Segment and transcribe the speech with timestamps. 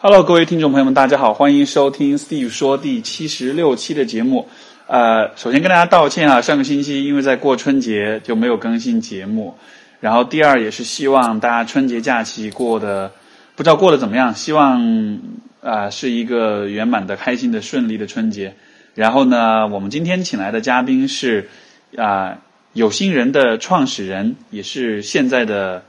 [0.00, 4.48] Hello，各位听众朋友们，大家好，欢迎收听 Steve 说第七十六期的节目。
[4.86, 9.56] 呃，首先跟大家道歉啊，上个星期因为在过春节就没有更新节目。
[9.98, 13.10] 然后第二也是希望大家春节假期过得
[13.56, 15.18] 不知道过得怎么样，希望
[15.62, 18.54] 啊是一个圆满的、开心的、顺利的春节。
[18.94, 21.48] 然后呢，我们今天请来的嘉宾是
[21.96, 22.38] 啊
[22.72, 25.82] 有心人的创始人，也是现在的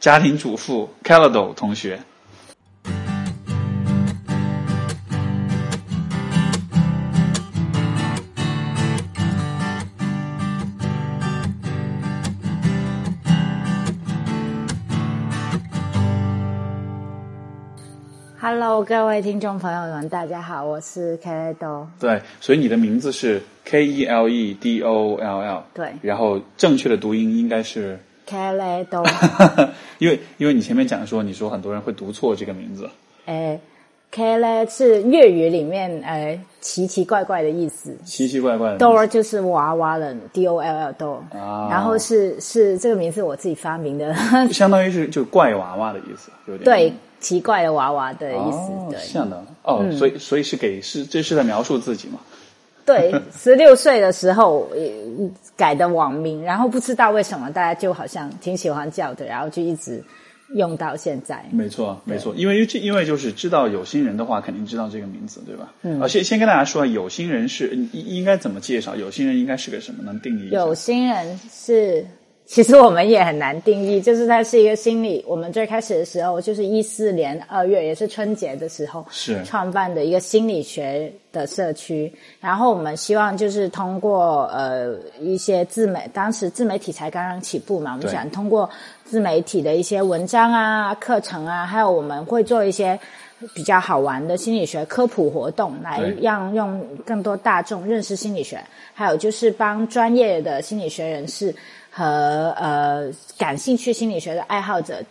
[0.00, 2.00] 家庭主妇 Calado 同学。
[18.78, 25.88] Hello，各位听众朋友们，大家好，我是 k a d o 对，所以你的名字是 K E L E D O L L，对。
[26.00, 29.04] 然后正确的读音应该是，k a d o
[29.98, 32.88] 因为因为你前面讲说，你说很多人会读错这个名字，
[33.26, 33.58] 哎
[34.12, 37.96] k l 是粤语里面呃奇奇怪怪的意思。
[38.04, 38.84] 奇奇怪怪的名字。
[38.84, 41.66] ，door 就是娃娃的，D O L L door，、啊。
[41.68, 44.14] 然后是是这个名字我自己发明的，
[44.52, 46.64] 相当于是就怪娃娃的意思，有点。
[46.64, 52.18] 对，奇怪的娃娃的意思，哦，对这样的哦，所以所以是给是这是在描述自己嘛？
[52.86, 54.78] 对， 十六岁的时候呃
[55.56, 60.02] 改的网名，然后不知道为什么大家就好像挺喜欢叫的，然后就一直
[60.54, 61.44] 用到现在。
[61.50, 65.74] 没错，没错，因为这因为就是知道有心人的话，肯定知道这个名字，对吧？
[65.82, 68.96] 嗯，啊，先先跟大家说，有心人是应应该怎么介绍？
[68.96, 70.02] 有心人应该是个什么？
[70.04, 70.56] 能定义一下？
[70.56, 72.06] 有心人是，
[72.48, 75.22] 其实我们也很难定义，就是它是一个心理。
[75.28, 82.10] 我们最开始的时候，就是一四年二月，也是春节的时候，是创办的一个心理学的社区。
[82.40, 88.68] 然后我们希望就是通过呃一些自媒，当时自媒体才刚刚起步嘛，我们想通过
[89.04, 92.98] 自媒体的一些文章啊、课程啊，还有我们会做一些。
[93.54, 98.60] 比较好玩的心理学科普活动，来对让用更多大众认识心理学，
[98.92, 101.54] 还有就是帮专业的心理学人士
[101.98, 105.02] 和呃感兴趣心理学的爱好者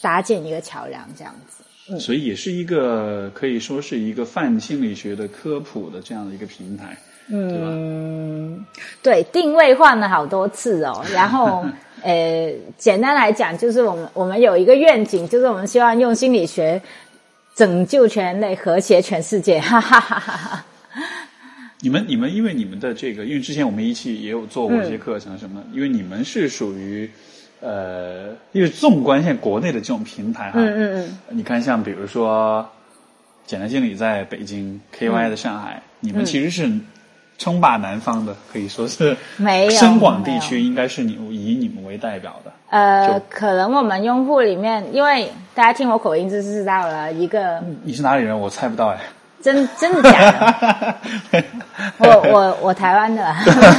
[0.00, 1.98] 搭建一个桥梁，这样子。
[1.98, 6.96] 所以也是一个可以说是一个泛心理学的科普的这样的一个平台，
[7.28, 7.66] 嗯，对吧？
[7.68, 8.64] 嗯，
[9.02, 11.04] 对，定位换了好多次哦。
[11.12, 11.66] 然后，
[12.00, 16.80] 呃，简单来讲，就是我们我们有一个愿景，就是我们希望用心理学
[17.54, 19.60] 拯救全人类，和谐全世界。
[19.60, 20.64] 哈哈哈哈哈。
[21.82, 27.10] 你们你们因为你们的这个，因为之前我们一起也有做过一些课程什么的，因为你们是属于
[27.60, 32.68] 呃，因为纵观现在国内的这种平台哈，嗯嗯嗯，你看像比如说
[33.46, 36.70] 简单经理在北京，KY 的上海，你们其实是
[37.38, 42.52] 称霸南方的，可以说是没有深广地区应该是你以你们为代表的。
[42.68, 48.38] 呃，可能我们用户里面，因为大家听我口音就知道了，一个你是哪里人？
[48.38, 49.00] 我猜不到哎。
[49.42, 50.30] 真真的假
[51.32, 51.44] 的？
[51.98, 53.32] 我我我台湾的，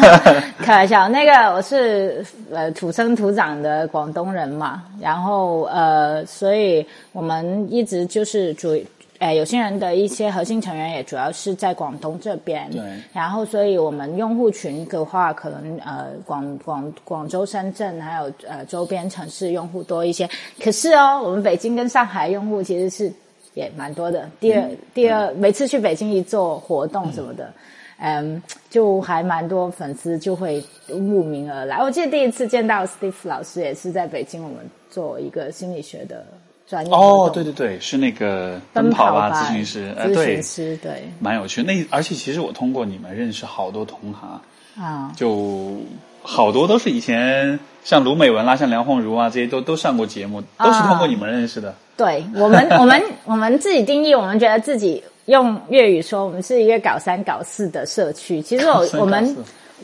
[0.59, 1.07] 开玩笑。
[1.07, 8.75] 那个我是呃土生土长的广东人嘛，然后呃，所以我们一直就是主。
[9.19, 12.81] 呃，有些人的一些核心成员也主要是在广东这边，对
[13.13, 20.27] 然后所以我们用户群的话，可能呃广广广州、深圳还有呃周边城市用户多一些。
[20.59, 23.13] 可是哦，我们北京跟上海用户其实是
[23.53, 24.29] 也蛮多的。
[24.39, 27.53] 第二、第二，每次去北京一做活动什么的，
[27.99, 31.77] 嗯，就还蛮多粉丝就会慕名而来。
[31.77, 34.57] 我记得第一次见到 Steve 老师也是在北京，我们
[34.89, 36.25] 做一个心理学的
[36.67, 41.61] 专业哦，对对对，是那个奔跑吧咨询师，呃，咨对询，师对蛮有趣。
[41.61, 44.41] 那而且其实我通过你们认识好多同行，
[44.79, 45.77] 啊，就
[46.21, 51.73] 好多都是以前像卢美文啦、像梁凤茹啊这些都都上过节目，都是通过你们认识的。
[51.97, 58.41] 对我们， 我们我们自己定义，我们觉得自己用粤语说，我们是一个搞三搞四的社区。
[58.41, 59.35] 其实我我们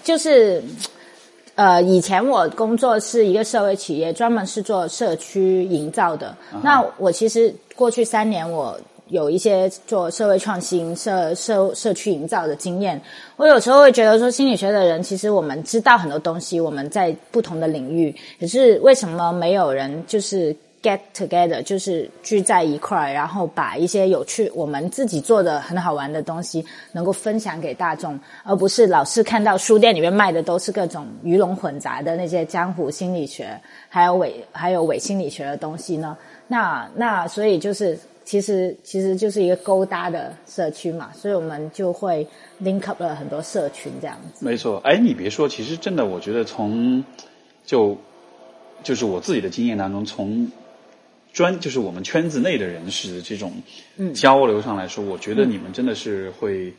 [0.03, 0.63] 就是，
[1.55, 6.35] 呃，以前我工作是一个社会企业，专门是做社区营造的。
[6.63, 8.79] 那我其实过去三年我。
[9.09, 13.02] 有一些做社会创新、社社社区营造的经验，
[13.35, 36.17] 我有时候会觉得说，心理学的人其实我们知道很多东西，我们在不同的领域，可是为什么没有人就是 get together，就是聚在一块，然后把一些有趣我们自己做的很好玩的东西能够分享给大众，而不是老是看到书店里面卖的都是各种鱼龙混杂的那些江湖心理学，还有伪还有伪心理学的东西呢？
[36.47, 37.97] 那那所以就是。
[38.28, 42.28] 其实其实就是一个勾搭的社区嘛，所以我们就会
[42.62, 44.46] link up 了很多社群这样子。
[44.46, 47.02] 没错，哎，你别说，其实真的，我觉得从
[47.66, 47.97] 就
[48.84, 50.52] 就是我自己的经验当中，从
[51.32, 53.53] 专就是我们圈子内的人士的这种
[54.14, 56.74] 交流上来说，我觉得你们真的是会。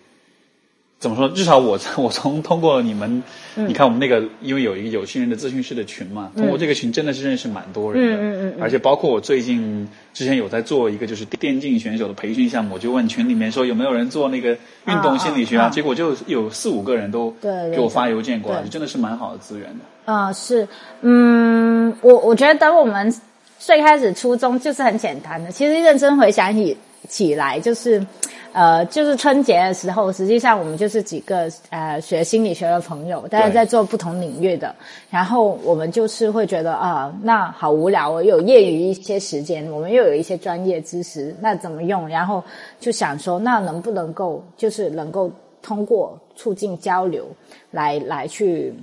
[0.98, 1.28] 怎么说？
[1.28, 3.22] 至少我 我从通过你们，
[3.54, 14.50] 你看我们那个，因为有一个有心人的咨询师的群嘛，通过这个群真的是认识蛮多人的，嗯嗯嗯而且包括我最近之前有在做一个就是电竞选手的培训项目，我就问群里面说有没有人做那个
[14.86, 20.12] 运动心理学啊，结果就有四五个人都给我发邮件过来，真的是蛮好的资源的。
[20.12, 20.66] 啊，是，
[21.02, 23.14] 嗯，我我觉得等我们
[23.60, 26.76] 最开始初衷就是很简单的，其实认真回想起
[27.08, 28.04] 起来就是。
[28.52, 34.74] 呃，就是春节的时候，实际上我们就是几个呃学心理学的朋友，大家在做不同领域的，
[35.10, 42.08] 然后我们就是会觉得啊，那好无聊，我有业余一些时间，我们又有一些专业知识，那怎么用？
[42.08, 42.42] 然后
[42.80, 45.30] 就想说，那能不能够就是能够
[45.62, 47.26] 通过促进交流
[47.70, 48.74] 来来去。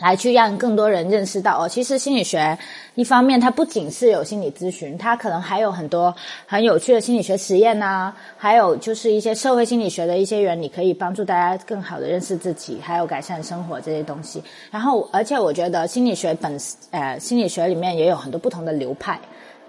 [0.00, 2.56] 来去让更多人认识到哦，其实心理学
[2.94, 6.14] 一方面它不仅是有心理咨询，它可能还有很多
[6.46, 14.42] 很有趣的心理学实验呐，还有就是一些社会心理学的一些原理，可以帮助大家更好的认识自己，还有改善生活这些东西。
[14.70, 16.58] 然后，而且我觉得心理学本
[16.90, 19.18] 呃心理学里面也有很多不同的流派，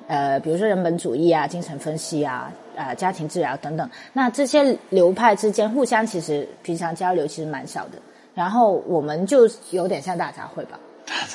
[0.07, 3.89] 呃，比如说人本主义啊、精神分析啊、呃家庭治疗等等。
[4.13, 7.93] 那这些流派之间互相其实平常交流其实蛮少的。
[8.39, 10.80] 然后我们就有点像大杂烩吧，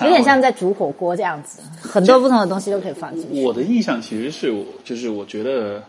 [0.01, 3.45] 有点像在煮火锅这样子，很多不同的东西都可以放进去。
[3.45, 4.51] 我的印象其实是，
[4.83, 5.83] 就是我觉得，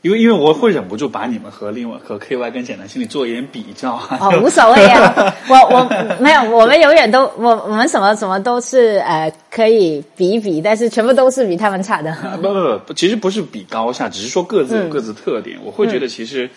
[0.00, 3.96] 因为因为我会忍不住把你们和另外和 KY 跟简单心理做一点比较。
[4.18, 12.16] 哦，无所谓啊， 我我没有，我们永远都我我们什么什么都是呃可以比一比，但是全部都是比他们差的。
[12.40, 15.58] 不不不，其实不是比高下，只是说各自有各自特点。
[15.62, 16.48] 我会觉得其实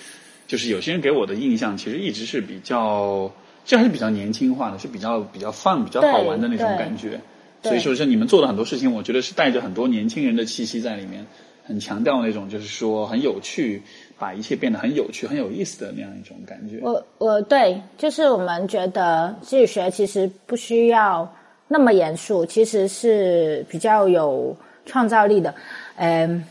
[0.47, 3.29] 就是有些人给我的印象，其实一直是比较。
[3.69, 7.21] 这还是比较年轻化的，是比较比较放、比较好玩的那种感觉。
[7.61, 11.23] 所以说，是你们做的很多事情，我觉得是带着很多年轻人的气息在里面，
[11.63, 13.83] 很强调那种就是说很有趣，
[14.17, 16.79] 把一切变得很有趣、很有意思的那样一种感觉。
[16.81, 21.31] 我我对，就是我们觉得心理学其实不需要
[21.67, 24.57] 那么严肃，其实是比较有
[24.87, 25.53] 创造力的。
[25.97, 26.43] 嗯。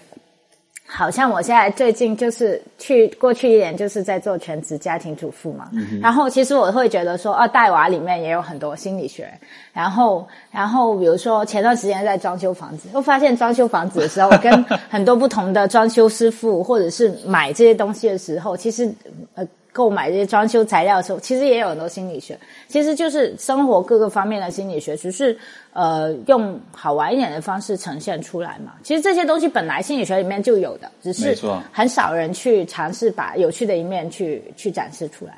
[0.90, 5.70] 好像我现在最近就是去过去一年，就是在做全职家庭主妇嘛。
[6.00, 9.28] 然后其实我会觉得说，啊，带娃里面也有很多心理学。
[9.74, 18.90] 然后，然后比如说前段时间在装修房子，我发现装修房子的时候，跟很多不同的装修师傅，或者是买这些东西的时候，其实
[19.34, 19.46] 呃。
[19.70, 22.36] 购买这些装修材料的时候，其实也有很多心理学，
[22.68, 25.36] 其实就是生活各个方面的心理学，只是
[25.72, 28.74] 呃用好玩一点的方式呈现出来嘛。
[28.82, 31.36] 其实这些东西本来心理学里面就有的，只是
[31.72, 35.32] 很少人去尝试把有趣的一面去去展示出来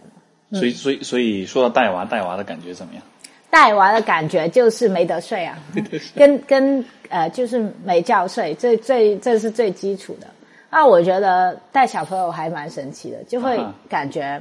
[0.53, 3.03] 所以，所以，所以说到带娃，带娃的感觉怎么样？
[3.49, 5.59] 带娃的感觉就是没得睡啊，
[6.17, 10.27] 跟跟呃就是没觉睡，最最这是最基础的。
[10.71, 14.41] 那我觉得带小朋友还蛮神奇的，就会感觉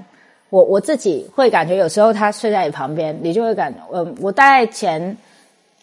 [0.50, 5.16] 我我自己会感觉有时候他睡在你旁边，你就会感嗯，我大概前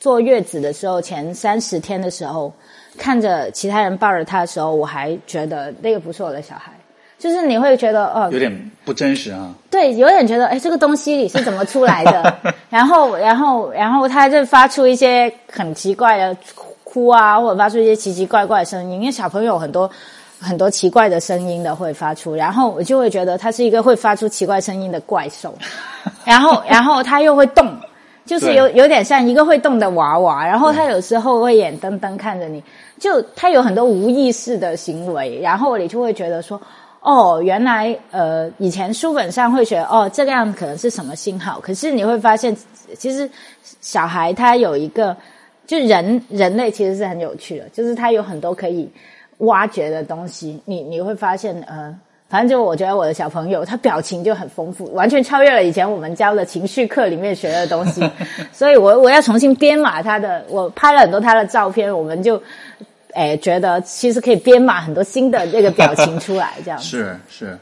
[0.01, 2.53] 坐月子的时候，前三十天的时候，
[2.99, 6.73] 看着其他人抱着他的时候，我还觉得那个不是我的小孩，
[7.19, 9.55] 就是你会觉得哦，有点不真实啊。
[9.71, 12.39] 对，有点觉得哎，这个东西你是怎么出来的？
[12.69, 16.37] 然后然后然后他就发出一些很奇怪的
[16.83, 19.89] 哭啊，或者发出一些奇奇怪怪的声音，因为小朋友很多。
[20.39, 25.55] 很多奇怪的声音的会发出，然后我就会觉得它是一个会发出奇怪声音的怪兽，
[26.25, 27.75] 然后然后它又会动，
[28.25, 32.63] 就是有有点像一个会动的娃娃，然后它有时候会眼瞪瞪看着你，
[32.99, 36.61] 就它有很多无意识的行为，然后你就会觉得说，
[37.01, 42.55] 哦，原来呃以前书本上会学哦这个样可能是什么信号，可是你会发现
[42.99, 43.29] 其实
[43.81, 45.17] 小孩他有一个，
[45.67, 48.91] 就人人类其实是很有趣的，就是他有很多可以。
[49.39, 51.95] 挖掘的东西，你你会发现，呃，
[52.29, 58.03] 反正就我觉得我的小朋友他表情就很丰富，完全超越了以前我们教的情绪课里面学的东西，
[58.53, 62.43] 所以我我要重新编码他的，我拍了很多他的照片，我们就，
[63.13, 67.59] 哎觉得其实可以编码很多新的这个表情出来，这样 是是，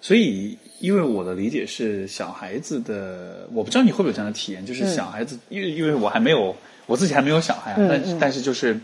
[0.00, 6.54] 所以因为我的理解是小孩子的，我不知道你会不会有这样的体验，就是小孩子，因为因为我还没有
[6.86, 8.78] 我自己还没有小孩，但但是就是。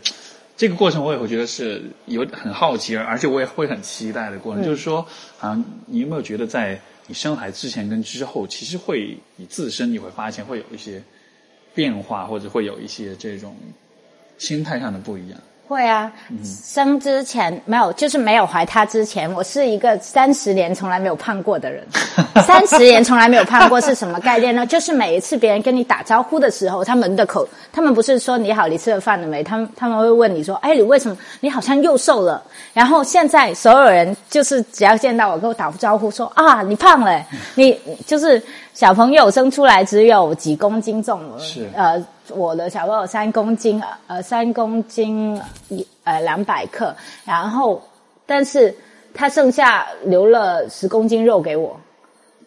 [0.55, 4.63] 这个过程我也会觉得是有很好奇，而且我也会很期待的过程。
[4.63, 5.05] 就是说，
[5.39, 11.01] 啊你有没有觉得，在你生孩子之前跟之后，其实会你自身你会发现会有一些
[11.73, 13.55] 变化，或者会有一些这种
[14.37, 15.39] 心态上的不一样？
[15.67, 16.11] 会啊，
[16.43, 21.83] 生之前没有，就是没有怀他之前，我是一个三十年从来没有胖过的人。
[22.45, 24.65] 三十年从来没有胖过是什么概念呢？
[24.65, 29.41] 就是每一次别人跟你打招呼的时候，他们的口，他们不是说你好，你吃了饭了没？
[29.41, 32.43] 他们他们会问你说，哎，你为什么你好像又瘦了？
[32.73, 38.41] 然后现在所有人就是只要见到我跟我打招呼说啊，你胖了，你就是
[38.73, 42.03] 小朋友生出来只有几公斤重，是呃。
[42.29, 47.81] 我的小朋友三公斤，呃，三公斤一呃两百克，然后，
[48.25, 48.73] 但是
[49.13, 51.77] 他剩下留了十公斤肉给我，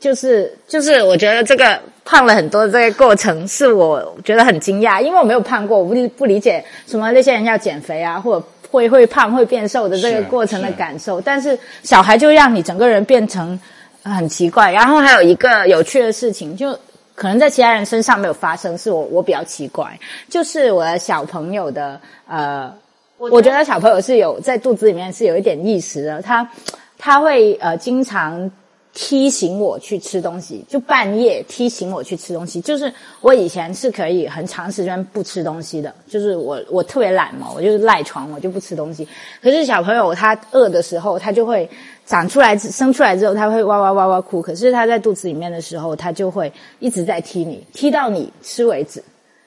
[0.01, 13.61] 就是就是我觉得这个胖了很多，这个过程是我觉得很惊讶，因为我没有胖过，我不不理解什么那些人要减肥啊，或者会会胖会变瘦的这个过程的感受，但是小孩就让你整个人变成
[14.03, 16.79] 很奇怪，然后还有一个有趣的事情就。
[17.17, 19.99] 可能在其他人身上没有发生，是我我比较奇怪。
[20.29, 22.73] 就是我的小朋友的呃，
[23.19, 26.49] 我觉得小朋友是有在肚子里面是有一点意识的，他
[26.97, 28.49] 他会呃经常。
[28.99, 32.63] 踢醒我去吃东西，就半夜提醒我去吃东西。
[32.63, 39.07] 就是我以前是可以很长时间不吃东西的，就是我我特别懒嘛，我就是赖床，我就不吃东西。
[39.43, 41.69] 可是小朋友他饿的时候，他就会
[42.07, 44.41] 长出来生出来之后，他会哇哇哇哇哭。
[44.41, 49.05] 可是他在肚子里面的时候，他就会一直在踢你，踢到你吃为止，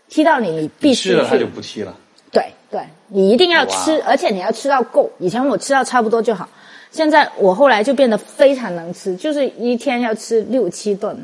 [0.09, 1.97] 踢到你你必须吃了他就不踢了。
[2.31, 5.09] 对对，你一定要吃，而且你要吃到够。
[5.17, 6.47] 以前我吃到差不多就好。
[6.91, 11.15] 现在我后来就变得非常能吃，就是一天要吃六七顿，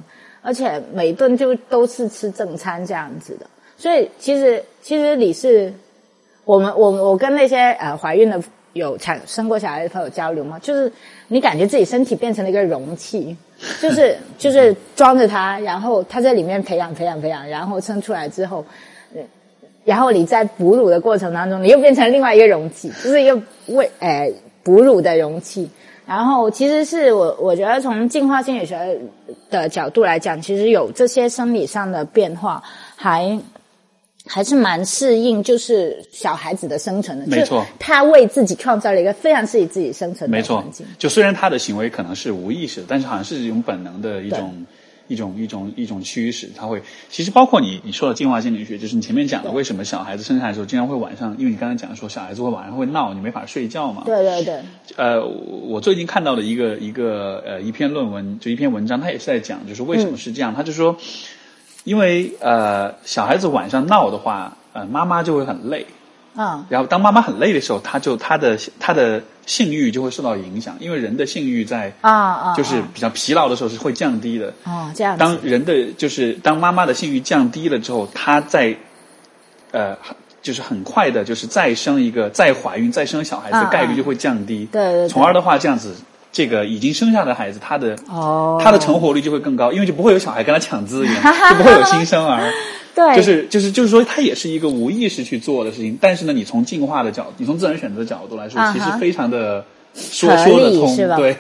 [0.42, 3.48] 而且每顿就都是吃正餐这样子的。
[3.76, 5.74] 所以其实其实你是
[6.44, 8.40] 我们我我跟那些呃怀孕的
[8.74, 10.92] 有产生过小孩的朋友交流嘛，就是
[11.30, 13.36] 你感觉自己身体变成了一个容器，
[13.82, 18.64] 就是就是装着它，然后它在里面培养培养培养，然后生出来之后，
[19.84, 23.90] 然后你在哺乳的过程当中，你又变成另外一个容器，就是一个喂。
[24.66, 25.70] 哺乳的容器，
[26.08, 29.00] 然后其实是我我觉得从进化心理学
[29.52, 32.62] 的角度来讲，其实有这些生理上的变化，
[32.96, 33.40] 还
[34.26, 37.28] 还是蛮适应，就是小孩子的生存的。
[37.28, 40.86] 没错，他为自己创造了一个非常适宜自己生存的环境。
[40.98, 44.66] 就虽然他的行为可能是无意识的，但是好像是一种本能的一种。
[45.08, 54.04] 一种一种一种趋势，它会其实包括你你说的进化心理学，就是你前面讲的为什么小孩子生下来的时候经常会晚上，因为你刚才讲说小孩子会晚上会闹，你没法睡觉嘛。
[54.06, 54.62] 对对对。
[54.96, 60.54] 呃，我最近看到的一个一个呃一篇论文，就一篇文章，他也是在讲，就是为什么是这样。
[60.56, 60.98] 他就说，
[61.84, 65.86] 因为呃小孩子晚上闹的话，呃妈妈就会很累。
[66.38, 66.66] 嗯。
[66.70, 69.22] 然后当妈妈很累的时候，她就她的她的。
[69.48, 74.52] 性欲就会受到影响，因为人的性欲在啊啊，就是比较疲劳的时候是会降低的。
[74.64, 75.16] 哦，这样。
[75.20, 78.76] 当人的就是当妈妈的性欲降低了之后，她在
[79.72, 79.96] 呃，
[80.42, 84.68] 就是很快的，就是再生一个再怀孕再生小孩子概率就会降低。
[84.72, 85.08] 对对。
[85.08, 85.94] 从而的话，这样子，
[86.32, 91.14] 这个已经生下的孩子，他的哦，他的成活率就会更高，因为就不会有小孩跟他抢资源，
[91.52, 92.52] 就不会有新生儿。
[92.96, 95.98] 对，就是就是就是说，它也是一个无意识去做的事情。
[96.00, 101.18] 但是呢，你从进化的角，你从自然选择的角度来说，其实非常的说说得通，是吧？
[101.18, 101.36] 对。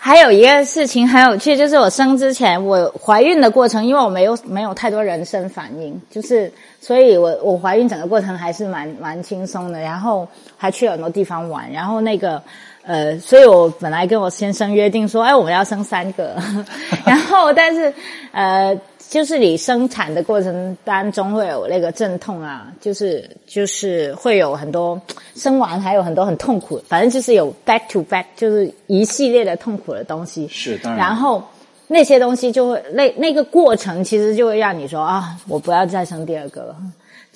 [0.00, 12.40] 还有一个事情很有趣，就是我生之前，我怀孕的过程，因为我没有没有太多人生反应，就是所以我我怀孕整个过程还是蛮蛮轻松的，然后还去了很多地方玩，然后那个
[12.82, 16.36] 呃，所以我本来跟我先生约定说，哎，我们要生三个，
[17.04, 17.92] 然后但是
[18.32, 18.78] 呃。
[19.08, 25.00] 就是你生产的过程当中会有那个阵痛啊，就是就是会有很多
[25.34, 30.46] 生完还有很多很痛苦，反正就是有 back to back，就是一系列的痛苦的东西。
[30.48, 31.06] 是，当然。
[31.06, 31.42] 然后
[31.86, 36.76] 那些东西就会那那个过程其实就会让你说啊，我不要再生第二个了。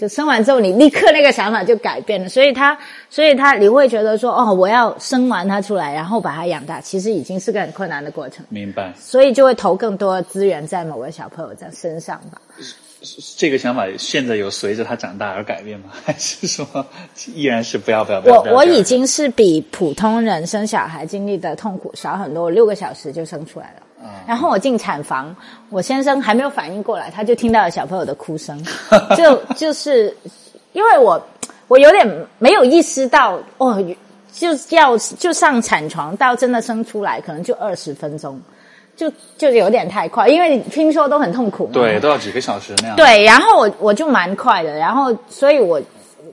[0.03, 2.77] 就生完之后，你立刻那个想法就改变了，所以他，
[3.09, 8.45] 所以他，你会觉得说，哦，我要生完他出来，然后把他养大，其实已经是个很困难的过程。
[8.49, 8.93] 明白。
[8.99, 12.41] 所以就会投更多资源在某个小朋友在身上吧。
[13.37, 15.91] 这个想法现在有随着他长大而改变吗？
[16.05, 16.67] 还是说
[17.33, 18.43] 依然是不要不要不要？
[18.43, 23.82] 我我已经是比普通人生小孩经历的痛苦少很多，我六个小时就生出来了。
[24.27, 25.35] 然后我进产房，
[25.69, 28.63] 我先生还没有反应过来，他就听到了小朋友的哭声，
[29.17, 30.17] 就就是
[30.73, 31.21] 因为我
[31.69, 33.83] 我有点没有意识到哦，
[34.33, 38.41] 就要就上产床到真的生出来，可能就二十分钟，
[38.97, 42.97] 就就有点太快，因为听说都很痛苦嘛，对，都要几个小时那样。
[42.97, 45.81] 对，然后我我就蛮快的，然后所以我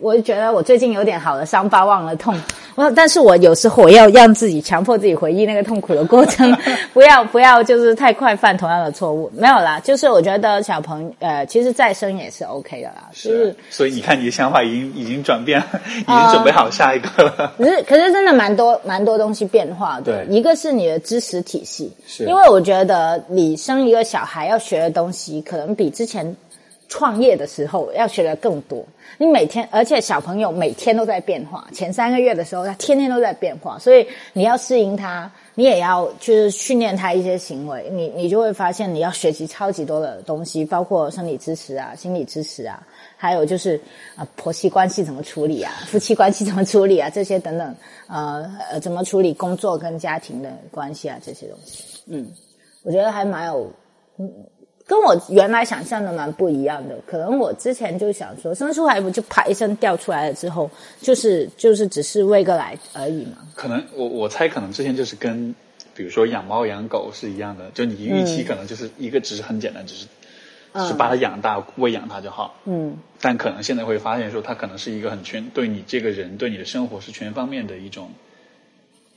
[0.01, 2.39] 我觉得我最近有点好了，伤疤忘了痛。
[2.75, 6.55] 我但是我有时候我要让自己强迫自己回忆那个痛苦的过程，
[6.93, 9.29] 不要不要就是太快犯同样的错误。
[9.35, 13.09] 没有啦，就是我觉得小朋友呃，其实再生也是 OK 的啦。
[13.11, 17.53] 就是所以你看，你的想法已经已经转变了， 已经准备好下一个了。
[17.57, 20.25] 可是可是真的蛮多蛮多东西变化的。
[20.25, 26.33] 对一个是你的知识体系，是因为我觉得你生一个小孩要学的东西，可能比之前
[26.87, 28.85] 创业的时候要学的更多。
[29.19, 31.67] 你每天，而且小朋友每天都在变化。
[31.73, 37.89] 前三个月的时候，他天天都在变化，所以你要适应他，你也要就是训练他一些行为。
[37.91, 42.81] 你你就会发现，你要学习超级多的东西，包括生理知识啊、心理知识啊，
[43.17, 43.77] 还有就是
[44.15, 47.75] 啊、婆媳关系怎么处理啊、 夫妻关系怎么处理啊，这些等等，
[48.07, 51.83] 呃呃，怎么处理工作跟家庭的关系啊，这些东西。
[52.07, 52.25] 嗯，
[52.83, 53.69] 我觉得还蛮有，
[54.17, 54.31] 嗯，
[54.89, 56.97] 跟我原来想象的蛮不一样的。
[57.05, 60.67] 可能我之前就想说，生出来不就啪一声掉出来了之后，
[60.99, 63.37] 就是就是只是喂个奶而已嘛。
[63.53, 65.53] 可能我我猜，可能之前就是跟
[65.93, 70.07] 比如说养猫养狗是一样的，就你预期可能就是一个只是很简单，只是
[70.73, 72.55] 只是把它养大、喂养它就好。
[72.65, 78.09] 嗯但可能现在会发现说，它可能是一个很全对你这个人、对你的生活是全方面的一种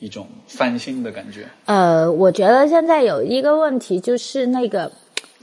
[0.01, 1.47] 一种翻新的感觉。
[1.65, 4.91] 呃，我觉得现在有一个问题就是那个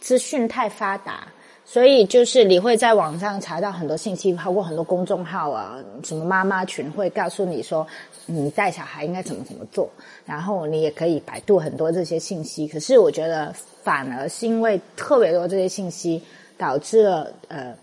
[0.01, 1.27] 资讯太发达，
[1.65, 7.85] 所以就是你会在网上查到很多信息，包括很多公众号啊，什么妈妈群会告诉你说
[8.25, 9.89] 你带小孩应该怎么怎么做，
[10.25, 12.67] 然后你也可以百度很多这些信息。
[12.67, 13.53] 可是我觉得
[13.83, 16.21] 反而是因为特别多这些信息，
[16.57, 17.73] 导致了呃。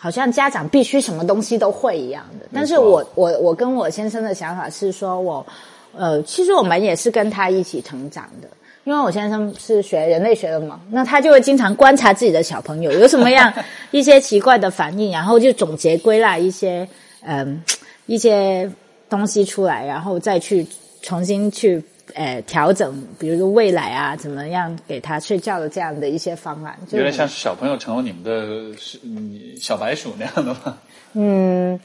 [0.00, 5.44] 好像家长必须什么东西都会一样的，但是我我我跟我先生的想法是说我，
[5.92, 8.46] 呃，其实我们也是跟他一起成长的，
[8.88, 13.52] 因为我先生是学人类学的嘛，那他就会经常观察自己的小朋友有什么样
[13.92, 16.88] 一些奇怪的反应，然后就总结归纳一些
[17.20, 17.62] 嗯、
[18.06, 18.70] 一些
[19.10, 20.66] 东西出来，然后再去
[21.02, 21.82] 重新去
[22.14, 30.78] 呃调整，比如说未来啊怎么样给他睡觉的这样的一些方案，就有点像是小朋友成为你们的是嗯小白鼠那样的吗？
[31.12, 31.78] 嗯，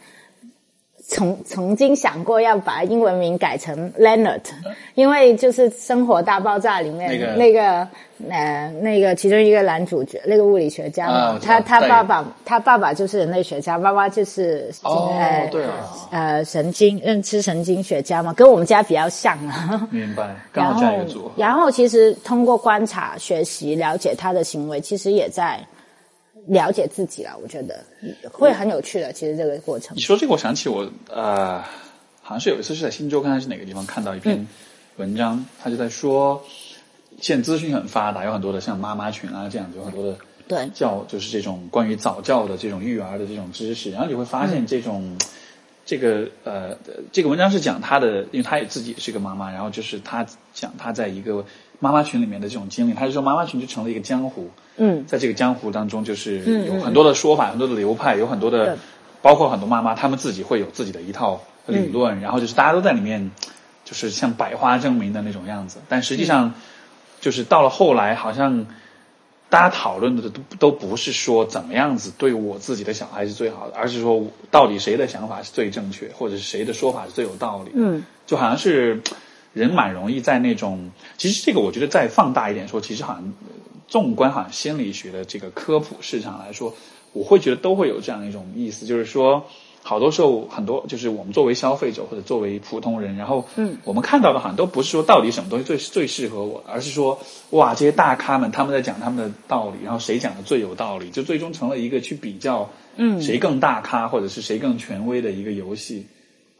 [1.13, 4.41] 曾曾经想过要把英文名改成 Leonard，
[4.95, 7.87] 因为就是《生活大爆炸》里面那个那个
[8.29, 15.69] 呃那个其中一个男主角那个物理学家他他爸爸他爸爸就是人类学家，妈妈就是哦呃对啊
[16.11, 19.87] 呃神经认知神经学家嘛，跟我们家比较像啊。
[19.91, 21.31] 明白，刚 然后。
[21.35, 25.59] 然后其实通过观察、学习、了解他的行为，其实也在
[26.47, 27.37] 了解自己了。
[27.41, 27.83] 我觉得
[28.31, 29.11] 会很有趣的。
[29.13, 31.61] 其实这个过程你，说这个，我想起我呃，
[32.21, 34.47] 好像是有一次是在《新周刊》还是哪个地方看到一嗯篇
[34.97, 36.43] 文章，他就在说，
[37.19, 45.17] 现在资讯很发达，有很多的像妈妈群啊这样子，有很多的对教就是这种关于早教的这种育儿的这种知识，然后你会发嗯现这种。
[45.85, 46.77] 这个呃，
[47.11, 51.45] 这个文章是讲他的，因为他也自己也是个妈妈，然后就是他讲他在一个
[51.79, 55.05] 妈妈群里面的这种经历，他就说妈妈群就成了一个江湖，嗯。
[55.05, 58.77] 在这个江湖当中，就是嗯有很多的说法，很多的流派，有很多的，
[59.21, 61.91] 包括很多妈妈，她们自己会有自己的一套理嗯。
[61.91, 63.31] 论，然后就是大家都在里面，
[63.85, 65.79] 就是像百花争鸣的那种样子。
[65.87, 66.53] 但实际上，
[67.21, 68.65] 就是到了后来，好像
[69.49, 77.71] 大家讨论的都都不是说怎么样子对我自己的小孩是最好的，而是说到底谁的想法是最正确，或者是谁的说法是最有道理。
[77.75, 78.03] 嗯。
[78.25, 79.01] 就好像是
[79.53, 83.53] 人蛮容易在那种，其实这个我觉得再放大一点说，其实好像呃
[83.87, 86.73] 纵观好像心理学的这个科普市场来说，
[87.13, 89.45] 我会觉得都会有这样一种意思，就是说。
[89.85, 97.19] 好多时候，很多就是我们作为消费者或者作为普通人，然后，嗯，我们看到的好像都不是说到底什么东西最最适合我，而是说，
[97.49, 106.07] 哇，这些大咖们他们在讲他们的道理，然后谁讲的最有道理，就最终成了一个去比较，嗯谁更大咖或者是谁更权威的一个游戏。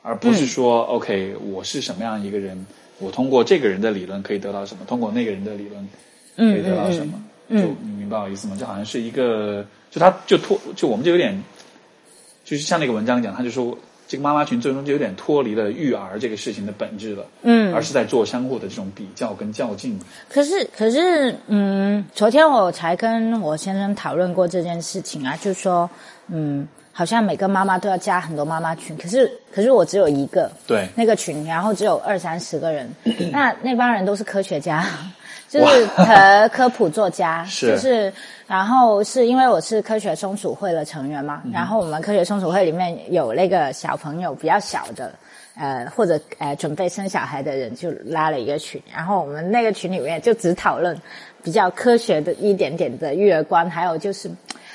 [0.02, 2.66] 而不是说、OK，我是什么样一个人，
[3.00, 5.88] 我通过这个人的理论可以得到什么，通过那个人的理论
[6.36, 8.56] 可以得到什么，嗯就你明白我意思吗？
[8.60, 11.42] 就好像是一个，就他就脱，就我们就有点，
[12.44, 20.00] 就是像那个文章讲，他就说这个妈妈群最终就有点脱离了育儿这个事情的本质了，嗯而是在做相互的这种比较跟较劲。
[20.30, 25.90] 可是，可是，嗯，昨天我才跟我先生讨论过这件事情啊，就说，
[26.28, 32.88] 嗯，好像每个妈妈都要加很多妈妈群，可是，可是我只有一个对，那个群，然后只有二三十个人，
[33.32, 34.86] 那那帮人都是科学家，
[35.60, 38.14] 就是和科普作家， 是就是，
[38.48, 45.14] 然后是因为我是科学松鼠会的成员嘛，然后我们科学松鼠会里面有那个小朋友比较小的。
[45.56, 51.00] 呃，或者呃，准备生小孩的人就拉了一个群，然后我们那个群里面就只讨论
[51.44, 54.28] 比较科学的一点点的育儿观，还有就是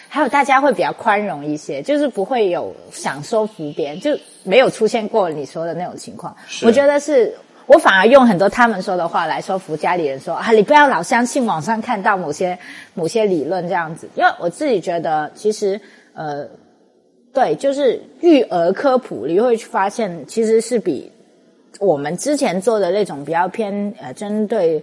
[0.08, 6.36] 还有大家会比较宽容一些，就是不会有想说服别人，就没有出现过你说的那种情况。
[6.62, 7.36] 我觉得是
[7.68, 12.58] 我反而用很多他们说的话来说服家里人说啊，你不要老相信网上看到某些
[12.94, 15.78] 某些理论这样子，因为我自己觉得其实
[16.14, 16.48] 呃，
[17.34, 21.12] 对，就是育儿科普，你会发现其实是比
[21.78, 24.82] 我们之前做的那种比较偏呃针对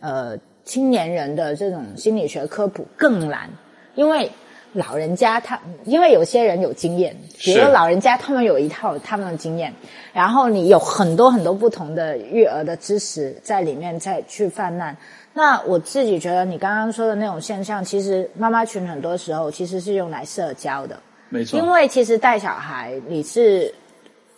[0.00, 3.48] 呃青年人的这种心理学科普更难，
[3.94, 4.30] 因为
[4.76, 9.74] 老人家他因为有些人有经验，比如是老人家他们有一套他们的经验，
[10.12, 14.96] 然后你有很多很多不同的育儿的知识在里面再去泛滥。
[15.32, 20.98] 那我自己觉得你刚刚说的那种现象，其实妈妈群很多时候其实是用来社交的。
[21.28, 23.74] 没错，因为其实带小孩，你是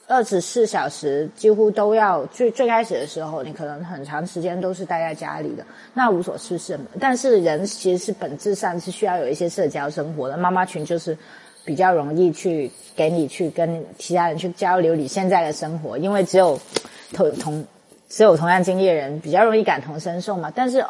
[0.08, 6.80] 二十四小时几乎都要最最开始的时候，你可能很长时间都是待在家里的，那无所事事。
[6.98, 11.16] 但是人其实是本质上是需要有一些社交生活的，妈妈群就是
[11.64, 16.58] 比较容易去给你去跟其他人去交流你现在的生活，因为只有
[17.12, 17.64] 同同
[18.08, 20.50] 只有同样经历的人比较容易感同身受嘛。
[20.54, 20.82] 但是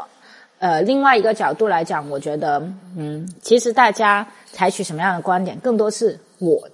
[0.61, 2.61] 呃，另外一个角度来讲，我觉得，
[2.97, 6.69] 嗯，其实大家采取什么样的观点，更多是我，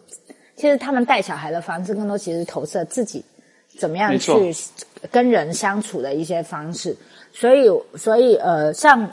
[0.57, 3.25] 其实他们带小孩的方式，更多其实投射自己
[3.79, 4.55] 怎么样去
[5.11, 6.97] 跟人相处的一些方式。
[7.33, 9.11] 所以，所以呃，像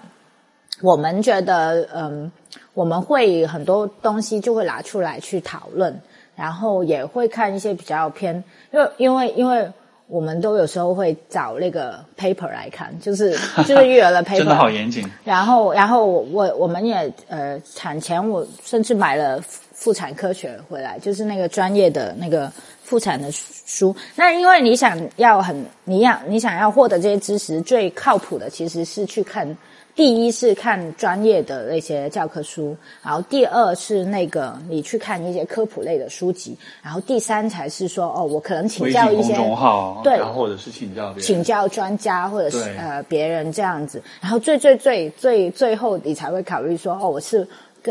[0.82, 2.32] 我们觉得，嗯，
[2.74, 6.00] 我们会很多东西就会拿出来去讨论，
[6.36, 9.72] 然后也会看一些比较偏，因为因为因为
[10.08, 13.32] 我们都有时候会找那个 paper 来看，就是
[13.66, 15.04] 就是育儿的 paper，真的好严谨。
[15.24, 19.42] 然后，然后我我我们也呃，产前我甚至买了
[19.82, 23.96] 妇妇产科学回来，就是那个专业的那个妇产的书。
[24.16, 29.58] 那因为你想要很，你要你想要获得这些知识，最靠谱的其实是去看。
[29.94, 39.34] 第一是看专业的那些教科书，然后第二是那个你去看一些科普类的书籍，然后第三才是说哦，我可能请教一些
[40.02, 47.48] 对然后或者是请教请教专家或者是呃别人这样子，然后最最最最最后你才会考虑说哦，我是个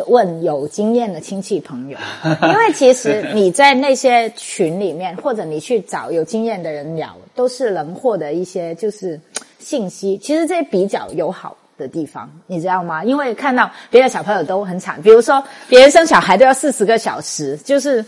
[0.07, 1.99] 问有经验的亲戚朋友，
[2.43, 9.21] 因 为其实你在那些群里面，或者你去找有经验的人聊，都是能获得一些就是
[9.59, 10.17] 信息。
[10.19, 11.57] 其实这些比较友好。
[11.81, 13.03] 的地方，你知道吗？
[13.03, 18.05] 因为看到别的小朋友都很惨，比如说别人生小孩都要四十个小时，就是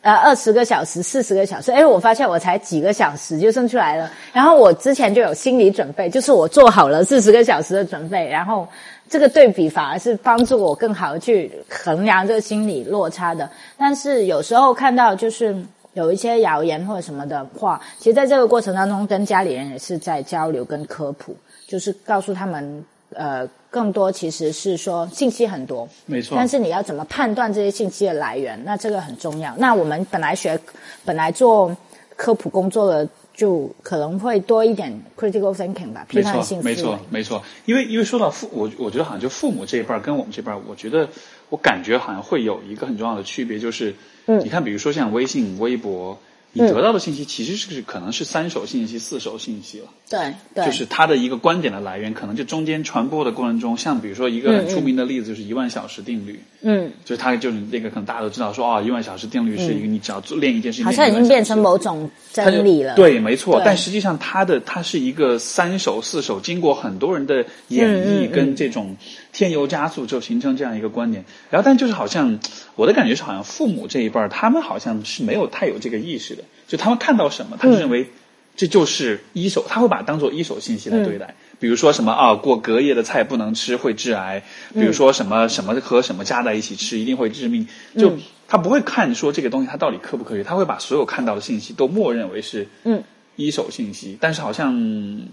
[0.00, 1.70] 呃二十个小时、四十个小时。
[1.70, 4.10] 哎，我发现我才几个小时就生出来了。
[4.32, 8.66] 然后我之前就有心理准备，就是我做好了四十个小时的准备，然后
[9.12, 13.48] 这个对比反而是帮助我更好的去衡量这个心理落差的。
[13.76, 15.54] 但是有时候看到就是。
[15.94, 21.36] 有一些谣言或者什么的话，其实在这个过程当中，跟家里人也是在交流跟科普，
[21.68, 26.34] 就是告诉他们，呃，更多其实是说信息很多，没错。
[26.34, 28.58] 但是你要怎么判断这些信息的来源？
[28.64, 29.54] 那这个很重要。
[29.58, 30.58] 那我们本来学，
[31.04, 31.76] 本来做
[32.16, 33.06] 科普工作的，
[33.42, 36.72] 就可能会多一点 critical thinking 吧，批判性，思维。
[36.72, 37.42] 没错，没错。
[37.64, 41.08] 因为因为说到父，我我觉得好像就父母这一辈儿跟我们这辈儿，我觉得
[41.48, 46.20] 我感觉好像会有一个很重要的区别，就是，嗯你看，比如说像微信、微博，
[46.54, 49.86] 你得到的信息其实是可能是三手信息、四手信息了。
[50.08, 61.78] 对对，就是他的一个观点的来源，可能就中间传播的过程中，像比如说一个很出名的例子，就是一万小时定律，嗯，就是它就是那个可能大家都知道说啊，一万小时定律是一个你只要做练一件事情，好像已经变成某。
[61.82, 62.94] 种真理了。
[62.94, 63.60] 对，没错。
[63.64, 68.96] 但实际上，它的它是一个三手四手，经过很多人的演嗯绎嗯跟这种
[69.32, 71.24] 添油加醋，就形成这样一个观点。
[71.50, 72.38] 然后，但就是好像
[72.76, 78.08] 我的感觉是，好像父母这一辈儿，他们好像是没有太有这个意识的，就他们看到什么，他就认为
[78.54, 81.34] 这就是一手，他会把它当做一手信息来对待。
[81.58, 84.42] 比如说什么啊，过隔夜的菜不能吃会致癌，
[84.74, 87.66] 比如说什么什么和什么加在一起吃一定会致命，
[87.96, 88.16] 就
[88.48, 93.02] 他不会看说这个东西它到底科不科学，他会把所有看到的信息都默认为是嗯。
[93.34, 94.18] 一手信息。
[94.20, 94.76] 但是好像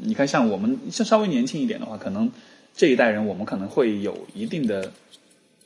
[0.03, 2.31] 你看，像我们像稍微年轻一点的话，可能
[2.79, 4.89] 这一代人我们可能会有一定的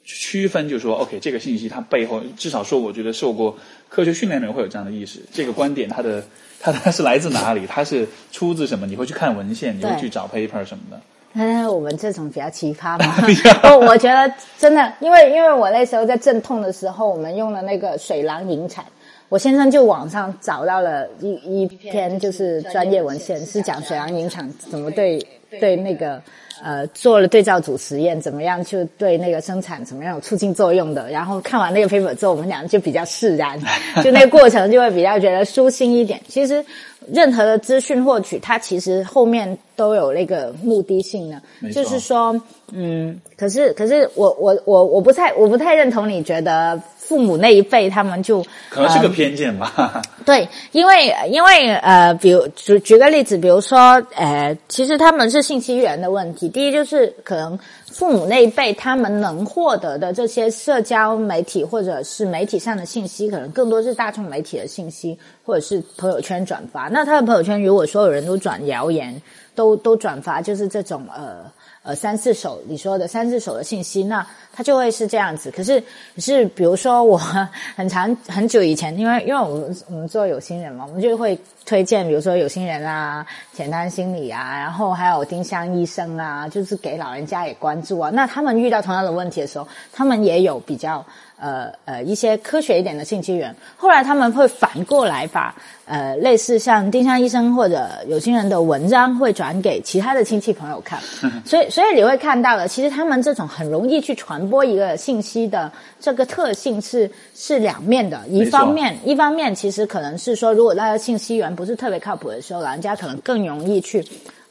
[0.04, 3.56] 区分，就是说，OK，这个信息它背后至少说，我觉得受过
[3.88, 6.23] 科学训练的人会有这样的意识，这个观点它的
[6.60, 10.99] 它它是来自哪里，它是出自什么，你会去看文献，你会去找 paper 什么的。
[11.36, 13.15] 但 是我们这种比较奇葩嘛，
[13.62, 18.84] 我 我觉得真的，因为因为我那时候在阵痛的时候，我们用了那个水狼引产，
[19.30, 25.23] 我先生就网上找到了一一篇就是专业文献，是讲水狼引产怎么对
[25.60, 26.22] 对那个
[26.63, 31.10] 呃做了对照组实验，怎么样就对那个生产怎么样有促进作用的。
[31.10, 33.60] 然后看完那个 paper 之后，我们俩就比较释然，
[34.04, 36.20] 就那个过程就会比较觉得舒心一点。
[36.28, 36.63] 其实
[37.12, 42.39] 任何的资讯获取，它其实后面都有那个目的性的，就是说，
[42.72, 50.02] 嗯，可是可是我我我我不太我不太认同你觉得父母那一辈他们就可能是个偏见吧。
[50.26, 56.48] 对，因为因为呃，比如举举个例子，比如说，呃，其实他们是信息源的问题。
[56.48, 57.60] 第一就是可能
[57.92, 66.88] 父母那一辈他们能获得的这些社交媒体或者是媒体上的信息，可能更多是大众媒体的信息或者是朋友圈转发。
[66.88, 69.22] 那他的朋友圈如果所有人都转谣言，
[69.54, 71.52] 都都转发，就是这种呃。
[71.84, 75.52] 呃，三四手你说的三四手的信息，那它就会是这样子。
[75.52, 75.84] 可是，
[76.17, 77.17] 是比如说我
[77.76, 88.10] 很长很久以前，因为因为我们我们做有心人嘛，我们就会推荐，比如说有心人啊、简单心理啊，然后还有丁香医生啊，就是给老人家也关注啊。
[88.13, 91.06] 那他们遇到同样的问题的时候，他们也有比较。
[91.36, 95.54] 呃呃，一些科学一点的信息源，后来他们会反过来把
[95.86, 101.00] 呃类似像丁香医生或者有心人的文章会转给其他的亲戚朋友看，
[101.46, 114.06] 所以所以你会看到的，其实他们这种很容易去传播一个信息的这个特性是是两面的，一方面一方面其实可能是说，如果那个信息源不是特别靠谱的时候，老人家可能更容易去。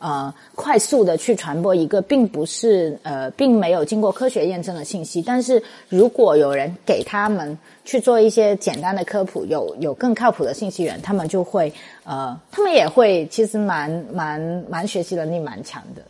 [0.05, 11.73] 呃，快速的去传播一个并不是呃，并没有经过科学验证的信息，但是如果有人给他们去做一些简单的科普，有有更靠谱的信息源，他们就会
[12.05, 16.03] 呃，他们也会其实蛮蛮蛮学习能力蛮强的。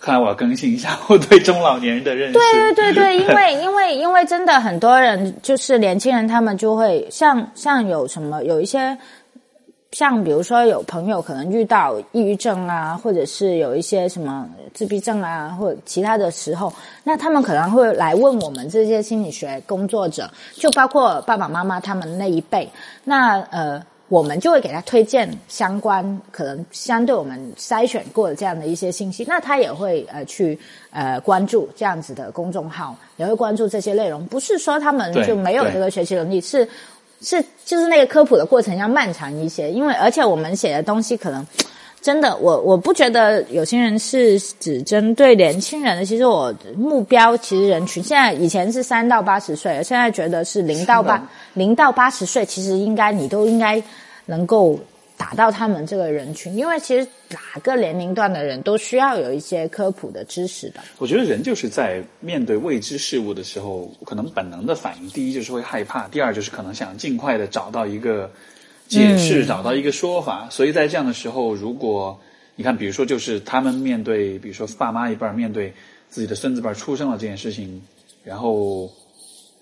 [0.00, 2.38] 看来我要更新一下我对中老年人的认识。
[2.38, 8.98] 对对对对， 因为因为因为真的很多人就是年轻人，他们就会像像有什么有一些。
[9.94, 16.72] 像比如说有朋友可能遇到抑郁症啊，或者是有一些什么自闭症啊，或者其他的时候，
[17.04, 22.68] 那他们可能会来问我们这些心理学工作者，就包括爸爸妈妈他们那一辈，
[23.04, 30.58] 那呃，我们就会给他推荐相关可能相对我们筛选过的这样的一些信息，那他也会呃去
[30.90, 36.68] 呃关注这样子的公众号，也会关注这些内容，不是说他们就没有这个学习能力，是。
[37.24, 41.44] 是，就是那个科普的过程要漫长一些，因为而且我们写的东西可能
[42.00, 46.04] 真的，我我不觉得有些人是只针对年轻人的。
[46.04, 53.82] 其实我目标其实人群现在以前是三到八十岁，现在觉得是零到八零到八十岁，其实应该你都应该
[54.26, 54.78] 能够。
[55.24, 60.80] 打到他们这个人群，因为其实哪个年龄段的人都需要有一些科普的知识的。
[60.98, 68.30] 我觉得人就是在面对未知事物的时候，可能本能的反应，第一就是会害怕，第二就是可能想尽快的找到一个
[68.86, 70.46] 解释，找到一个说法。
[70.50, 72.20] 所以在这样的时候，如果
[72.54, 75.72] 你看，比如说，就是他们面对，比如说爸妈一辈儿面对
[76.10, 77.80] 自己的孙子辈儿出生了这件事情，
[78.22, 78.92] 然后。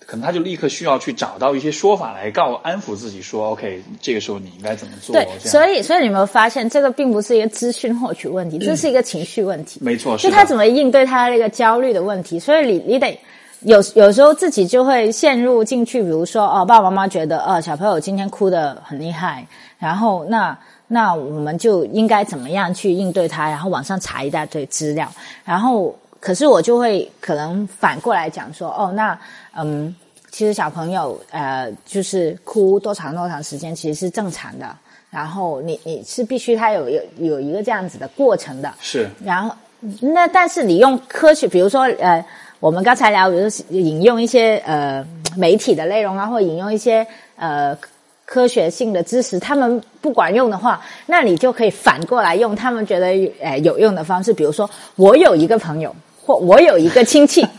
[0.05, 5.13] 可能他就立刻需要去找到一些说法来告安抚自己，说 OK，这个时候你应该怎么做？
[5.13, 9.79] 对，所以所以你有没有发现，这个并不是一个资讯获取问题， 这是一个情绪问题。
[9.83, 12.39] 没错，就他怎么应对他那个焦虑的问题。
[12.39, 13.17] 所以你你得
[13.61, 19.45] 有有时候自己就会陷入进去，比如说哦，爸爸妈妈觉得哦，小朋友今天哭的很厉害，
[19.79, 23.49] 然后那那我们就应该怎么样去应对他？
[23.49, 25.11] 然后网上查一大堆资料，
[25.45, 29.19] 然后可是我就会可能反过来讲说哦，那。
[29.55, 29.93] 嗯，
[30.31, 34.65] 其实小朋友呃，就是哭多长多长时间，其实是正常的。
[35.11, 38.73] 然后你你是必须他有有有一个这样子的过程的。
[38.79, 39.09] 是。
[39.23, 39.53] 然后
[39.99, 42.25] 那但是你用科学，比如说呃，
[42.61, 45.05] 我们刚才聊，比如引用一些呃
[45.35, 47.05] 媒体的内容啊，或引用一些
[47.35, 47.77] 呃
[48.25, 53.07] 科学性的知识，他们不管用的话，那你就可以反过来用他们觉得
[53.41, 57.45] 呃有用的方式，比如说我有一个朋友，或我有一个亲戚。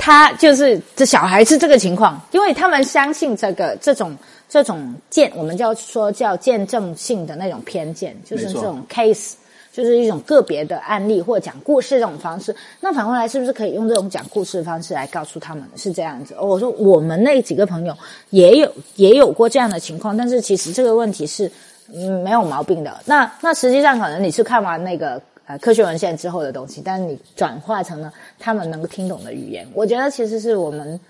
[0.00, 4.16] 他就是这小孩是这个情况，因为他们相信这个这种
[4.48, 9.32] 这种见，我们叫说叫见证性的那种偏见，就是这种 case，
[9.72, 12.54] 就是一种个别的案例或讲故事这种方式。
[12.80, 16.34] 那反过来是不是可以用这种讲故事的方式来告诉他们是这样子？
[16.40, 17.94] 我说我们那几个朋友
[18.30, 21.50] 也有也有过这样的情况，但是其实这个问题是
[21.92, 22.98] 嗯没有毛病的。
[23.04, 25.20] 那那实际上可能你是看完那个。
[25.48, 31.00] 呃，科学文献之后的东西，但是你转化成了他们能够听懂的语言，我觉得其实是我们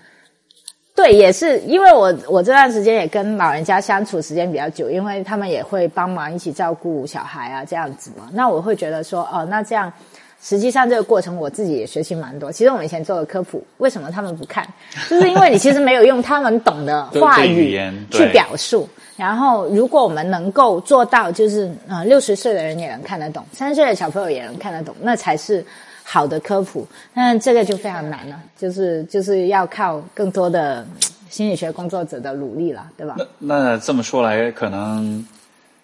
[0.95, 8.29] 对，也是因为我我这段时间也跟老人家相处时间比较久，因为他们也会帮忙一起照顾小孩啊，这样子嘛。
[8.33, 9.91] 那我会觉得说，哦，那这样
[10.41, 12.51] 实际上这个过程我自己也学习蛮多。
[12.51, 14.67] 其实我们以前做的科普，为什么他们不看？
[15.09, 17.79] 就是因为你其实没有用他们懂的 话语
[18.11, 18.87] 去表述。
[19.17, 25.61] 然后，如果我们能够做到，就是呃，六十岁的人也能看得懂，三岁的小朋友也能看得懂，那才是
[26.03, 26.87] 好的科普。
[27.13, 30.87] 那这个就非常难了，就是就是要靠更多的
[31.29, 33.17] 心理学工作者的努力了，对吧？
[33.39, 35.25] 那那这么说来，可能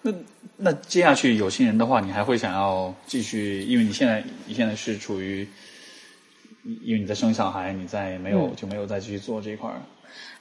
[0.00, 0.10] 那
[0.58, 3.62] 那接下去有心人的话，你还会想要继续？
[3.62, 5.46] 因为你现在你现在是处于，
[6.82, 9.76] 因为你在生小孩，你在没有、就没有再继续做这一块儿。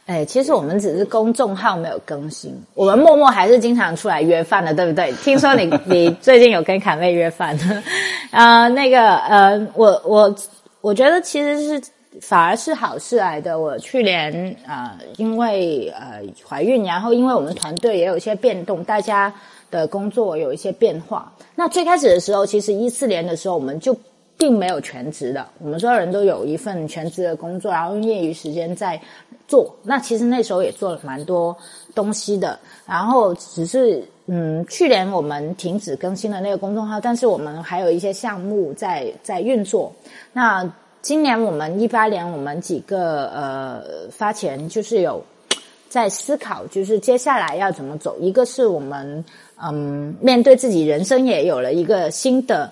[0.06, 5.12] 哎，其实我们只是公众号没有更新，我们默默还是经常出来约饭的，对不对？
[5.24, 7.58] 听说你 你最近有跟凯妹约饭，
[8.30, 10.36] 啊，那个呃，我我
[10.82, 11.84] 我觉得其实是
[12.22, 13.60] 反而是好事来的。
[13.60, 19.34] 我去年啊，因为呃怀孕，然后因为我们团队也有一些变动，大家
[19.72, 21.32] 的工作有一些变化。
[21.56, 23.98] 那最开始的时候，其实一四年的时候，我们就
[24.38, 29.02] 并没有全职的，我们所有人都有一份全职的工作，然后用业余时间在。
[29.48, 31.56] 做那其实那时候也做了蛮多
[31.94, 39.94] 东西的，然后只是嗯，去年我们停止更新了那个公众号，但是我们还有一些项目在在运作。
[40.34, 40.68] 那
[41.04, 45.24] 今年我们一八年我们几个呃发钱就是有
[45.90, 48.18] 在思考，就是接下来要怎么走。
[48.20, 49.24] 一个是我们
[49.62, 52.72] 嗯面对自己人生也有了一个新的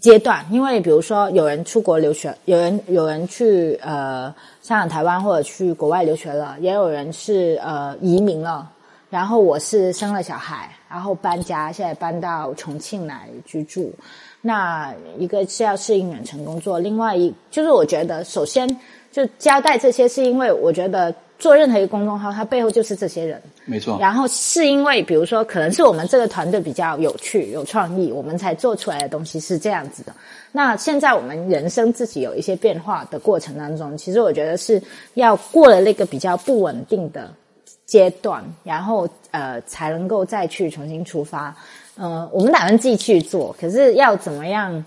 [0.00, 4.34] 阶段，因为比如说有人出国留学，有人有人去呃。
[4.62, 8.70] 香港、台湾或者去国外留学了，也有人是呃移民了。
[9.10, 13.92] 然后我是生了小孩，然后搬家，现在搬到重庆来居住。
[14.40, 18.68] 那一个是要适应远程工作，另外一就是我觉得，首先
[19.10, 21.12] 就交代这些，是因为我觉得
[21.42, 23.42] 做任何一个公众号，它背后就是这些人。
[23.64, 23.98] 没错。
[24.00, 30.14] 然后是因为，比如说，可能是我们这个团队比较有趣、有创意，我们才做出来的东西是这样子的。
[30.52, 34.80] 那现在我们人生自己有一些变化的过程当中，其实我觉得是
[35.14, 37.28] 要过了那个比较不稳定的
[37.86, 41.52] 阶段，然后呃才能够再去重新出发。
[41.96, 44.84] 呃，我们打算继续做，可是要怎么样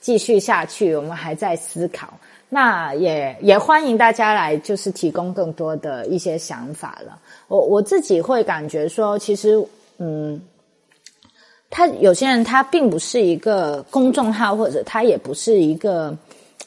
[0.00, 2.14] 继续下去，我们还在思考。
[2.48, 7.18] 那也也欢迎大家来，就是提供更多的一些想法了。
[7.48, 9.62] 我我自己会感觉说，其实
[9.98, 10.40] 嗯。
[11.68, 16.16] 他有些人他并不是一个公众号，或者他也不是一个，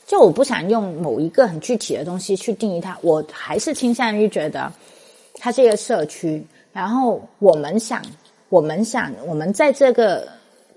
[0.06, 4.72] 就我不想用某一个很具体的东西去定义它，我还是倾向于觉得
[5.36, 6.46] 它是一个社区。
[6.74, 8.04] 然后我们想，
[8.50, 10.28] 我们想，我们在这个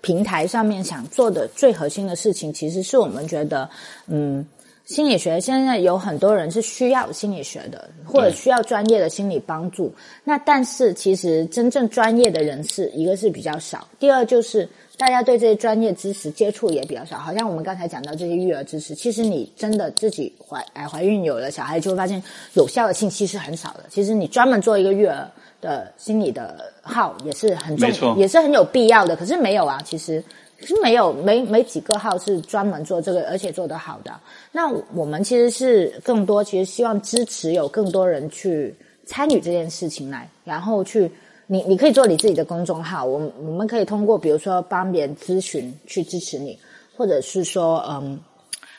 [0.00, 3.68] 平台上面想做的最核心的事情，其实是我们觉得，
[4.06, 4.46] 嗯。
[4.84, 9.92] 心理学现在有很多人是需要心理学的，或者需要专业的心理帮助。
[10.24, 14.68] 那但是其实真正专业的人士，一个是比较少，第二就是
[14.98, 17.16] 大家对这些专业知识接触也比较少。
[17.16, 22.22] 好像我们刚才讲到这些育儿知识，其实你真的自己怀哎怀孕有了小孩，就会发现
[22.54, 23.84] 有效的信息是很少的。
[23.88, 29.14] 其实你专门做一个育儿的心理的号也是很重，也是很有必要的。
[29.14, 30.22] 可是没有啊，其实。
[30.66, 34.12] 是没有没没几个号是专门做这个，而且做得好的。
[34.50, 41.10] 那我们其实是更多，其实希望支持有更多人去参与这件事情来，然后去
[41.46, 46.58] 你你可以做你自己的公众号，我我们可以通过比如说帮别人咨询去支持你，
[46.96, 48.18] 或者是说嗯，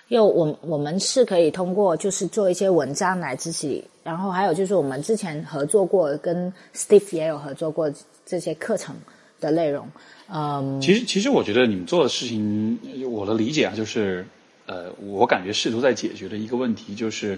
[0.08, 7.92] 又我我们是可以通过就是做一些文章来支持你，然后还有就是我们之前合作过跟 Steve 也有合作过
[8.26, 8.96] 这些课程
[9.40, 9.88] 的内容。
[10.32, 14.26] 嗯，其实其实我觉得你们做的事情，我的理解啊，就是
[14.66, 17.38] 呃，我感觉试图在解决的一个问题，就是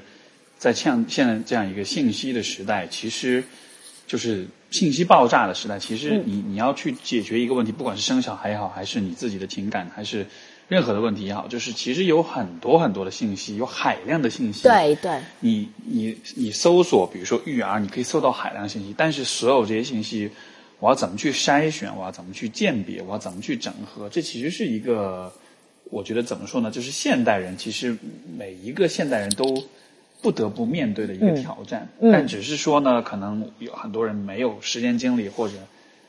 [0.58, 3.44] 在像现在这样一个信息的时代，其实
[4.06, 10.26] 就是信息爆炸的时代，其实你你要去解决一个问题，不管是生小孩也好，还是你自己的情感，还是
[10.68, 14.62] 任何的问题也好，就是其实有很多很多的信息，有海量的信息。
[14.64, 15.20] 对对。
[15.40, 20.30] 你你你搜索，比如说育儿，你可以搜到海量信息，但是所有这些信息。
[20.80, 21.96] 我要怎么去筛选？
[21.96, 23.02] 我要怎么去鉴别？
[23.02, 24.10] 我要怎么去整合？
[24.10, 25.32] 这其实是一个，
[25.90, 26.70] 我觉得怎么说呢？
[26.70, 27.98] 就是现代人其实
[28.38, 29.64] 每一个现代人都
[30.22, 31.88] 不得不面对的一个挑战。
[32.02, 35.54] 但只是说呢，可能有很多人没有时间、精力或者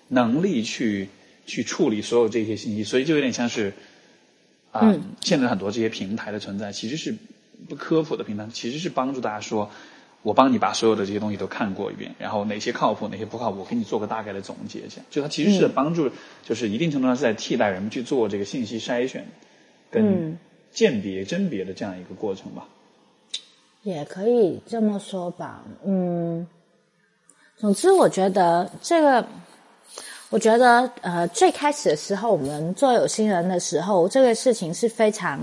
[0.08, 1.08] 能力去
[1.46, 3.72] 去处理所有这些信息，所以就有点像是
[4.72, 7.14] 啊，现在很多这些平台的存在其实是
[7.68, 9.70] 不科普的平台，其实是帮助大家说。
[10.22, 14.80] 我帮你把所有的这些东西都看过一遍，然后哪些靠谱，哪些不靠谱，我给你做个大概的总结。
[14.80, 16.10] 一下，就它其实是帮助，
[16.42, 19.24] 就是一定程度上是在替代人们去做这个信息筛选、
[19.88, 20.36] 跟
[20.72, 22.66] 鉴别、甄别的这样一个过程吧。
[23.84, 26.46] 也可以这么说吧，嗯。
[27.56, 29.24] 总之，我觉得这个，
[30.28, 35.38] 我觉得呃，最开始的时候，我们做有心人的时候，这个事情是非常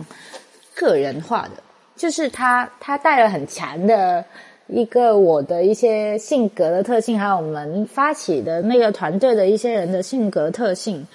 [0.75, 1.63] 个人化的，
[1.95, 4.23] 就是他他带了很强的。
[4.67, 11.05] 一个我的一些性格的特性，还有我们发起的那个团队的一些人的性格特性。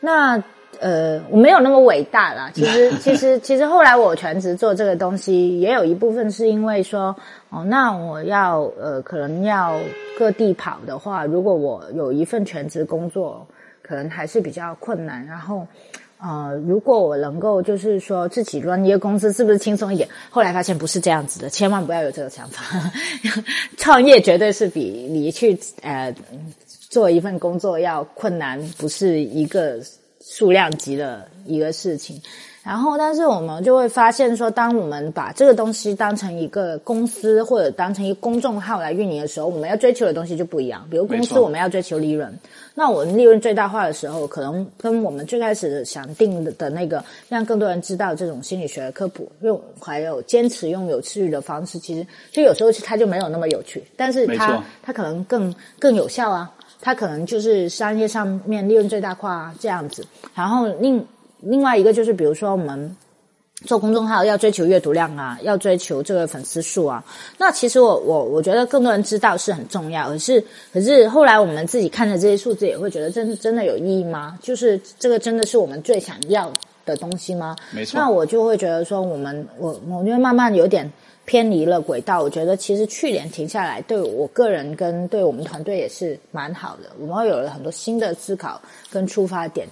[0.00, 0.42] 那
[0.80, 2.50] 呃，我没有那么伟大啦。
[2.54, 7.16] 其实，其实，其实后来我全职做这个东西，也有一部分是因为说，
[7.50, 9.78] 哦，那我要呃，可能要
[10.18, 13.46] 各地跑的话，如果我有一份全职工作。
[13.80, 15.24] 可能还是比较困难。
[15.24, 15.66] 然后，
[16.20, 20.08] 呃，如果我能够就是说自己 run 一个公司，是不是轻松一点？
[20.30, 22.90] 后来发现不是这样子的，千万不要有这个想法。
[23.78, 26.14] 创业绝对是比你去呃
[26.90, 29.80] 做一份工作要困难，不是一个
[30.20, 32.20] 数量级的一个事情。
[32.68, 40.86] 然后，但是我们就会发现说，当我们把这个东西当成一个公司或者当成一个公众号来运营的时候，我们要追求的东西就不一样。
[40.90, 42.30] 比如公司，我们要追求利润，
[42.74, 56.52] 那我们利润最大化的时候，可能跟我们最开始想定的那个让更多人知道这种心理学的科普，用还有坚持用有趣的方式，其实就有时候它就没有那么有趣，但是它它可能更更有效啊，
[56.82, 61.02] 它可能就是商业上面利润最大化这样子，然后另。
[61.40, 62.96] 另外一个就是，比如说我们
[63.64, 67.04] 做公众号要追求阅读量啊，要追求这个粉丝数啊。
[67.38, 74.38] 那其实我我我觉得更多人知道是很重要，可是可是后来我们自己看着这些数字，也会觉得真真的有意义吗？
[74.40, 76.52] 就是这个真的是我们最想要
[76.86, 77.56] 的东西吗？
[77.72, 77.98] 没错。
[77.98, 80.88] 那我就会觉得说，我们我我就会慢慢有点
[81.24, 82.22] 偏离了轨道。
[82.22, 86.90] 我觉得其实去年停下来，对我个人跟对我们团队也是蛮好的。
[87.00, 88.60] 我们会有了很多新的思考
[88.90, 89.66] 跟出发点。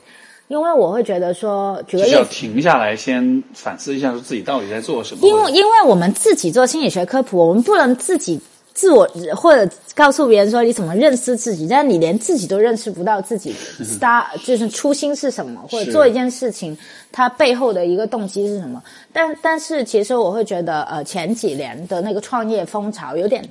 [0.49, 5.27] 因为我会觉得说，举个例子，要停下来先反思一下，说自己到底在做什么。
[5.27, 8.41] 因为因为我们自己做心理学科普，我们不能自己
[8.73, 16.79] 自我或者告诉别人说你怎么认识自己，但你连自己都认识不到自己， star 就是初心是什么，或者做一件事情
[17.11, 18.81] 它背后的一个动机是什么。
[19.13, 23.45] 但但是其实我会觉得，呃，前几年的那个创业风潮有点，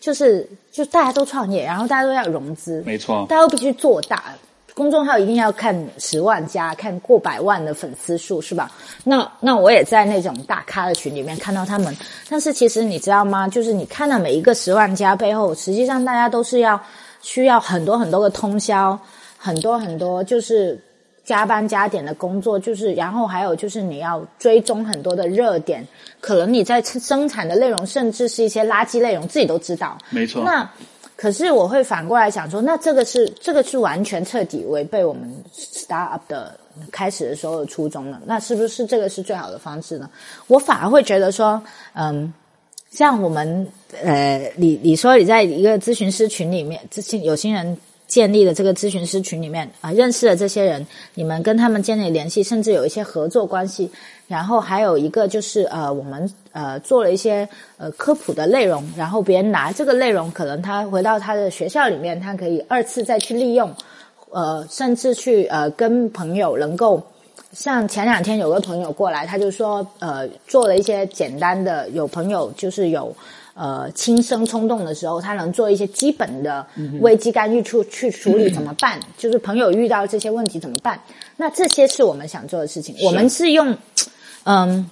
[0.00, 4.34] 就是就大家都创业，然后大家都要融资，没错，大家都必须做大。
[4.74, 8.68] 公众号一定要看十万加，看过百万的粉丝数是吧？
[9.04, 11.96] 那那我也在那种大咖的群里面看到他们，
[12.28, 13.46] 但是其实你知道吗？
[13.46, 16.80] 就是你看到每一个十万加背后，实际上大家都是要
[17.22, 18.98] 需要很多很多个通宵，
[19.38, 20.76] 很多很多就是
[21.24, 25.86] 加班加点的工作，就是然后还有就是你要追踪很多的热点，
[26.20, 29.96] 可能你在生产的内容甚至是一些垃圾内容，自己都知道。
[30.10, 30.42] 没错。
[30.44, 30.68] 那。
[31.16, 36.58] 可是我会反过来想说，那这个是这个是完全彻底违背我们 start up 的
[36.90, 38.20] 开始的时候的初衷了。
[38.26, 40.10] 那是不是这个是最好的方式呢？
[40.46, 41.62] 我反而会觉得说，
[41.94, 42.32] 嗯，
[42.90, 43.66] 像我们
[44.02, 47.76] 呃，你你说你在一个咨询师群里面，咨询有心人。
[48.06, 53.90] 建立的这个咨询师群里面啊，认识了这些人，你们跟他们建立联系，甚至有一些合作关系。
[54.26, 63.70] 然后还有一个就是呃，我们呃做了一些呃科普的内容，然后别人拿这个内容，可能他回到他的学校里面，他可以二次再去利用，
[64.30, 67.02] 呃，甚至去呃跟朋友能够，
[67.52, 73.14] 像前两天有个朋友过来，他就说呃做了一些简单的，有朋友就是有。
[73.56, 76.66] 呃，轻生冲动的时候，他能做一些基本的
[77.00, 78.98] 危机干预处去处理 怎么办？
[79.16, 81.00] 就是朋友遇到这些问题怎么办？
[81.36, 82.96] 那这些是我们想做的事情。
[83.06, 83.78] 我们是用，
[84.44, 84.90] 嗯，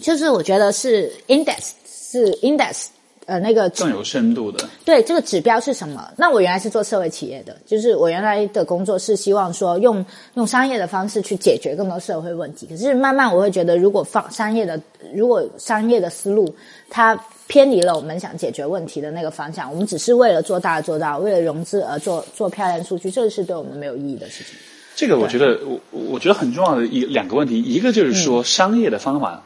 [0.00, 2.86] 就是我觉得是 index 是 index。
[3.26, 6.10] 呃，那个更有深度的，对这个指标是什么？
[6.16, 10.04] 那我原来是做社会企业的，就是我原来的工作是希望说用
[10.34, 12.66] 用商业的方式去解决更多社会问题。
[12.66, 14.80] 可是慢慢我会觉得，如果放商业的，
[15.14, 16.52] 如果商业的思路
[16.88, 17.14] 它
[17.46, 24.56] 偏离了我们想解决问题的那个方向，我们只是为了做大做大，为了融资而做做漂亮数据，这个是对我们没有意义的事情。
[25.00, 29.42] 这个我觉得，我我觉得很重要的一两个问题，一个就是说商业的方法，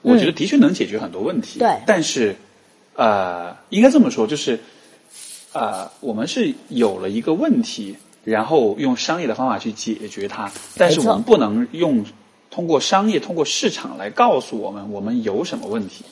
[0.00, 2.34] 我觉得的确能解决很多问题，对，但是。
[3.00, 4.58] 呃，应该这么说，就是，
[5.52, 12.04] 呃，我们是有了一个问题，然后用商业的方法去解决它，但是我们不能用
[12.50, 16.04] 通过商业、通过市场来告诉我们我们有什么问题，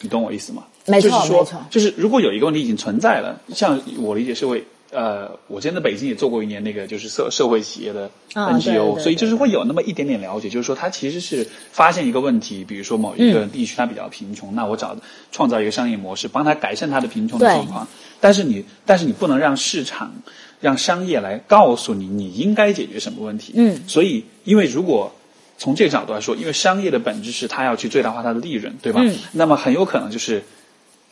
[0.00, 0.64] 你懂我意思吗？
[0.86, 4.64] 没错，没错，就是如果有一个问题已经存在了，像我理解是会。
[4.94, 14.96] 呃，我之前在北京也做过一年那个，就是社社会企业的 NGO，所以就是会有那么一点点了解，就是说它其实是发现一个问题，比如说某一个地区它比较贫穷，那我找
[15.32, 17.88] 创造一个商业模式，帮他改善他的贫穷的状况。
[18.20, 20.14] 但是你，但是你不能让市场、
[20.60, 23.52] 让商业来告诉你你应该解决什么问题。
[23.56, 25.12] 嗯，所以因为如果
[25.58, 29.00] 从这个角度来说，因为商业的本质是它要去最大化它的利润，对吧？
[29.02, 30.42] 嗯，那么很有可能就是。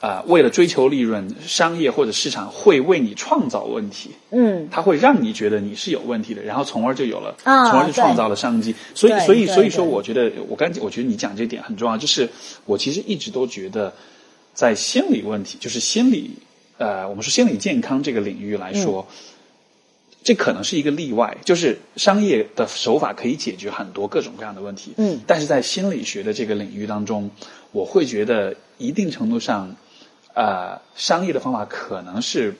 [0.03, 8.75] 啊，为了追求利润，商业或者市场会为你创造问题，嗯，它会让你觉得你是有问题的，然后从而就有了，从而就创造了商机。
[8.97, 12.29] 所以，所以，所以说，我觉得我刚，我觉得你讲这点很重要，就是
[12.67, 13.95] 我其实一直都觉得，
[14.55, 16.33] 在心理问题，就是心理，
[16.79, 19.07] 呃，我们说心理健康这个领域来说，
[20.25, 27.31] 这可能是一个例外，就是商业的手法可以解决很多各种各样的问题，嗯，但是在心理学的这个领域当中，
[27.71, 29.77] 我会觉得一定程度上。
[30.35, 32.55] 呃，商业的方法可能是，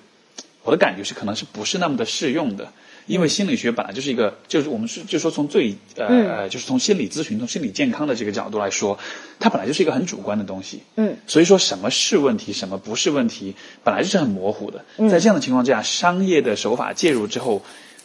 [0.63, 2.73] 我的感觉是可能是不是那么的适用的，
[3.07, 8.99] 因为心理学本来就是一个，就是我们是就说从最呃、就是从心理咨询、从心理健康的这个角度来说，
[9.41, 10.83] 它本来就是一个很主观的东西。
[10.97, 14.85] 嗯，所以说什么是问题，什么不是问题，本来就是很模糊的。
[14.99, 17.63] 嗯在这样的情况之下，商业的手法介入之后，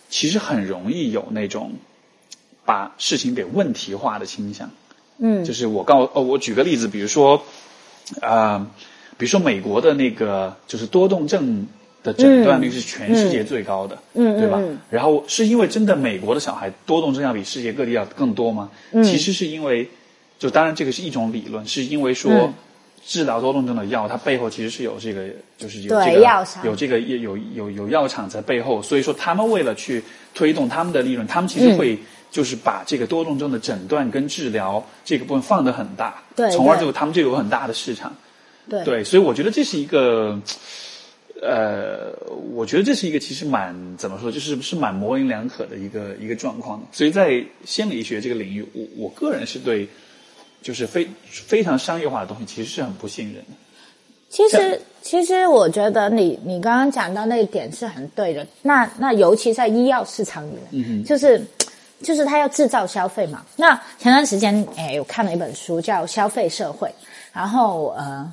[0.09, 1.73] 其实很容易有那种
[2.65, 4.71] 把事情给问题化的倾向。
[5.19, 7.43] 嗯就是我告哦，我举个例子，比如说，
[8.21, 8.67] 啊、
[9.17, 11.65] 比如说美国的那个就是多动症
[12.03, 14.61] 的诊断率是全世界最高的，嗯对吧？
[14.89, 18.69] 然后是因为真的美国的小孩多动症要比世界各地要更多吗？
[18.91, 19.89] 嗯其实是因为，
[20.39, 22.31] 就当然这个是一种理论，是因为说。
[22.31, 22.53] 嗯
[23.05, 30.03] 治疗多动症的药，它背后其实是有这个，就是有这个药厂有这个有有有有药厂在背后，所以说他们为了去
[30.33, 31.97] 推动他们的利润，他们其实嗯会
[32.29, 38.13] 就是把这个多动症的诊断跟治疗这个部分放得很大，对从而就他们就有很大的市场。
[38.69, 40.39] 对对，所以我觉得这是一个，
[41.41, 42.11] 呃，
[42.53, 46.85] 我觉得这是一个其实蛮怎么说，就是是蛮模棱两可的一个一个状况的。
[46.91, 49.87] 所以在心理学这个领域，我我个人是对
[50.61, 53.51] 就是非非常商业化的东西，其实是很不信任的。
[54.29, 58.45] 其实，其实我觉得你你刚刚讲到那一点是很对的。
[58.61, 61.41] 那那尤其在医药市场里面，就是
[62.01, 63.45] 就是他要制造消费嘛。
[63.55, 66.89] 那前段时间，哎，我看了一本书叫《消费社会》，
[67.31, 68.29] 然后呃，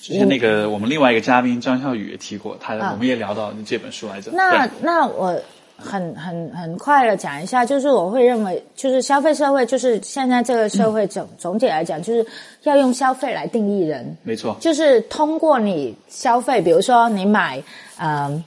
[0.00, 4.30] 之前那个我们另外一个嘉宾张笑宇也提过，他啊我们也聊到这本书来着。
[4.32, 5.38] 那那我
[5.76, 12.26] 很很很快的讲一下，就是我会认为，就是消费社会，就是现在这个社会总、总体来讲，就是
[12.62, 14.16] 要用消费来定义人。
[14.22, 17.62] 没错，就是通过你消费，比如说你买
[17.98, 18.44] 嗯、呃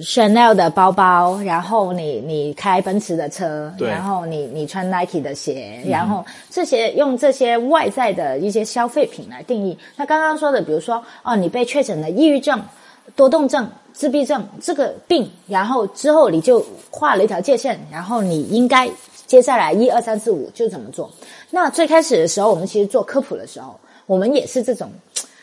[0.00, 9.76] Chanel 的包包，然后你你开奔驰的车，然后你你穿 Nike 的鞋，然后这些用这些外在的一些消费品来定义。
[9.96, 12.62] 那刚刚说的，比如说哦，你被确诊了抑郁症、
[13.16, 18.88] 多动症、自闭症这个病，然后之后你就画了一条界限，然后你应该
[19.26, 21.10] 接下来一二三四五就怎么做。
[21.50, 24.90] 那最开始的时候，我们其实做科普的时候，我们也是这种，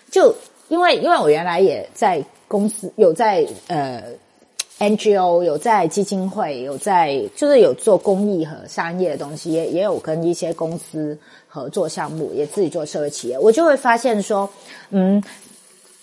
[0.10, 0.34] 就
[0.70, 4.04] 因为因为我原来也在公司有在呃
[4.78, 11.18] NGO 有在基金会有在就是有做公益和商业的东西，也也有跟一些公司
[11.48, 14.50] 合作项目，也自己做社会企业，我就会发现说，
[14.90, 15.24] 嗯，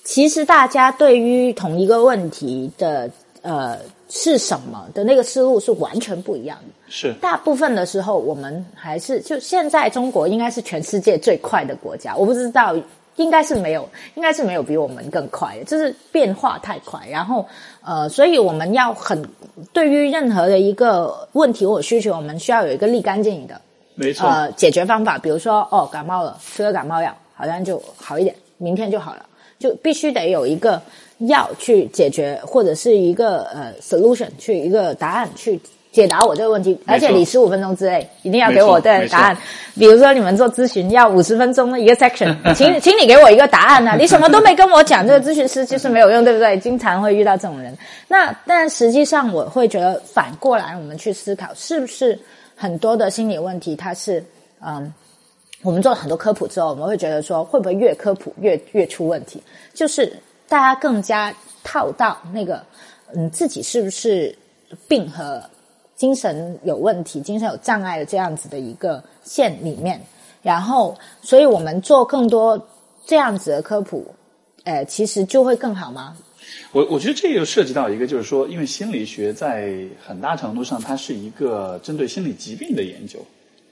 [0.05, 3.11] 其实大家对于同一个问题的
[3.43, 3.79] 呃
[4.09, 6.73] 是什么的那个思路是完全不一样的。
[6.89, 12.75] 是大部分的时候，我们还是就现在中国应该是全世界最快的国家，我不知道。
[13.23, 17.01] 应该是没有，应该是没有比我们更快的，就是变化太快。
[17.09, 17.47] 然后，
[17.85, 19.25] 呃，所以我们要很
[19.73, 23.61] 对于任何的一个问题或需求，我们需要有一个立竿见影的
[23.95, 25.19] 没错，呃解决方法。
[25.19, 29.25] 比如说，哦，感冒了，吃了感冒药，好像就好一点，明天就好了，
[29.59, 30.81] 就必须得有一个
[31.19, 35.61] 药去解决，或者是一个呃 solution 去一个答案去
[35.93, 39.37] 解答我这个问题，而且你十五分钟之内一定要给我对答案。
[39.79, 43.97] 比如说你们做咨询要五十分钟的一个 section， 请请你给我一个答案呢、啊？
[43.97, 46.59] 你什么都没跟我讲，这个咨询师就是没有用， 对不对？
[46.59, 47.77] 经常会遇到这种人。
[48.09, 52.19] 那但实际上我会觉得反过来，我们去思考是不是
[52.57, 54.25] 很多的心理问题，它是
[54.65, 54.93] 嗯。
[55.65, 59.41] 我们做了很多科普之后，我们会觉得说，会不会越科普越越出问题？
[59.73, 60.13] 就是
[60.49, 61.33] 大家更加
[61.63, 62.61] 套到那个，
[63.15, 64.37] 嗯，自己是不是
[64.89, 65.41] 病和
[66.03, 70.01] 精神有问题、精神有障碍的这样子的一个线里面，
[70.43, 72.61] 然后，所以我们做更多
[73.07, 74.05] 这样子的科普，
[74.65, 76.17] 呃，其实就会更好吗？
[76.73, 79.73] 我我觉得这又涉及到一个，就是说，因为心理学在
[80.05, 83.25] 很大程度上，它是一个针对心理疾病的研究，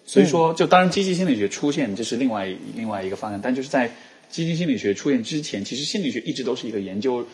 [0.06, 3.90] 所以说，就当然积极心理学出现，这是另外另外一个方向，但就是在
[4.28, 7.26] 积极心理学出现之前，其实心理学一直都是一个研究，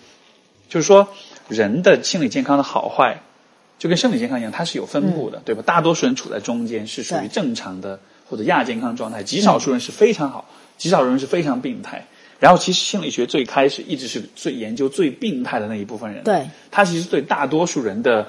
[0.70, 1.06] 就是说
[1.48, 3.20] 人的心理健康的好坏，
[3.78, 5.62] 就跟生理健康一样，它是有分布的，对吧？
[5.66, 10.48] 大多数人处在中间，是属于正常的或者亚健康状态，极少数人是非常好，
[10.78, 12.06] 极少数人是非常病态。
[12.38, 16.22] 然后，其实心理学最开始一直是最研究最病态的那一部分人。
[16.22, 18.26] 对，他其实对大多数人的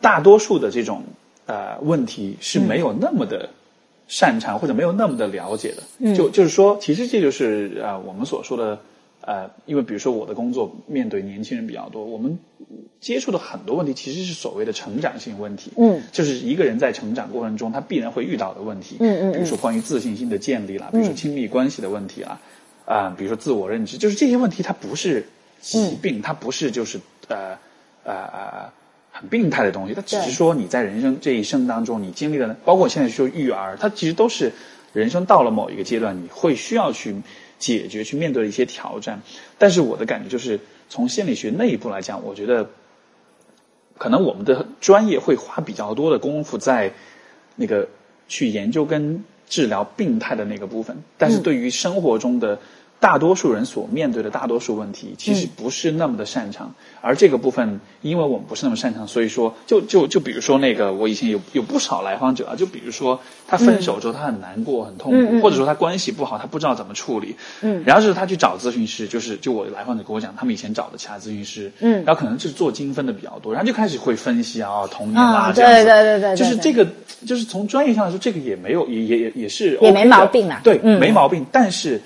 [0.00, 1.04] 大多数的这种
[1.46, 3.48] 呃问题是没有那么的
[4.08, 5.82] 擅长、或者没有那么的了解的。
[5.98, 8.80] 嗯就就是说，其实这就是呃我们所说的
[9.28, 12.38] 呃，因为比如说我的工作面对年轻人比较多，我们
[12.98, 15.70] 接触的很多问题其实是所谓的成长性问题。
[15.76, 18.96] 嗯，就是一个人在成长过程中他必然会遇到的问题。
[19.00, 22.40] 嗯嗯嗯比如说关于自信心的建立啦，比如说亲密关系的问题啦。
[22.86, 25.26] 啊、比如说自我认知，就是这些问题，它不是
[25.60, 27.50] 疾嗯病，它不是就是呃
[28.02, 28.72] 呃呃
[29.12, 34.50] 很病态的东西，它只是说你在人生这一生当中，你经历的，包括现在说育儿，它其实都是
[34.94, 37.14] 人生到了某一个阶段，你会需要去
[37.58, 39.20] 解决、去面对的一些挑战。
[39.58, 42.70] 但是我的感觉就是，从心理学内部来讲，我觉得
[43.96, 46.92] 可能我们的专业会花比较多的功夫在
[47.56, 47.88] 那个
[48.28, 52.60] 去研究跟治疗病态的那个部分，但是对于生活中的
[53.00, 56.74] 大多数人所面对的大多数问题，其实不是那么的擅长。
[57.00, 67.36] 而这个部分，因为我们不是那么擅长，所以说，就就就比如说那个，我以前有有不少来访者啊，就比如说他分手之后，他很难过、很痛苦，或者说他关系不好，他不知道怎么处理。
[67.60, 72.04] 嗯，然后就是他去找咨询师，就是就我来访者跟我讲，他们以前找的其他咨询师，嗯。
[72.04, 76.84] 然后可能就是做精分的比较多，然后就开始会分析啊，童年啊啊，这样子，对对对对对对就是这个，
[77.24, 80.60] 就是从专业上来说，这个也没有，也也也也是也没毛病啊。
[80.64, 80.98] 对，嗯。
[80.98, 82.02] 没毛病，但是。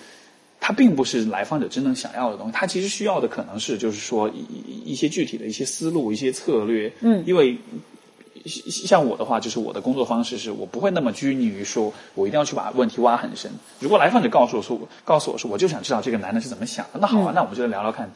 [0.65, 4.39] 它并不是来访者真正想要的东西，他其实需要的可能是，就是说一
[4.85, 6.91] 一一些具体的一些思路、一些策略。
[7.01, 7.59] 嗯因为
[8.47, 13.51] 像我的话，就是我的工作方式是我不会那么拘泥于说我一定要去把问题挖很深。
[13.81, 18.09] 如果来访者告诉我说，告诉我说我就想知道这个男的是怎么想的，那好啊，嗯那我们就来聊聊看，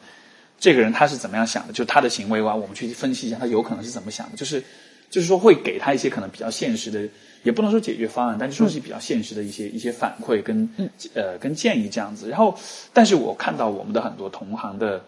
[0.57, 4.63] 这个人他是怎么样想的，就他的行为哇，我们去分析一下他有可能是怎么想的，就是
[5.09, 7.07] 就是说会给他一些可能比较现实的，
[7.43, 10.69] 也不能说解决方案，但是说是比较现实的一些、一些反馈跟、
[11.13, 12.29] 呃跟建议这样子。
[12.29, 12.57] 然后，
[12.93, 15.03] 但是我看到我们的很多同行的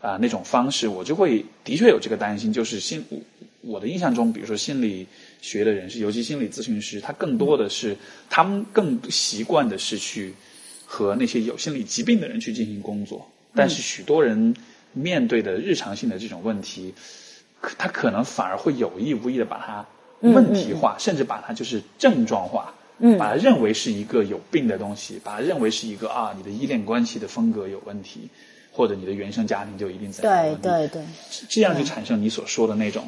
[0.00, 3.04] 啊、那种方式，我就会的确有这个担心，就是心
[3.60, 5.06] 我的印象中，比如说心理
[5.40, 7.96] 学的人士，尤其心理咨询师，他更多的是
[8.28, 10.34] 他们更习惯的是去
[10.84, 14.52] 和那些有心理疾病的人去进行工作，但是许多人
[14.92, 16.92] 面对的日常性的这种问题，
[17.60, 19.86] 可他可能反而会有意无意的把它
[20.22, 23.18] 问题化，甚至把它就是症状化，嗯。
[23.18, 28.28] 把它认为是一个有病的东西，把它认为是一个啊，你的依恋关系的风格有问题，
[28.72, 31.02] 或者你的原生家庭就一定怎样对对对，
[31.48, 33.04] 这样就产生你所说的那种，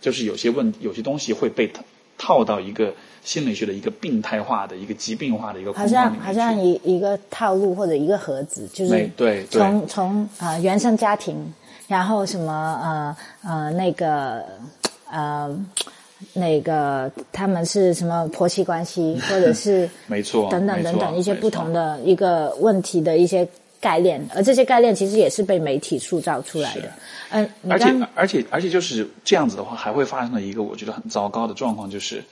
[0.00, 1.82] 就是有些问有些东西会被套
[2.18, 9.44] 套到一个心理学的一个病态化的一个疾病化的一个好像好像一一个套路或者一个盒子，就是对对。
[9.50, 11.52] 从从啊、呃原生家庭，
[11.88, 14.42] 然后什么呃呃那个
[15.10, 15.54] 呃
[16.32, 23.46] 那个他们是什么婆媳关系， 或者是没错等等等等一些不同的一个问题的一些
[23.80, 26.92] 概念，而这些概念其实也是被媒体塑造出来的。
[27.30, 32.22] 嗯，而且而且而且就是这样子的话，还会发生了一个我觉得很糟糕的状况，就是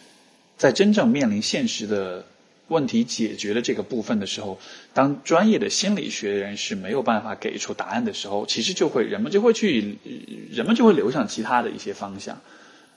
[0.57, 2.25] 在真正面临现实的
[2.69, 4.57] 问题解决的这个部分的时候，
[4.95, 10.11] 当专业的心理学人士没有办法给出答案的时候，其实就会人们就会去，呃
[10.53, 12.41] 人们就会流向其他的一些方向，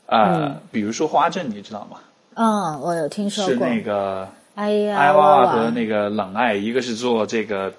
[0.07, 0.59] 啊、嗯。
[0.71, 1.97] 比如说花镇，你知道吗？
[2.33, 7.71] 嗯，我有听说过，是那个哎呀，艾哇娃和那个冷爱，一个是做这个，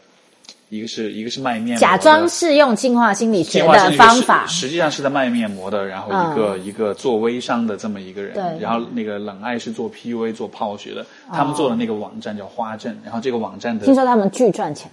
[0.68, 1.80] 一个是一个是卖面膜的。
[1.80, 8.60] 假装是用进化心理学的方法，实实际上是在卖面膜的，然后一个、一个做微商的这么一个人，对。
[8.60, 14.90] 然后那个冷爱是做 PUA 做泡学的，他们做的那个网站叫花镇，然后这个网站的听说他们巨赚钱，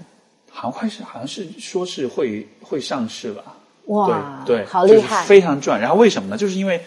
[0.51, 3.43] 好像快是好像是说是会会上市吧，
[3.85, 5.81] 哇，对对，好厉害，就是非常赚。
[5.81, 6.37] 然后为什么呢？
[6.37, 6.81] 就是因为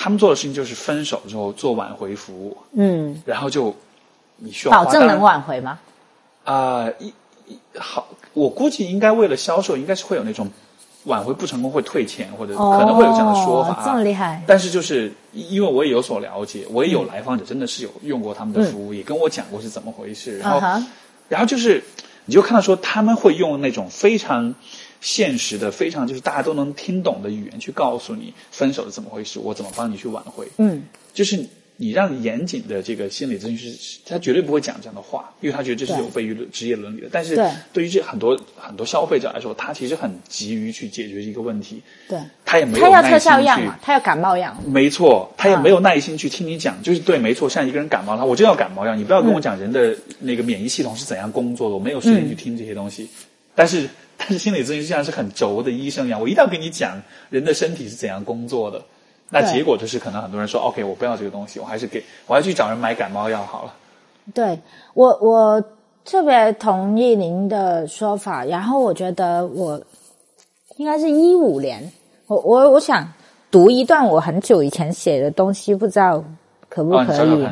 [0.00, 3.74] 他们做的事情就是分手之后做挽回服务，嗯，然后就
[4.36, 5.80] 你需要保证能挽回吗？
[6.44, 7.12] 啊、一
[7.48, 10.48] 一好，我估计应该为了销售，应该是会有那种
[11.06, 20.38] 挽回不成功会退钱，或者可能会有这样的说法、这么厉害但是就是因为我也有所了解，我也有来访者真的是有用过他们的服务，也跟我讲过是怎么回事。
[20.38, 20.60] 然后，
[21.28, 21.82] 然后就是
[22.24, 24.54] 你就看到说他们会用那种非常。
[25.00, 30.46] 现实的非常就是大家都能听懂的语言去告诉你分手是怎么回事，我怎么帮你去挽回。
[30.56, 30.82] 嗯，
[31.14, 31.38] 就是
[31.76, 37.08] 你让严谨的这个心理咨询师，他绝对不会讲这样的话，因为他觉得这是有悖于职业伦理的。
[37.12, 47.48] 但是对对于这很多很多消费者来说，他其实很急于去解决一个问题，对，他也没有他要特耐心去效药嘛，他要感冒药，没错，他也嗯没有耐心去听你讲，就是对，没错。
[47.48, 53.08] 像一个人感冒了，我就要感冒药，你不要跟我讲人的那个免疫系统是怎样工作的，我没有时间去听这些东西。
[53.54, 53.88] 但是，
[54.18, 57.00] 但是心理咨询师像是很轴的医生一样，我一定要跟你讲
[57.30, 58.82] 人的身体是怎样工作的。
[59.30, 63.74] 那结果就是，可能很多人说，OK，我不要这个东西，我还是给我还去找人买感冒药好了。
[64.34, 64.58] 对
[64.94, 65.62] 我我
[66.04, 69.80] 特别同意您的说法，然后我觉得我
[70.76, 71.92] 应该是一五年，
[72.26, 73.06] 我我我想
[73.50, 76.24] 读一段我很久以前写的东西，不知道
[76.68, 77.46] 可不可以？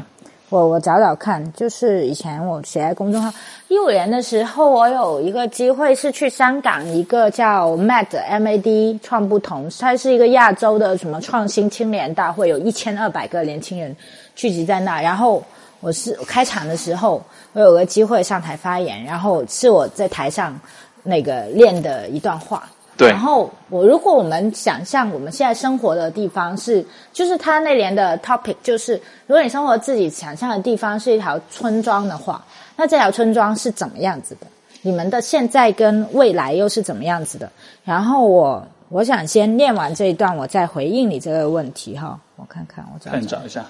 [0.48, 3.32] 我我找找看，就是以前我写在公众号
[3.66, 13.96] 一五年的时候，我有一个机会是去香港一个叫 MAD M A D 创不同，它是一个亚洲的什么创新青年大会，有一千二百个年轻人
[14.36, 15.42] 聚集在那，然后
[15.80, 17.20] 我是开场的时候，
[17.52, 20.56] 我有个机会上台发言，然后是我在台上
[21.02, 22.70] 那个练的一段话。
[22.96, 28.94] 对然后我如果我们想象我们现在生活的地方是，就是他那年的 topic 就是，
[29.26, 32.44] 如果你生活自己想象的地方是一条村庄的话，
[32.76, 34.46] 那这条村庄是怎么样子的？
[34.82, 37.50] 你们的现在跟未来又是怎么样子的？
[37.84, 42.18] 然后我我想先念完这一段，我再回应你这个问题哈。
[42.36, 43.66] 我看看，我找看找一下，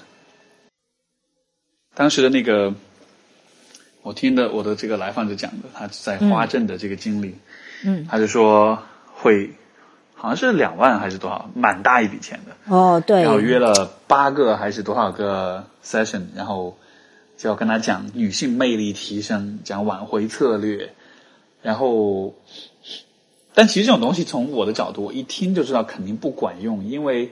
[1.95, 2.73] 当时的那个，
[4.03, 7.35] 我听的我的这个来访者讲的，他在花镇的这个经历，
[7.83, 8.77] 嗯，他就说
[9.19, 9.51] 会
[10.13, 12.75] 好像是两万还是多少，蛮大一笔钱的。
[12.75, 16.77] 哦，对，然后约了八个还是多少个 session，然后
[17.35, 20.91] 就要跟他讲女性魅力提升，讲挽回策略，
[21.61, 22.33] 然后，
[23.53, 27.31] 但其实这种东西从我的角度，我一听就知道肯定不管用，因为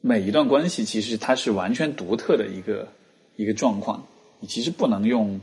[0.00, 2.88] 每一段关系其实它是完全独特的一个
[3.36, 4.04] 一个状况，
[4.40, 5.40] 你其实不能用，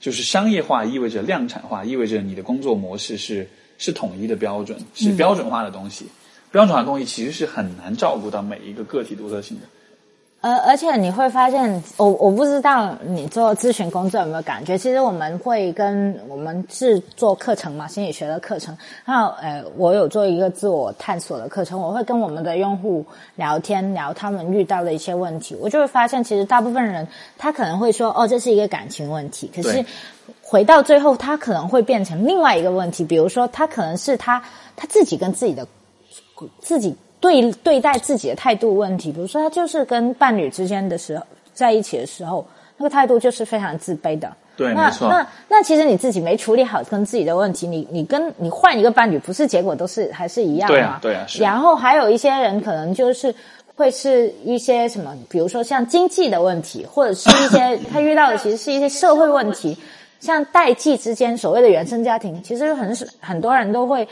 [0.00, 3.48] 就是商业化意味着量产化，意味着你的工作模式是
[3.78, 6.06] 是统一的标准，是标准化的东西。
[6.50, 9.66] 标准化的东西其实是很难照顾到每一个个体独特性的。
[10.46, 18.76] 而而且你会发现，我我不知道你做咨询工作有没有感觉，其实我们会跟我们是做课程嘛，心理学的课程。
[19.04, 25.56] 那呃，我有做一个自我探索的课程，我会跟我们的用户聊天，聊他们遇到的一些问题。
[25.60, 29.50] 我就会发现，其实大部分人他可能会说，哦，这是一个感情问题。
[29.52, 29.84] 可是
[30.42, 34.40] 回到最后，他可能会变成另外一个问题，比如说，他可能是他
[34.76, 35.66] 他自己跟自己的
[36.60, 42.46] 自己对对待自己的态度问题，比如说他就是跟伴侣之间的时候在一起的时候，
[42.76, 44.32] 那个态度就是非常自卑的。
[44.56, 44.90] 对，那。
[45.00, 50.74] 那那其实你自己没处理好跟自己的问题，你你跟你换一个伴侣，不是结果都是还是一样吗？
[50.74, 53.34] 对啊对啊是然后还有一些人可能就是
[53.74, 59.76] 会是一些什么，比如说像经济的问题，或者是一些 他遇到的其实是一些社会问题，
[60.20, 64.08] 像代际之间所谓的原生家庭，其实很很多人都会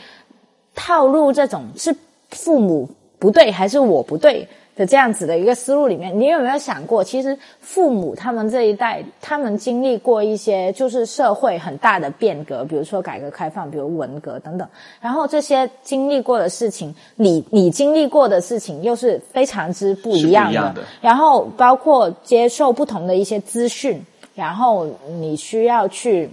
[0.75, 1.95] 套路这种是
[2.35, 14.67] 父母不对还是我不对的这样子的一个思路里面，你有没有想过，其实父母他们这一代，他们经历过一些就是社会很大的变革，比如说改革开放，比如文革等等，
[14.99, 24.05] 然后这些经历过的事情，你你经历过的事情又是非常之不一样的，然后包括接受不同的一些资讯，
[24.35, 24.85] 然后
[25.21, 26.29] 你需要去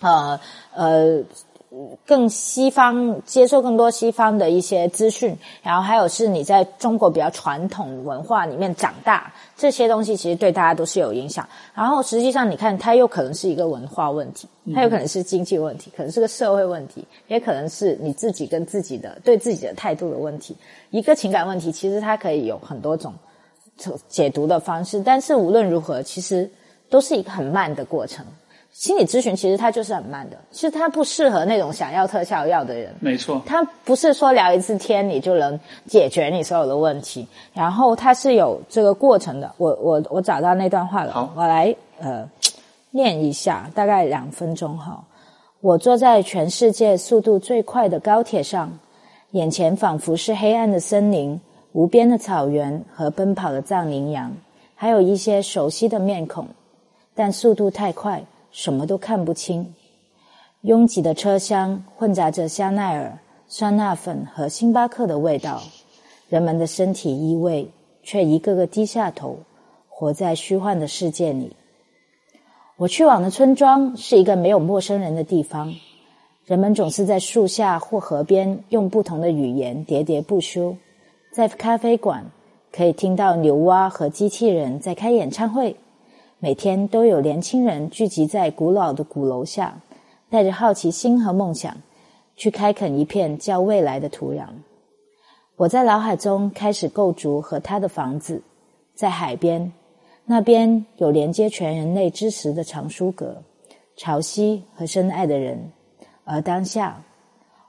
[0.00, 0.40] 呃
[0.74, 1.22] 呃
[2.06, 11.48] 更西方接受更多西方的一些资讯，然后还有是你在中国比较传统文化里面长大，这些东西其实对大家都是有影响。
[11.74, 20.56] 然后实际上你看，它又可能是一个文化问题，它有可能是经济问题，可能是个社会问题，也可能是你自己跟自己的对自己的态度的问题。
[20.90, 23.12] 一个情感问题，其实它可以有很多种
[24.08, 26.50] 解读的方式，但是无论如何，其实
[26.90, 28.24] 都是一个很慢的过程。
[28.78, 32.94] 心理咨询其实它就是很慢的，其实它不适合那种想要特效药的人。
[33.00, 35.58] 没错，它不是说聊一次天你就能
[35.88, 39.52] 解决你所有的问题，然后它是有这个过程的。
[39.56, 42.24] 我我我找到那段话了，好我来呃
[42.92, 45.02] 念一下，大概两分钟哈。
[45.60, 48.78] 我坐在全世界速度最快的高铁上，
[49.32, 51.40] 眼前仿佛是黑暗的森林、
[51.72, 54.32] 无边的草原和奔跑的藏羚羊，
[54.76, 56.46] 还有一些熟悉的面孔，
[57.16, 59.74] 但速度太快，什么都看不清。
[60.62, 65.62] 拥挤的车厢混杂着香奈儿、酸辣粉和星巴克的味道，
[66.28, 67.66] 人们的身体依偎，
[68.02, 69.38] 却一个个低下头，
[69.88, 71.54] 活在虚幻的世界里。
[72.76, 75.74] 我去往的村庄是一个没有陌生人的地方，
[76.44, 80.76] 人们总是在树下或河边用不同的语言喋喋不休。
[81.32, 82.24] 在咖啡馆
[82.72, 85.76] 可以听到牛蛙和机器人在开演唱会，
[86.38, 89.80] 每天都有年轻人聚集在古老的鼓楼下。
[90.30, 91.74] 带着好奇心和梦想，
[92.36, 94.44] 去开垦一片叫未来的土壤。
[95.56, 98.42] 我在脑海中开始构筑和他的房子，
[98.94, 99.72] 在海边，
[100.26, 103.42] 那边有连接全人类知识的藏书阁、
[103.96, 105.72] 潮汐和深爱的人。
[106.24, 107.02] 而当下，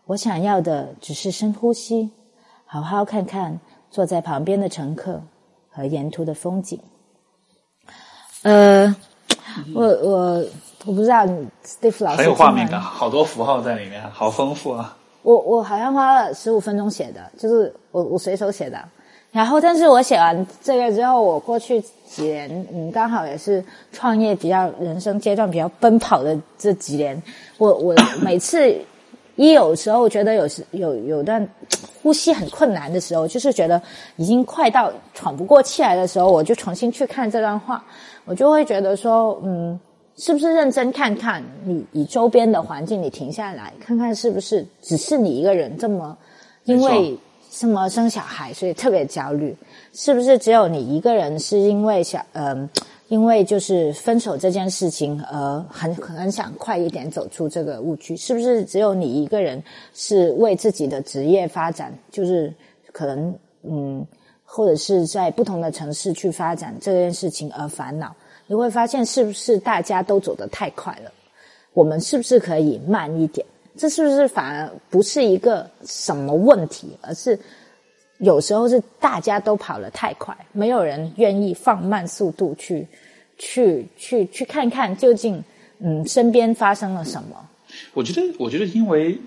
[0.06, 2.12] 我想要的只是深呼吸，
[2.66, 3.58] 好好看看
[3.90, 5.24] 坐在旁边的乘客
[5.70, 6.78] 和沿途的风景。
[8.44, 8.96] 呃，
[9.74, 10.46] 我我。
[10.86, 14.96] 我不知道你 Steve 老师很有画面感，好多符号在里面，好丰富啊！
[15.24, 18.80] 我我好像花了十五分钟写的，就是我我随手写的。
[19.30, 27.22] 然后，但是我写完这个之后，我过去几年，嗯，刚好也是创业比较人生阶段比较奔跑的这几年，
[27.58, 28.74] 我我 每次
[29.36, 31.46] 一有时候觉得有时有有段
[32.02, 33.80] 呼吸很困难的时候，就是觉得
[34.16, 37.84] 已经快到喘不过气来的时候，我就重新去看这段话，
[38.30, 39.80] 我就会觉得说，嗯。
[40.22, 43.02] 是不是认真看看你你周边的环境？
[43.02, 46.18] 你停下来看看，是不是只是你一个人这么
[46.66, 47.18] 因为
[47.50, 49.56] 什么生小孩所以特别焦虑？
[49.94, 52.70] 是不是只有你一个人是因为小嗯
[53.08, 59.64] 因为就是分手这件事情，而很很想快一点走出这个误区，是不是只有你一个人
[59.94, 62.54] 是为自己的职业发展，就是
[62.92, 64.06] 可能嗯，
[64.52, 68.16] 或者是在不同的城市去发展这件事情而烦恼？
[68.48, 71.12] 你会发现，是不是大家都走得太快了？
[71.74, 73.46] 我们是不是可以慢一点？
[73.78, 77.38] 这是不是反而不是一个什么问题，而是？
[78.18, 82.86] 有时候是大家都跑得太快，没有人愿意放慢速度去，
[83.38, 85.42] 去去去看看究竟，
[85.80, 87.50] 嗯，身边发生了什么。
[87.94, 89.18] 我觉得，我觉得，因为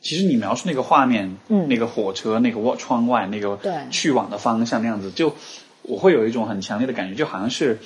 [0.00, 5.34] 其实你描述那个画面，嗯，那个火车，那个窗外，那个对去往的方向那样子，就
[5.82, 7.78] 我会有一种很强烈的感觉，就好像是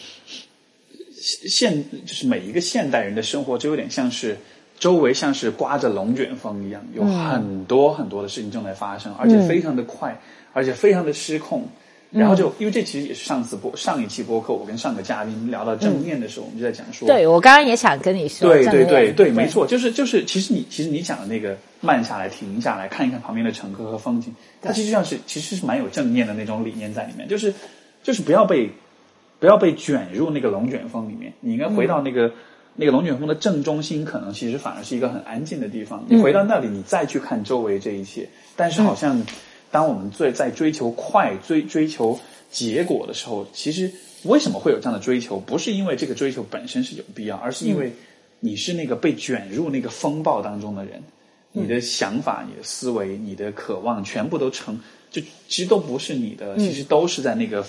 [1.17, 4.37] 现就是每一个现代人的生活，就有点像是。
[4.77, 10.21] 周围像是刮着龙卷风一样，有很多很多的事情正在发生，而且非常的快，
[10.53, 11.69] 而且非常的失控。
[12.15, 27.53] 然后就因为这其实也是上次播上一期播客，我跟上个嘉宾聊到正念的时候，我们就在讲说，对我刚刚也想跟你说，对对对对，没错，就是就是，其实你其实你讲的那个慢下来、停下来看一看旁边的乘客和风景，它其实像是其实是蛮有正念的那种理念在里面，就是
[28.03, 28.71] 就是不要被
[29.41, 32.33] 不要被卷入那个龙卷风里面，你应该回到那个。
[32.77, 36.05] 那个龙卷风的正中心，可能其实反而是一个很安静的地方。
[36.09, 38.29] 你回到那里，你再去看周围这一切。
[38.57, 39.23] 但是，好像
[39.75, 42.17] 当我们最在追求快、追追求
[42.49, 43.91] 结果的时候，其实
[44.23, 45.41] 为什么会有这样的追求？
[45.41, 47.93] 不是因为这个追求本身是有必要，而是因为
[48.39, 51.03] 你是那个被卷入那个风暴当中的人，
[51.51, 57.67] 你的想法、你的思维、你的渴望，全部都成就其实都不是你的，其实都是在那个。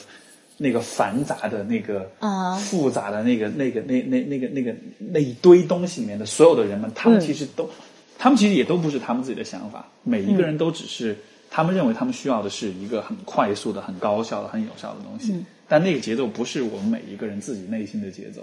[0.58, 7.70] 那个繁杂的那个啊，复杂的那个那个那那那个那个那一堆东西里面的所有的人们，他们其实都，
[8.18, 9.86] 他们其实也都不是他们自己的想法。
[10.03, 11.18] 每一个人都只是
[11.56, 15.34] 他们认为他们需要的是一个很快速的、很高效的、很有效的东西。
[15.70, 18.41] 但那个节奏不是我们每一个人自己内心的节奏，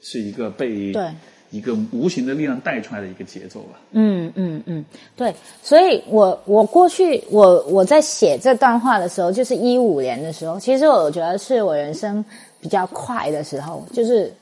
[0.00, 1.10] 是一个被对。
[1.50, 3.78] 一个无形的力量带出来的一个节奏吧。
[3.90, 4.82] 嗯嗯嗯，
[5.14, 12.24] 对，所以我我过去我我在写这段话的时候，就是一五年的时候，其实我觉得是我人生
[12.58, 14.32] 比较快的时候，就是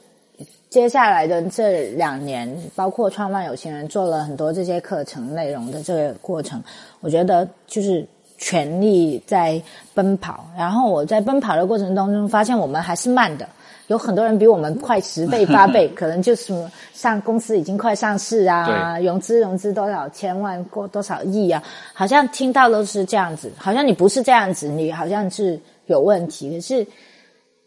[0.71, 6.63] 接下来的这两年，包括创办有钱人做了很多这些课程内容的这个过程，
[7.01, 8.07] 我觉得就是
[8.39, 9.61] 全力在
[9.95, 13.49] 奔跑，然后我在奔跑的过程当中，发现我们还是慢的。
[13.89, 16.55] 有很多人比我们快十倍八倍， 可能就是
[16.95, 21.61] 上公司已经快上市啊，融资融资多少千万过多少亿啊，
[21.93, 26.55] 好像听到都是这样子，好像你不是这样子，你好像是有问题。
[26.55, 26.87] 可是，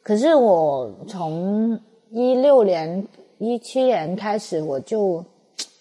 [0.02, 1.78] 可是我从
[2.14, 3.08] 一六年、
[3.40, 5.26] 一七年开始，我就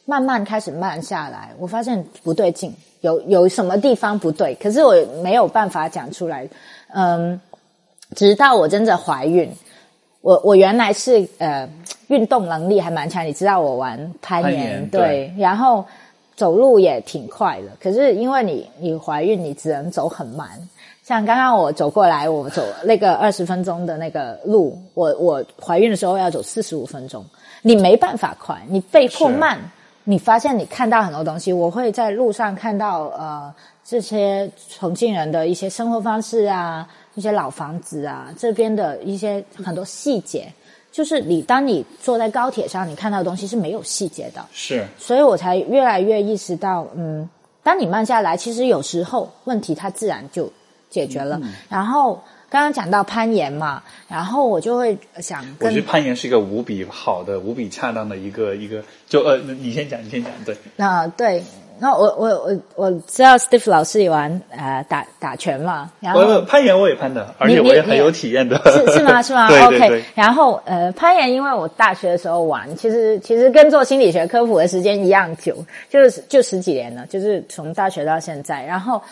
[0.06, 6.48] 慢慢开始慢下来，我发现不对劲，有有什么地方不对，可是我没有办法讲出来。
[6.94, 7.38] 嗯，
[8.16, 9.52] 直到我真的怀孕。
[10.22, 11.68] 我我原来是呃
[12.06, 15.84] 运动能力还蛮强，你知道我玩攀岩对，然后
[16.34, 17.66] 走路也挺快的。
[17.78, 20.48] 可是因为你你怀孕，你只能走很慢。
[21.02, 27.24] 像刚刚我走过来，我走那个二十分钟的那个路，我我怀孕的时候要走四十五分钟，
[27.62, 29.58] 你没办法快，你被迫慢。
[30.04, 36.88] 你发现你看到很多东西，我会在路上看到呃这些重庆人的一些生活方式啊。
[37.14, 40.50] 一些老房子啊，这边的一些很多细节，
[40.90, 44.42] 就是你当你坐在高铁上，你看到的东西是没有细节的。
[44.50, 47.28] 是，所以我才越来越意识到，嗯，
[47.62, 50.50] 当你慢下来，其实有时候问题它自然就
[50.92, 51.40] 解决了。
[51.68, 60.56] 然后刚刚讲到攀岩嘛，然后我就会想，我觉得攀岩是一个无比好的、无比恰当的一个一个，就呃，你先讲，你先讲，对。
[60.76, 61.42] 那对。
[61.78, 69.20] 那我我我我知道 Steve 老师也玩呃打打拳嘛，然后攀岩我也攀的，而且我也很有体验的，是是吗？
[69.20, 69.48] 是吗？
[69.66, 70.04] OK。
[70.14, 75.56] 然后呃攀岩，因为我大学的时候玩，其实其实跟做心理学科普的时间一样久，
[75.90, 78.62] 就是就十几年了，就是从大学到现在。
[78.62, 79.02] 然后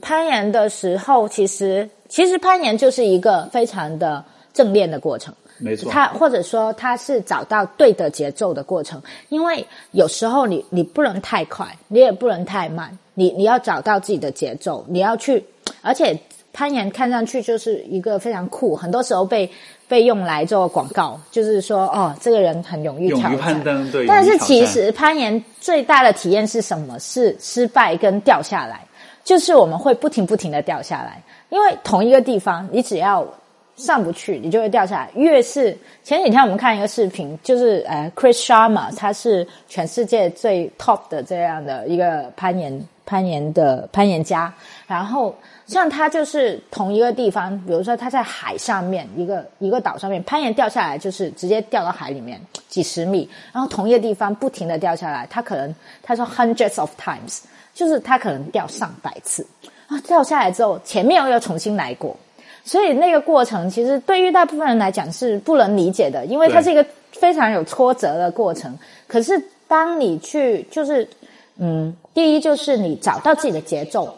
[0.00, 5.34] 攀岩的时候，其实其实攀岩就是一个非常的正念的过程。
[5.58, 15.44] 没错，他或者说他是找到对的节奏的过程，因为有时候你你不能太快，你也不能太慢，你你要找到自己的节奏，你要去，
[15.80, 16.18] 而且
[16.52, 19.48] 攀岩看上去就是一个非常酷，很多时候被
[19.86, 23.62] 被用来做广告，就是说哦，这个人很勇于挑战，
[23.92, 26.98] 对，但是其实攀岩最大的体验是什么？
[26.98, 28.84] 是失败跟掉下来，
[29.24, 33.26] 就是我们会不停不停的掉下来，因为同一个地方，你只要。
[33.74, 35.10] 上不去，你就会掉下来。
[35.14, 44.52] 越是前几天我们看一个视频，就是呃，Chris Sharma，他是全世界最 top 的这样的一个攀岩攀岩的攀岩家，
[44.86, 45.34] 然后
[45.66, 57.40] 像他就是同一个地方，比如说他在海上面一个一个岛上面攀岩掉下来，就是直接掉到海里面几十米，然后同一个地方不停的掉下来，他可能他说 hundreds of times，
[57.74, 59.46] 就是他可能掉上百次
[59.86, 62.16] 啊，掉下来之后前面又要重新来过，
[62.64, 68.78] 所以那个过程其实对于大部分人来讲是不能理解的，因为它是一个非常有挫折的过程。
[69.06, 71.08] 可是当你去就是
[71.56, 74.14] 嗯，第一就是你找到自己的节奏，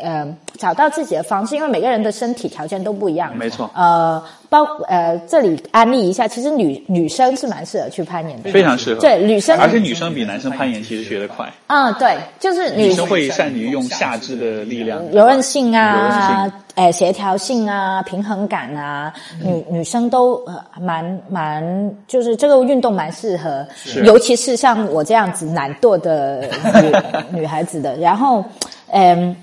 [0.00, 0.24] 呃，
[0.56, 3.36] 找到自己的方式，因为每个人的身体条件都不一样。
[3.36, 3.68] 没错。
[3.74, 9.00] 呃，包呃，这里安利一下，其实女女生是蛮适合去攀岩的，非常适合。
[9.00, 11.52] 对，女生而且女生比男生攀岩其实学得快。
[11.66, 19.12] 嗯，对，就是女生会善于用下肢的力量，柔韧性啊，哎，协调性啊，平衡感啊，
[19.42, 23.66] 女女生都呃蛮蛮，就是这个运动蛮适合，
[24.04, 26.48] 尤其是像我这样子懒惰的
[27.32, 27.96] 女 女孩子的。
[27.96, 28.44] 然后，
[28.92, 29.34] 嗯。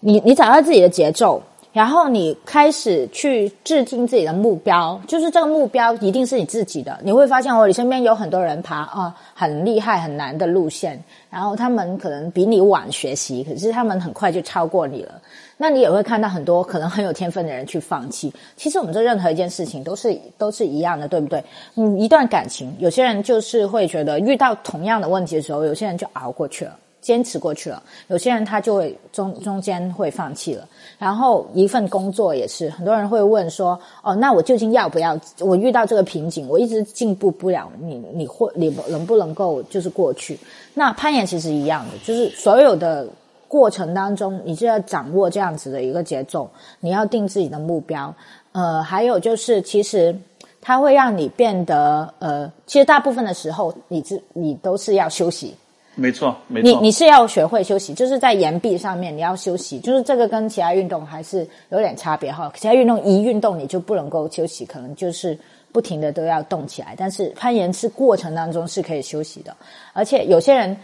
[0.00, 1.42] 你你找到自己的节奏，
[1.72, 6.98] 然后你开始去制定自己的目标，就是这个目标一定是你自己的。
[7.02, 15.20] 你会发现哦，你身边有很多人爬啊很厉害很难的路线，然后他们可能比你晚学习，可是他们很快就超过你了。
[15.56, 18.32] 那你也会看到很多可能很有天分的人去放弃。
[18.56, 21.42] 其实我们做任何一件事情都是都是一样的，对不对？
[21.74, 26.76] 嗯，一段感情，有些人就是会觉得遇到同样的问题的时候，有些人就熬过去了。
[27.08, 30.68] 坚持过去了，有些人他就会中中间会放弃了。
[30.98, 35.18] 然后一份工作也是，很多人会问说：“哦，那我究竟要不要？
[35.40, 40.38] 我遇到这个瓶颈，我一直进步不了，你你会你能不能够就是过去？”
[40.76, 43.08] 那攀岩其实一样的，就是所有的
[43.48, 46.50] 过程当中，你就要掌握这样子的一个节奏，
[46.80, 48.14] 你要定自己的目标。
[48.52, 50.14] 呃，还有就是，其实
[50.60, 55.54] 它会让你变得呃，其实大部分的时候，你自你都是要休息。
[56.00, 56.70] 没错，没错。
[56.70, 62.50] 你你是要学会休息，就是在岩壁上面你要休息，就是这个跟其他运动还是有点差别哈。
[62.54, 65.36] 其他运动一运动你就不能够休息，可能就是
[65.72, 66.94] 不停的都要动起来。
[66.96, 69.56] 但是攀岩是过程当中是可以休息的，
[69.92, 70.76] 而且有些人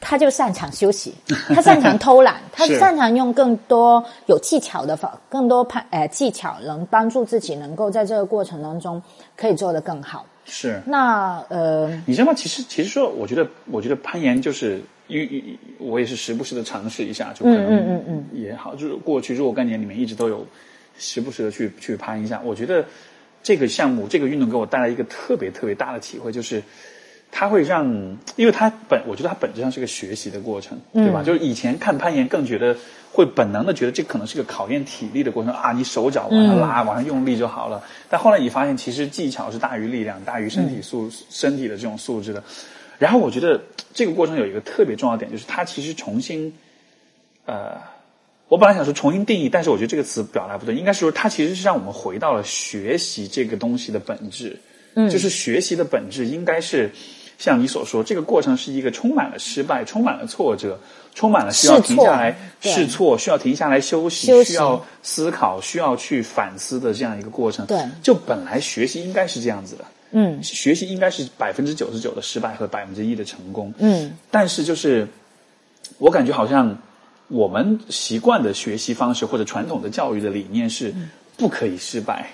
[0.00, 1.14] 他就擅长休息，
[1.54, 9.00] 他擅长偷懒， 他擅长用更多有技巧的方，更多攀呃技巧能帮助自己能够在这个过程当中
[9.36, 10.26] 可以做得更好。
[10.48, 12.34] 是，那呃，你知道吗？
[12.34, 15.44] 其实，其实说，我觉得，我觉得攀岩就是，因为
[15.78, 20.46] 我也是时不时的尝试一下，就可能嗯嗯嗯也好，就是过去若干年里面一直都有
[20.98, 22.40] 时不时的去去攀一下。
[22.44, 22.84] 我觉得
[23.42, 26.62] 这个项目，这个运动给我带来一个特别特别大的体会，就是。
[27.30, 27.86] 它会让，
[28.36, 31.22] 因为它本，我觉得它本质上是个学习的过程，对吧？
[31.22, 32.76] 就是以前看攀岩更觉得
[33.12, 37.82] 会本能的觉得这可能是个考验体力的过程啊，你手脚往上拉，往上用力就好了。
[38.08, 42.42] 但后来你发现，其实技巧是大于力量，大于身体素身体的这种素质的。
[42.98, 43.60] 然后我觉得
[43.94, 46.52] 这个过程有一个特别重要点，就是它其实重新，
[47.44, 47.76] 呃，
[48.48, 54.58] 我本来想说重新定义，但是我觉得这个词表达不对，应该是说它其实是让我们回到了学习这个东西的本质，
[54.94, 56.90] 嗯，就是学习的本质应该是。
[57.38, 60.76] 像你所说，这个过程是一个充满了失败、充满了挫折、
[61.14, 67.64] 充满了需要停下来试错、需要停下来休息、需要思考、需要去反思的这样一个过程。
[67.66, 69.84] 对，就本来学习应该是这样子的。
[70.10, 73.72] 嗯，学习应该是百分之九十九的失败和百分之一的成功。
[73.78, 75.06] 嗯，但是就是
[75.98, 76.76] 我感觉好像
[77.28, 80.92] 我们习惯的学习方式或者传统的教育的理念是
[81.36, 82.30] 不可以失败。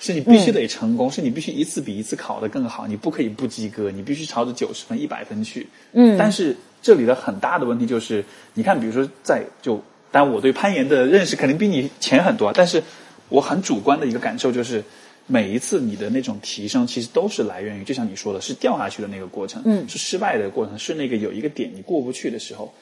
[0.00, 5.66] 是你必须得成功，是你必须一次比一次考得更好，你不可以不及格，你必须朝着九十分、一百分去。
[5.92, 6.16] 嗯。
[6.16, 8.24] 但是这里的很大的问题就是，
[8.54, 9.82] 你看，比如说在就，
[10.12, 12.80] 当然我对攀岩的认识肯定比你浅很多，但是
[13.28, 14.84] 我很主观的一个感受就是，
[15.26, 22.72] 每一次你的那种提升，其实都是来源于，就像你说的，是掉下去的那个过程，嗯，是失败的过程，是那个有一个点你过不去的时候，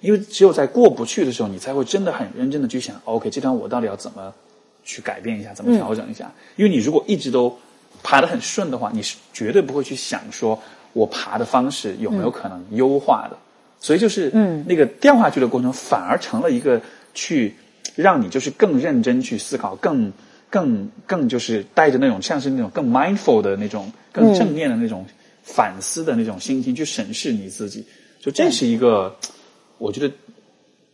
[0.00, 4.34] 因为只有在过不去的时候，你才会真的很认真的去想，OK，这段我到底要怎么。
[4.86, 6.32] 去改变一下，怎么调整一下？
[6.54, 7.54] 因为你如果一直都
[8.02, 10.58] 爬得很顺的话，你是绝对不会去想说
[10.92, 13.36] 我爬的方式有没有可能优化的。
[13.80, 16.80] 所以就是，嗯，那个掉下去的过程反而成了一个
[17.12, 17.54] 去
[17.94, 20.10] 让你就是更认真去思考，更
[20.48, 25.04] 更更就是带着那种像是那种更 mindful 的那种更正面的那种
[25.42, 27.84] 反思的那种心情去审视你自己。
[28.20, 29.14] 就这是一个，
[29.78, 30.14] 我觉得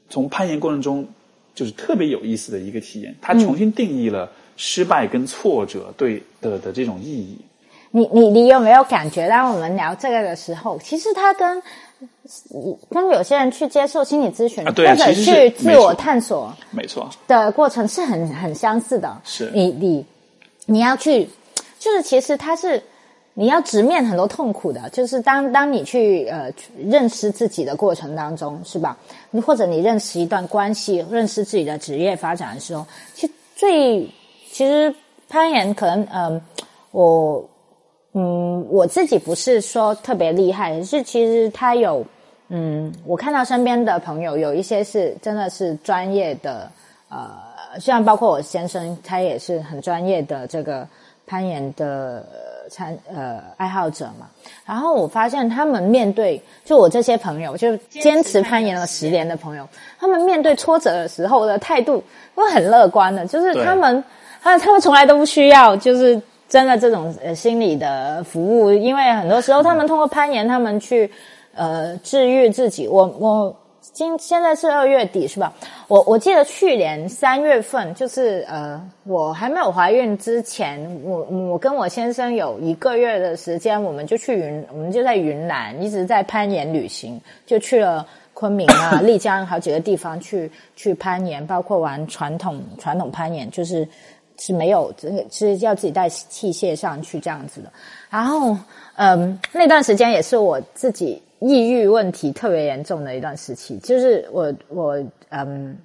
[0.09, 1.07] 从攀岩过程中。
[1.55, 7.39] 就是特别有意思的一个体验，它重新定义了失败跟挫折对的的这种意义。
[7.91, 11.63] 你你你有没有感觉到我们聊这个的时候，其实它跟
[12.89, 19.21] 跟有些人去接受心理咨询或者去自我探索，没错的过程是很很相似的。
[19.25, 20.07] 是你你
[20.65, 21.29] 你要去，
[21.79, 22.83] 就是其实它是
[23.35, 28.97] 你要直面很多痛苦的，就是当当你去呃认识自己的过程当中，是吧？
[29.45, 34.07] 或者你认识一段关系，认识自己的职业发展的时候，其实最
[34.51, 34.95] 其实
[35.29, 36.43] 攀岩可能嗯、
[36.91, 37.49] 我
[38.13, 42.05] 嗯我自己不是说特别厉害，是其实他有
[42.49, 46.71] 嗯，我看到身边的朋友有一些是真的是专业的
[47.09, 50.87] 呃，像包括我先生，他也是很专业的这个
[51.27, 54.27] 攀岩的呃参呃爱好者嘛。
[54.65, 59.69] 然后我发现他们面对就我这些朋友，就坚持攀岩了十年的朋友，
[60.01, 62.03] 他们面对挫折的时候的态度
[62.35, 64.03] 都很乐观的，就是他们
[64.43, 66.21] 他他们从来都不需要就是。
[66.53, 71.11] 真的这种呃心理的服务，因为很多时候他们通过攀岩，他们去
[71.55, 72.87] 呃治愈自己。
[72.87, 73.57] 我我
[73.93, 75.53] 今现在是二月底是吧？
[75.89, 88.07] 我我记得去年三月份，就是呃我还没有怀孕之前，我我跟我先生有一个月的时间，我们就去云，我们就在云南一直在攀岩旅行，就去了。
[88.35, 93.87] 昆明啊， 丽江好几个地方去去攀岩，包括玩传统传统攀岩，就是
[94.39, 97.71] 是没有这个是要自己带器械上去这样子的。
[98.11, 98.57] 然后，
[98.97, 105.77] 嗯，那段时间也是我自己抑郁问题特别严重的一段时期，就是我我嗯。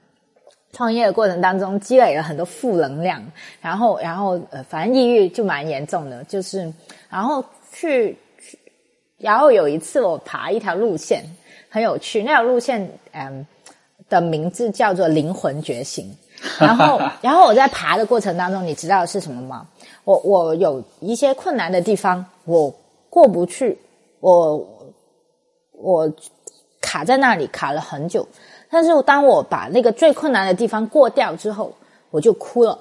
[0.74, 3.24] 创业的过程当中积累了很多负能量，
[3.62, 6.72] 然后然后呃，反正抑郁就蛮严重的，就是
[7.10, 8.60] 然后去去，
[9.18, 11.24] 然后有一次我爬一条路线
[11.70, 13.48] 很有趣，那条路线嗯
[14.08, 16.16] 的名字叫做灵魂觉醒。
[16.60, 19.66] 然后， 然后我在爬的过程当中，你知道是什么吗？
[20.04, 22.72] 我我有一些困难的地方，我
[23.10, 23.76] 过不去，
[24.20, 24.58] 我
[25.88, 26.12] 我
[26.82, 28.28] 卡在那里卡了很久。
[28.70, 31.72] 但是当我把那个最困难的地方过掉之后，
[32.12, 32.78] 我就哭了。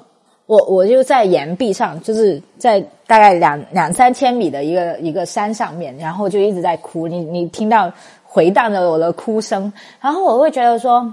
[0.47, 7.07] 我我就在岩壁上，就是在大概两两三千米的一个一个山上面，然后就一直在哭。
[7.07, 7.93] 你你听到
[8.25, 11.13] 回荡着我的哭声，然后我会觉得说，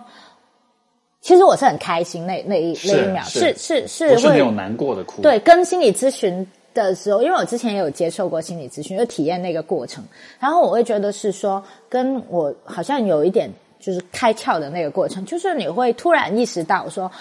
[1.21, 5.21] 其实我是很开心那那一那一秒，是是是是那种难过的哭？
[5.21, 10.03] 对，跟心理咨询的时候，因为我之前也有接受过心理咨询，就体验那个过程，
[10.39, 13.49] 然后我会觉得是说，跟我好像有一点
[13.80, 17.11] 就是开窍的那个过程，就是你会突然意识到说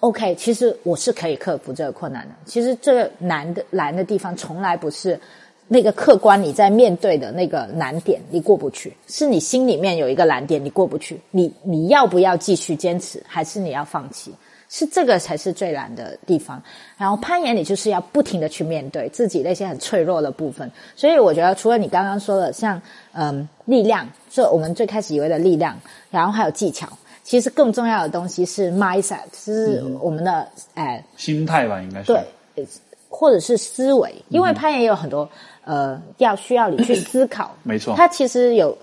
[0.00, 2.34] ，OK，其实我是可以克服这个困难的。
[2.44, 5.18] 其实这个难的难的地方，从来不是
[5.66, 14.32] 那个客观你在面对的那个难点你过不去，是你心里面有一个难点你过不去，你你要不要继续坚持，还是你要放弃？
[14.68, 16.62] 是这个才是最难的地方。
[16.96, 20.70] 然后攀岩，你就是要不停的去面对自己那些很脆弱的部分。
[20.94, 22.80] 所以我觉得，除了你刚刚说的像
[23.12, 25.78] 嗯力量，是我们最开始以为的力量，
[26.10, 26.88] 然后还有技巧，
[27.22, 32.06] 其实更重要的东西是 mindset，是我们的哎、心态吧，应该是。
[32.06, 32.66] 对，
[33.08, 35.28] 或者是思维，因为攀岩也有很多
[35.64, 37.54] 呃要需要你去思考。
[37.62, 38.76] 没错它其实有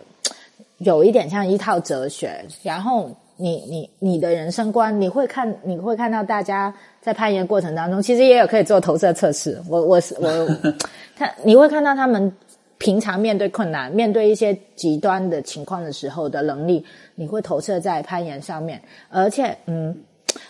[0.80, 9.62] 有一点像一套哲学，然后你你你的人生观，你会看你会看到大家在攀岩过程当中，其实也有可以做投射测试。
[9.70, 10.48] 我我是我，
[11.16, 12.32] 他你会看到他们
[12.78, 19.96] 平常面对困难、面对一些极端的情况的时候的能力，你会投射在攀岩上面，而且嗯。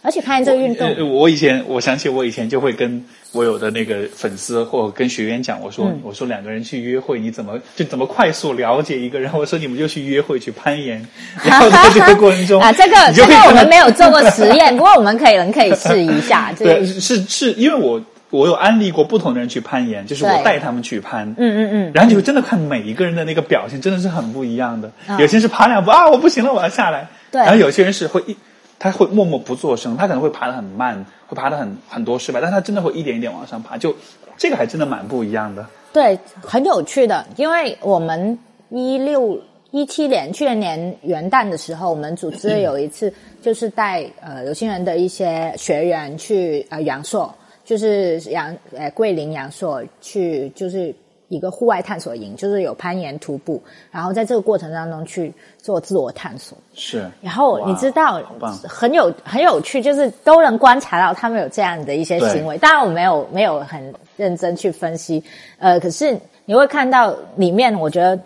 [0.01, 3.05] 而且攀岩这个运动，呃我以前我想起我以前就会跟
[3.35, 9.29] 我有的那个粉丝或跟学员讲，我说、嗯我说两个人去约会，你怎么就怎么快速了解一个人？
[9.33, 11.05] 我说你们就去约会去攀岩，
[11.43, 16.53] 然后在这个过程中啊，这个这个我们没有做过实验，不过我们可以能可以试一下。
[16.57, 24.89] 这 对，是是因为我我有安利过不同的人去攀岩，就是我带他们去攀，嗯嗯嗯，然后你会真的看每一个人的那个表现，真的是很不一样的。
[25.07, 27.07] 啊有些人是爬两步啊，我不行了，我要下来。
[27.31, 28.37] 对然后有些人是会一，
[28.77, 33.95] 他会默默不作声，他可能会爬得很慢，会爬得很很多失败，但他真的会一点一点往上爬，就
[34.37, 35.65] 这个还真的蛮不一样的。
[35.93, 38.37] 对，很有趣的，因为我们
[38.69, 39.39] 一六
[39.71, 50.93] 一七年去年年元旦的时候，我们组织有一次，就是带呃有心人的一些学员去呃阳朔，就是阳呃桂林阳朔去，就是
[51.27, 53.61] 一个户外探索营，就是有攀岩、徒步，
[53.91, 56.57] 然后在这个过程当中去做自我探索。
[56.73, 58.21] 是，然后你知道
[58.63, 62.57] 很有很有趣，就是都能观察到他们有这样的一些行为。
[62.57, 65.23] 当然我没有没有很认真去分析，
[65.57, 68.19] 呃，可是你会看到里面，我觉得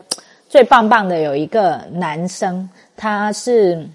[0.47, 3.87] 最棒棒的有一个男生，他是。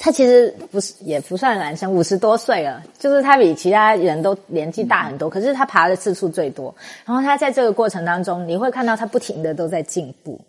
[0.00, 6.72] 他其实不是，也不算男生，五十多岁了，就是他比其他人都年纪大很多，可是他爬的次数最多。
[7.04, 10.40] 然后他在这个过程当中，你会看到他不停的都在进步。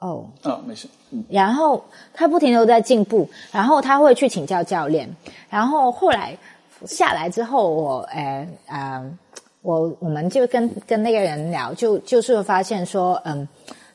[0.00, 1.84] 哦，啊，没事，嗯，然后
[2.14, 5.08] 他不停的在进步，然后他会去请教教练，
[5.48, 6.36] 然后后来
[6.84, 9.04] 下来之后我，哎，啊、
[9.62, 13.48] 我我们就跟跟那个人聊，就就是发现说，嗯，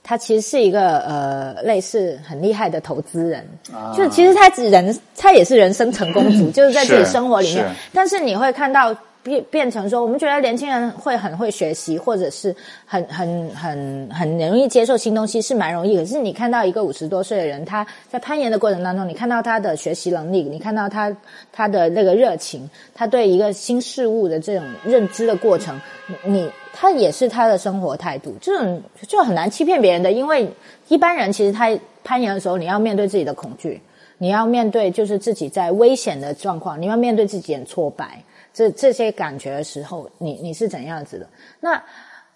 [0.03, 3.95] 他其实是一个呃类似很厉害的投资人，啊。
[3.95, 7.65] 就其实他人他也是人生成功族， 就是在自己生活里面。
[7.67, 8.95] 是，但是你会看到。
[9.23, 12.53] 变变成说，我们觉得年轻人会很会学习，或者是
[12.85, 15.95] 很很很很容易接受新东西，是蛮容易。
[15.97, 21.15] 可是你看到一个五十多岁的人，他在攀岩的过程当中，你看到他的学习能力，你看到他
[21.53, 25.79] 他的那个热情，他对一个新事物的这种认知的过程，
[26.25, 30.49] 你他也是他的生活态度，这种就很难欺骗别人的，因为
[30.89, 31.69] 一般人其实他
[32.03, 33.81] 攀岩的时候，你要面对自己的恐惧，
[34.17, 38.21] 你要面对就是自己在危险的状况，你要面对自己很挫败。
[38.53, 41.27] 这这些感觉的时候，你你是怎样子的？
[41.59, 41.81] 那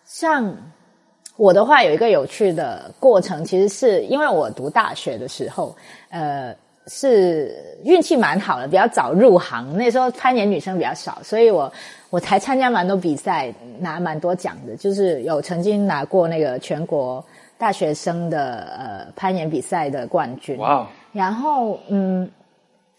[0.03, 0.51] 像
[1.35, 5.75] 我的话，有一个有趣的过程，其实是因为我读大学的时候，
[6.09, 6.55] 呃，
[6.87, 9.77] 是运气蛮好的，比较早入行。
[9.77, 11.71] 那时候攀岩女生比较少，所以我
[12.09, 17.23] 我才参加蛮多比赛，拿蛮多奖的，就是有曾经拿过那个全国
[17.59, 20.57] 大学生的呃攀岩比赛的冠军。
[20.57, 22.27] 哇哦，然后嗯。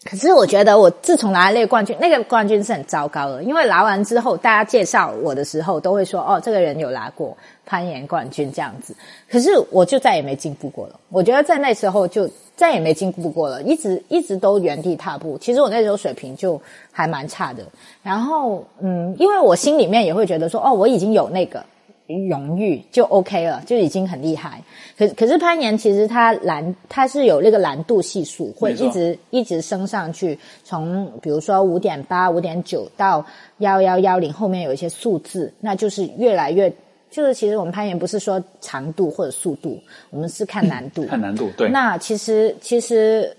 [0.05, 7.35] 可是我觉得，我自从拿了那个冠军，那个冠军是很糟糕的，因为拿完之后，大家介绍我的时候都会说：“哦，这个人有拿过
[7.65, 8.95] 攀岩冠军这样子。”
[9.29, 10.97] 可是我就再也没进步过了。
[11.09, 15.37] 我觉得在那时候就再也没进步过了，一直一直都原地踏步。
[15.37, 16.59] 其实我那时候水平就
[16.93, 17.63] 还蛮差的。
[18.01, 21.61] 然后嗯，因为我心里面也会觉得说：“哦，我已经有那个。”
[22.27, 24.63] 荣誉就 OK 了，就已经很厉害。
[24.97, 30.37] 可可是攀岩其实它难，它是有那个难度系数，会一直一直升上去。
[30.63, 33.23] 从比如说五点八、五点九到
[33.59, 36.73] 幺幺幺零，后面有一些数字，那就是越来越
[37.11, 39.79] 就是其实我们攀岩不是说长度或者速度，
[40.09, 41.05] 我们是看难度。
[41.07, 41.69] 看难度，对。
[41.69, 43.37] 那其实其实，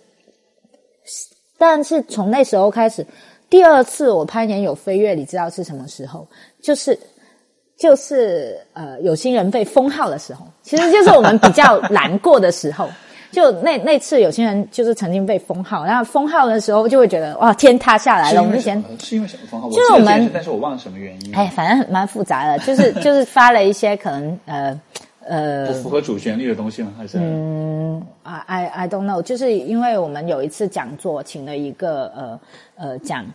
[1.58, 3.04] 但是从那时候开始，
[3.48, 6.24] 第二次我攀岩有飞跃，你知道是什么时候？
[6.62, 6.96] 就是。
[7.80, 12.86] 就是呃，有心人被封号的时候，其实就是我们比较难过的时候。
[13.32, 18.42] 就那那次有心人就是曾经被封号，然后封号的时候就会觉得哇，天塌下来了。
[18.42, 19.70] 我们以前是因为什么封号？
[19.70, 21.32] 就是我们，但是我忘了什么原因。
[21.32, 24.78] 哎，反正蛮复杂的，就是就是发了一些可能呃
[25.30, 26.92] 呃不符合主旋律的东西吗？
[26.98, 32.40] 还是嗯，I I don't know，就是因为我们有一次讲座，请了一个呃。
[32.82, 33.26] 呃，讲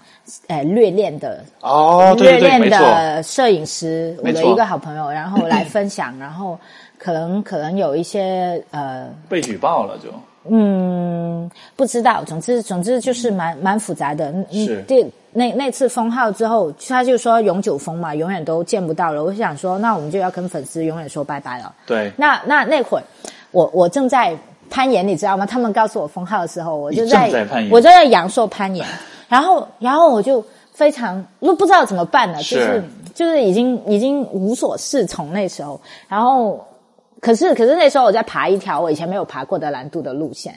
[0.47, 6.57] 呃虐恋的哦，虐恋的摄影师，我的一个好朋友，然后来分享，然后
[6.97, 10.09] 可能可能有一些呃被举报了就
[10.49, 14.33] 嗯不知道，总之总之就是蛮蛮复杂的。
[14.51, 19.21] 是对那那次封号之后，他就说永久封嘛，永远都见不到了。
[19.21, 21.73] 我想说，那我们就要跟粉丝永远说拜拜了。
[21.85, 23.03] 对，那那那会儿
[23.51, 24.33] 我我正在
[24.69, 25.45] 攀岩，你知道吗？
[25.45, 27.29] 他们告诉我封号的时候，我就在
[27.69, 28.85] 我就在阳朔攀岩。
[29.27, 30.41] 然后，然后我就
[30.71, 32.83] 非常又不知道怎么办了，就是
[33.13, 35.81] 就是已经已经无所适从那时候。
[36.07, 36.65] 然后，
[37.19, 40.53] 可是可是那时候我在爬一条我以前没有爬过的难度的路线，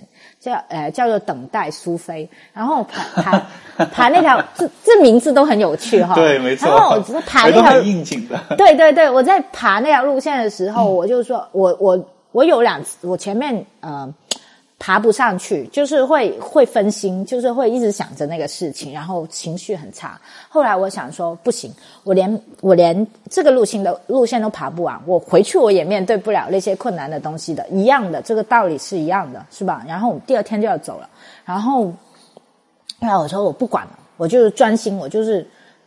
[0.48, 2.28] 叫呃叫做等待苏菲。
[2.52, 2.82] 然后
[3.14, 6.14] 爬爬爬那条，这这名字都很有趣哈。
[6.14, 6.68] 对，没错。
[6.68, 8.56] 然后我只是爬那条应景的。
[8.56, 14.12] 对对对，我在爬那条路线的时候，我就说我我我有两次，我前面呃。
[14.78, 20.20] 爬不上去，就是会会分心，就是会一直想着那个事情，然后情绪很差。
[20.48, 21.72] 后来我想说，不行，
[22.04, 29.84] 我连我连这个路线的路线都爬不完，我回去我也面对不了那些困难的东西的，一样的，这个道理是一样的，是吧？
[29.88, 31.10] 然后第二天就要走了，
[31.44, 31.92] 然后，
[33.00, 35.44] 然后我说我不管了，我就是专心，我就是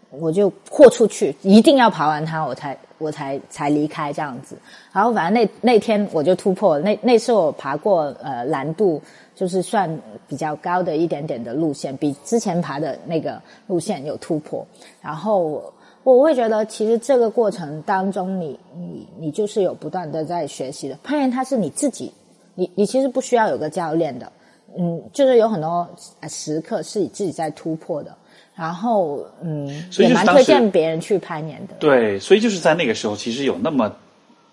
[0.10, 2.78] 我就豁出去，一定要爬完它，我才。
[3.02, 4.56] 我才才离开这样子，
[4.94, 9.02] 然后反正那那天我就突破，那那是我爬过呃难度
[9.36, 14.66] 就是算比较高的一点点的路线，比之前爬的那个路线有突破。
[15.02, 15.74] 然后
[16.04, 20.98] 我会觉得，其实这个过程当中，你你你就是有不断的在学习的。
[21.04, 22.12] 攀岩它是你自己，
[22.56, 24.32] 你你其实不需要有个教练的，
[24.78, 25.88] 嗯，就是有很多
[26.28, 28.16] 时刻是你自己在突破的。
[28.62, 29.68] 然后，嗯，
[29.98, 31.74] 也蛮推荐别人去攀岩的。
[31.80, 33.92] 对，所以就是在那个时候，其实有那么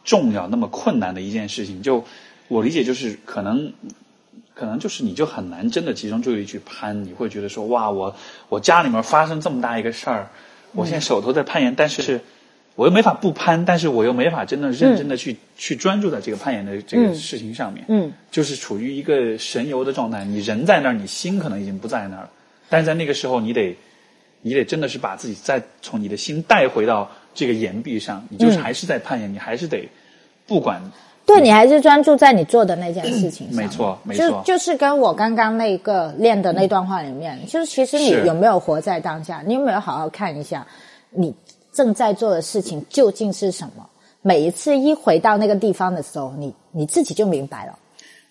[0.03, 2.03] 重要、那么困难的一件事情，就
[2.49, 3.71] 我理解，就是可能，
[4.55, 7.05] 可能就是你就很难真的集中注意力去攀。
[7.05, 8.17] 你会觉得说，哇，我
[8.49, 10.31] 我家里面发生这么大一个事儿，
[10.73, 12.19] 我现在手头在攀岩，但是
[12.77, 17.85] 我又没法不攀，但是我又没法真的认真的去去专注在这个攀岩的这个事情上面。
[17.89, 22.31] 嗯，就是处于一个神游的状态，你人在那儿，你心可能已经不在那儿了，
[22.71, 23.77] 但是在那个时候，你得。
[24.43, 29.89] 你得真的是把自己再从你的心带回到这个岩壁上，你就是还是在攀岩，你还是得
[30.47, 30.81] 不管，
[31.27, 33.57] 对你还是专注在你做的那件事情上。
[33.57, 39.43] 没错，没错，就就是跟我刚刚那个练的那段话里面，就是其实你有没有活在当下？
[39.47, 40.67] 你有没有好好看一下
[41.11, 41.35] 你
[41.73, 43.89] 正在做的事情究竟是什么。
[44.23, 47.79] 每一次一回到那个地方的时候，你你自己就明白了。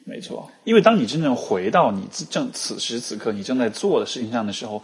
[0.04, 4.82] 没错，因为当你真正回到你正此时此刻你正在做的事情上的时候，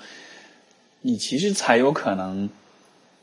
[1.04, 2.50] 你其实才有可能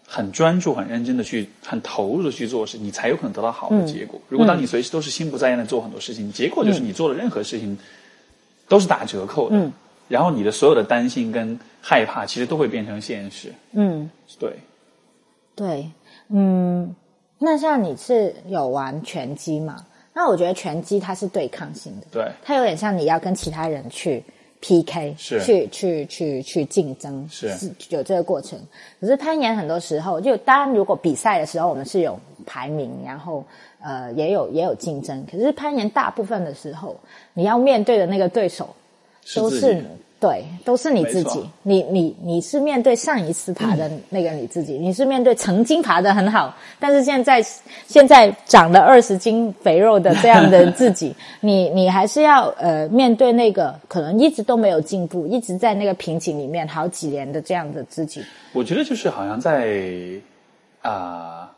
[0.07, 4.21] 很专注、很认真的去、很投入的去做事，你才有可能得到好的结果。
[4.29, 7.77] 如果当你随时都是心不在焉的做很多事情，结果就是你做的任何事情
[8.69, 9.57] 都是打折扣的。
[9.57, 9.73] 嗯
[10.11, 13.55] 然后你的所有的担心跟害怕，其实都会变成现实。
[13.71, 14.57] 嗯，对，
[15.55, 15.89] 对，
[16.31, 16.93] 嗯，
[17.39, 19.87] 那像你是有玩拳击嘛？
[20.13, 24.21] 那我觉得拳击它是对抗性的，对，它有点像你要跟其他人去
[24.61, 25.41] PK，是。
[25.43, 27.49] 去去去去竞争，是。
[27.89, 28.59] 有这个过程。
[29.01, 33.45] 可是攀岩很多时候，就当然如果比赛的时候我们是有排名，然后
[33.83, 36.95] 呃也有也有竞争，可是攀岩大部分的时候，
[37.35, 38.69] 你要面对的那个对手
[39.35, 39.83] 都是
[40.21, 41.43] 对，都是你自己。
[41.63, 47.43] 你你你是面对上一次爬的那个你自己，你是面对曾经爬的很好，但是现在
[47.87, 58.23] 现在长了二十斤肥肉的这样的自己， 你你还是要呃面对那个可能一直都没有进步，一直在那个瓶颈里面好几年的这样的自己。
[58.53, 59.79] 我觉得就是好像在
[60.83, 61.51] 啊、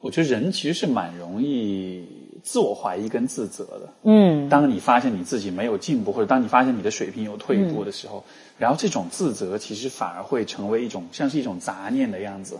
[0.00, 2.04] 我觉得人其实是蛮容易
[2.42, 3.88] 自我怀疑跟自责的。
[4.04, 8.24] 嗯当你发现你自己没有进步，或者当你发现你的水平有退步的时候，
[8.58, 12.58] 然后这种自责其实反而会成为一种像是一种杂念的样子，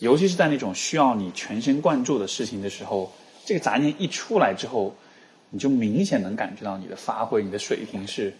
[0.00, 3.10] 尤其是在那种需要你全神贯注的事情的时候，
[3.44, 4.94] 这个杂念一出来之后，
[5.50, 8.34] 你就明显能感觉到你的发挥、你的水平是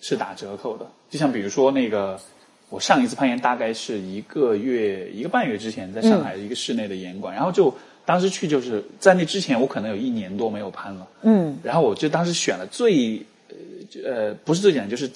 [0.00, 0.86] 是打折扣的。
[1.08, 2.20] 就像比如说那个，
[2.68, 7.72] 我上一次攀岩大概是一个月一个半月之前，在上海的一个室内的岩馆，然后就
[8.08, 11.06] 当时去就是在那之前，我可能有一年多没有攀了。
[11.24, 13.20] 嗯然后我就当时选了最
[13.50, 15.06] 呃呃不是最简单，就是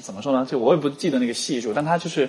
[0.00, 0.46] 怎么说呢？
[0.50, 2.26] 就我也不记得那个系数，但它就是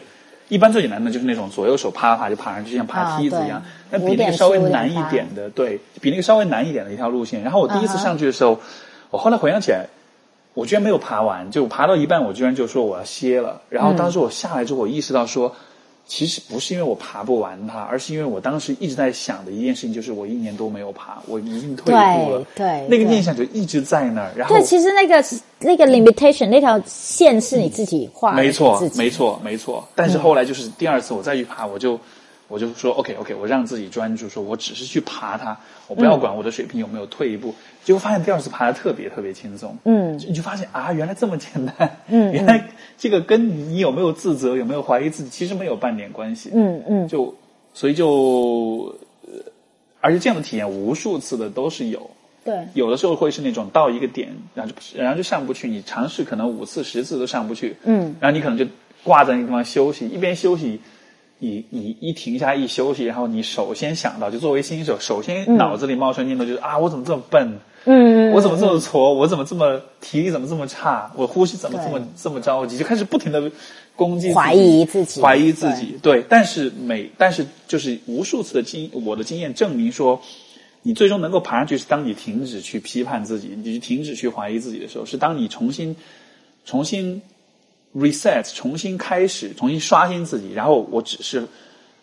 [0.49, 3.65] 一般最简单的就是那种左右手啪啪就爬上去，像爬梯子一样啊。
[3.89, 7.41] 那、对比那个稍微难一点的，对比那个稍微难一点的一条路线。
[7.41, 8.59] 然后我第一次上去的时候，
[9.11, 9.85] 我后来回想起来。
[10.53, 13.61] 我居然没有爬完，就爬到一半，我居然就说我要歇了。
[13.69, 15.55] 然后当时我下来之后，我意识到说，
[16.13, 22.45] 其实不是因为我爬不完它，而是因为我当时一直在想的一件事情，就是我一年多没有爬，我已经退步了。
[22.53, 24.33] 对对那个念想就一直在那儿。
[24.35, 25.23] 然后对，其实那个
[25.59, 29.87] 那个 limitation 那条线是你自己画的，没错没错，没错。
[29.95, 31.97] 但是后来就是第二次我再去爬，我就
[32.51, 35.57] 我就说 OK OK，我让自己专注，说我只是去爬它，
[35.87, 37.55] 我不要管我的水平有没有退一步。
[37.83, 46.51] 结果发现第二次爬的特别特别轻松，嗯你就发现啊，原来这么简单，嗯原来这个跟你有没有自责、有没有怀疑自己，其实没有半点关系。
[46.53, 47.33] 嗯嗯就
[47.73, 49.39] 所以就，呃
[50.01, 52.09] 而且这样的体验无数次的都是有。
[52.43, 58.65] 对有的时候会是那种到一个点，然后就然后就上不去，你尝试可能五次十次都上不去，嗯，然后你可能就
[59.03, 60.81] 挂在那个地方休息，一边休息，
[61.43, 73.51] 你你一停下一休息，然后你首先想到，就作为新手，首先脑子里冒出念头就是、啊，我怎么这么笨，嗯，我怎么这么挫，我怎么这么体力怎么这么差，我呼吸怎么这么这么着急，就开始不停的
[73.95, 80.21] 攻击自己怀疑自己怀疑自己，对，但是每但是就是无数次的经我的经验证明说，
[80.83, 85.95] 你最终能够爬上去，是当你停止去批判自己，你停止去怀疑自己的时候，是当你重新
[86.65, 87.23] 重新
[87.95, 91.47] reset，重新开始，重新刷新自己，然后我只是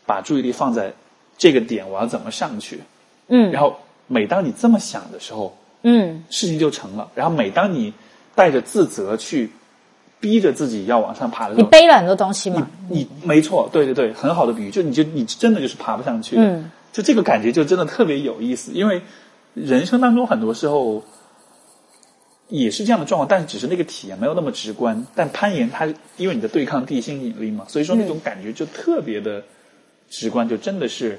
[0.07, 0.93] 把注意力放在
[1.37, 2.81] 这个点，我要怎么上去，
[3.29, 3.51] 嗯。
[3.53, 6.25] 然后每当你这么想的时候，嗯。
[6.31, 7.09] 事情就成了。
[7.15, 7.93] 然后每当你
[8.35, 9.51] 带着自责去
[10.21, 16.71] 逼着自己要往上爬的时候你，背了很多东西嘛，你没错，对对对，很好的比喻，就你就你真的就是爬不上去的，嗯。
[16.91, 19.01] 就这个感觉就真的特别有意思，因为
[19.55, 21.05] 人生当中很多时候
[22.49, 25.07] 也是这样的状况，但是只是那个体验没有那么直观。
[25.15, 29.43] 但攀岩它因为你的对抗地心引力嘛，所以说那种感觉就特别的
[30.09, 31.19] 直观，就真的是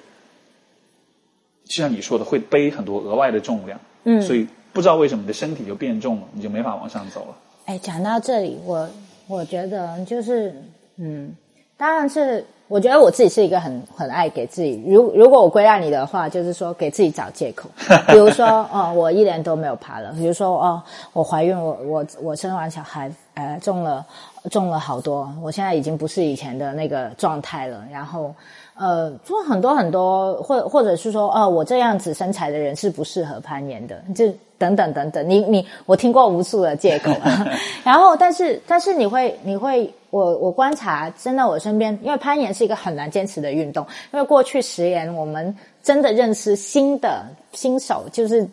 [1.66, 7.38] 就像你说的，会背很多额外的重量，嗯所以不知道为什么你的身体就变重了，你就没法往上走了。
[7.66, 8.90] 哎，讲到这里，我
[9.28, 10.56] 我觉得就是，
[10.98, 11.32] 嗯，
[11.78, 17.68] 当然是，我觉得我自己是一个很很爱给自己，如如果我归纳你的话，就是说给自己找借口，
[18.08, 20.82] 比如说，哦，我一年都没有爬了，比如说，哦，
[21.12, 24.06] 我怀孕，我我我生完小孩，呃，重了
[24.52, 28.34] 重了好多，我现在已经不是以前的那个状态了，然后。
[28.82, 34.26] 呃，做很多很多，或或者是说，哦，我这样子身材的人是不适合攀岩的，就
[34.58, 35.30] 等等等等。
[35.30, 37.12] 你你，我听过无数的借口，
[37.84, 48.48] 然后，但是但是你会你会，我我观察，真的我身边，因为攀岩是一个很难坚持的运动，因为过去十年我们真的认识新的新手，就是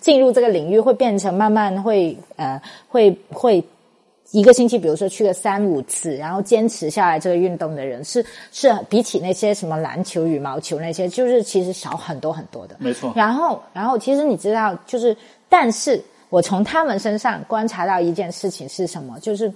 [0.00, 3.62] 进入这个领域会变成慢慢会呃会会
[4.30, 12.76] 一个星期，比如说去个三五次，然后坚持下来这个运动的人，是是比起那些什么篮球、羽毛球那些，就是其实少很多很多的。
[12.78, 13.12] 没错。
[13.14, 15.14] 然后，然后其实你知道，就是
[15.48, 19.18] 但是我从他们身上观察到一件事情是什么？
[19.20, 19.52] 就是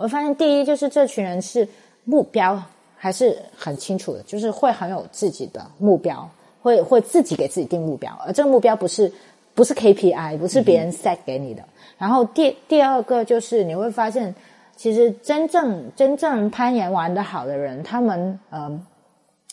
[0.00, 1.68] 我发现，第一就是这群人是
[2.04, 2.60] 目标
[2.96, 6.26] 还是很清楚的，就是会很有自己的目标，
[6.62, 9.12] 会会自己给自己定目标，而这个目标不是
[9.54, 11.62] 不是 KPI，不是别人 set 给你的。
[11.98, 14.34] 然后第第二个就是你会发现，
[14.74, 18.80] 其实真正真正攀岩玩的好的人，他们呃，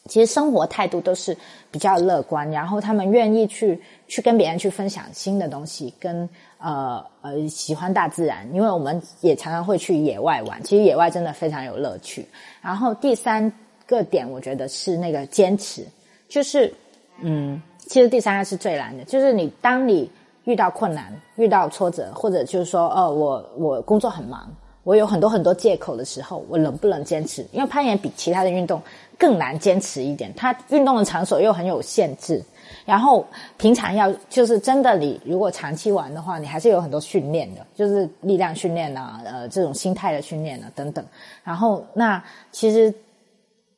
[0.05, 1.35] 其实生活态度都是
[1.69, 6.29] 比较乐观，然后他们愿意去去跟别人去分享新的东西，跟
[6.59, 12.27] 呃呃喜欢大自然，因为我们也常常会去野外玩，其实野外真的非常有乐趣。
[12.61, 13.51] 然后第三
[13.85, 15.85] 个点，我觉得是那个坚持，
[16.27, 16.73] 就是
[17.21, 20.09] 嗯，其实第三个是最难的，就是你当你。
[20.47, 24.49] 遇到困难、遇到挫折，或者就是说，哦，我我工作很忙，
[24.85, 27.45] 我有很多很多借口的时候，我能不能坚持？
[27.51, 28.81] 因为攀岩比其他的运动
[29.17, 32.41] 更难坚持一点，它运动的场所又很有限制。
[32.87, 33.27] 然后
[33.57, 41.03] 平常要就是真的，你如果长期玩的话，你还是有很多训练的，就是力量训练啊，呃，这种心态的训练啊等等。
[41.43, 42.23] 然后那
[42.53, 42.93] 其实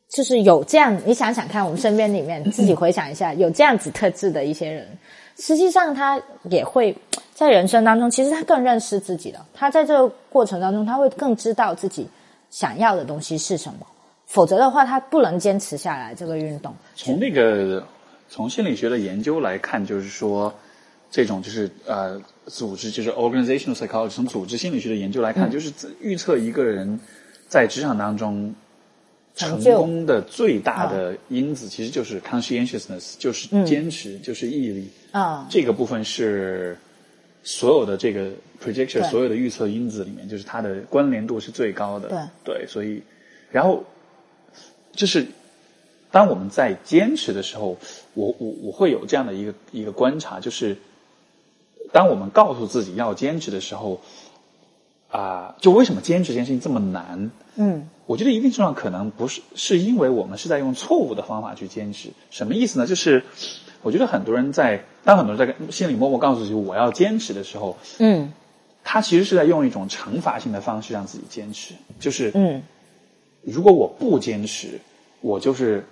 [0.08, 4.88] 就是有这样，你想想看，我们身边里面自己回想一下，有这样子特质的一些人。
[5.40, 6.96] 实际上，他也会
[7.34, 9.44] 在人生当中，其实他更认识自己了。
[9.56, 12.08] 他在这个过程当中，他会更知道自己
[12.52, 13.80] 想要的东西是什么。
[14.28, 16.72] 否则的话，他不能坚持下来这个运动。
[16.94, 17.84] 从那个
[18.30, 20.54] 从心理学的研究来看，就是说，
[21.12, 27.00] 这种就是呃，组织就是 organizational psychology，从组织心理学的研究来看，就是预测一个人
[27.48, 28.54] 在职场当中。
[29.36, 34.90] 成功的最大的因子其实就是 conscientiousness，就是坚持，就是毅力。
[35.12, 36.78] 啊，这个部分是
[37.42, 38.30] 所有的这个
[38.62, 42.10] prediction，所有的预测因子里面，就是它的关联度是最高的。
[42.44, 43.02] 对，对，所以，
[43.50, 43.82] 然后
[44.92, 45.26] 就是
[46.12, 47.78] 当我们在坚持的时候，
[48.14, 50.78] 我我我会有这样的一个一个观察，就是
[51.92, 54.00] 当我们告诉自己要坚持的时候，
[55.10, 57.32] 啊，就为什么坚持这件事情这么难？
[57.56, 57.90] 嗯。
[58.06, 62.10] 我觉得一定程度上可能不是，是因为我们是在用错误的方法去坚持。
[62.32, 62.88] 什么意思呢？
[62.88, 63.24] 就是
[63.84, 68.34] 我觉得很多人在当很多人在心里默默告诉自己我要坚持的时候，嗯，
[68.84, 71.76] 他其实是在用一种惩罚性的方式让自己坚持。
[72.00, 72.64] 就是，嗯，
[73.44, 74.80] 如果我不坚持，
[75.22, 75.86] 我就是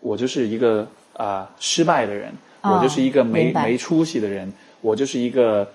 [0.00, 2.32] 我就是一个啊失败的人，
[2.62, 5.66] 我就是一个没没出息的人，我就是一个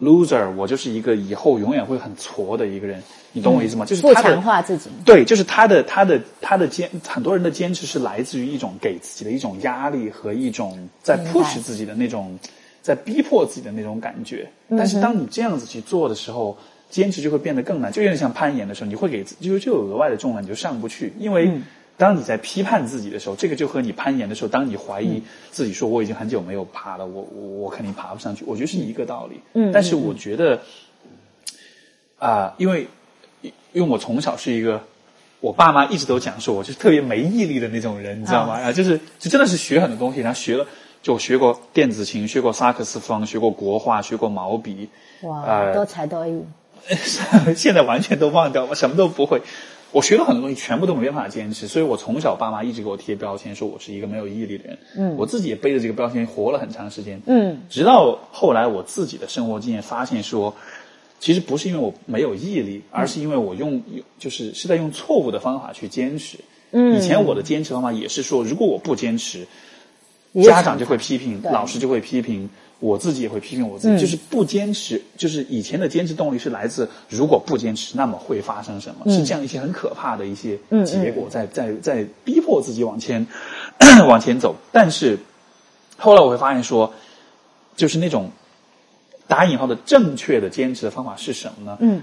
[0.00, 3.02] loser，我就是一个以后永远会很挫的一个人。
[3.32, 3.84] 你懂我意思吗？
[3.84, 4.90] 就是他强化自己。
[5.04, 12.36] 对，就是他的他的他的坚，很多人的坚持是来自于一种给自己的一种压力和一种在 push 自己的那种，
[12.82, 14.50] 在逼迫自己的那种感觉。
[14.70, 16.58] 但是当你这样子去做的时候，
[16.88, 21.12] 坚持就会变得更难，就有点像攀岩的时候，你会给就就有额外的重量，你就上不去。
[21.16, 21.48] 因为
[22.00, 25.22] 当你在批判自己的时候，这个就和你攀岩的时候，当你怀疑
[25.52, 29.40] 自己说我已经很久没有爬了，我我我肯定爬不上去，我觉得是一个道理。
[29.52, 29.70] 嗯。
[29.70, 30.60] 但是我觉得
[32.18, 32.88] 啊，因为。
[33.72, 34.82] 因为我从小是一个，
[35.38, 38.60] 我爸妈一直都讲说我就是特别没毅力的那种人，你知道吗？
[38.60, 40.66] 啊，就是就真的是学很多东西，然后学了
[41.04, 44.88] 就学过电子琴，学过萨克斯风，学过国画，学过毛笔，
[45.22, 46.42] 哇，多才多艺。
[47.54, 49.40] 现在完全都忘掉，我什么都不会。
[49.92, 54.78] 我学了很多东西，全部都没办法坚持，所以我从小爸妈一直给我贴标签，说我是一个没有毅力的人。
[54.96, 57.20] 嗯，我自己也背着这个标签活了很长时间。
[57.26, 60.54] 嗯，直到后来我自己的生活经验发现说。
[61.22, 63.82] 其实不是因为我没有毅力，而是因为我用
[64.18, 66.38] 就是是在用错误的方法去坚持。
[66.70, 69.46] 嗯，以前我的坚持方法也是说，如果我不坚持，
[70.42, 72.48] 家长就会批评，老师就会批评，
[72.80, 74.00] 我自己也会批评我自己。
[74.00, 79.12] 就是不坚持，就是以前的坚持动力是来自如果不坚持，那么会发生什么？
[79.12, 83.24] 是这样一些很可怕的一些结果，在在在逼迫自己往前
[84.08, 84.56] 往前走。
[84.72, 85.18] 但是
[85.96, 86.92] 后来我会发现说，
[87.76, 88.30] 就是那种。
[89.28, 91.78] 打引号的正确的坚持的方法是什么呢？
[91.80, 92.02] 嗯，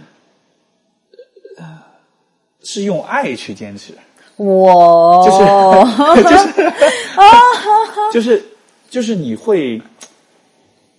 [2.64, 3.92] 是用爱去坚持。
[4.38, 6.72] 我就是 就是
[8.14, 8.46] 就是
[8.90, 9.82] 就是你会，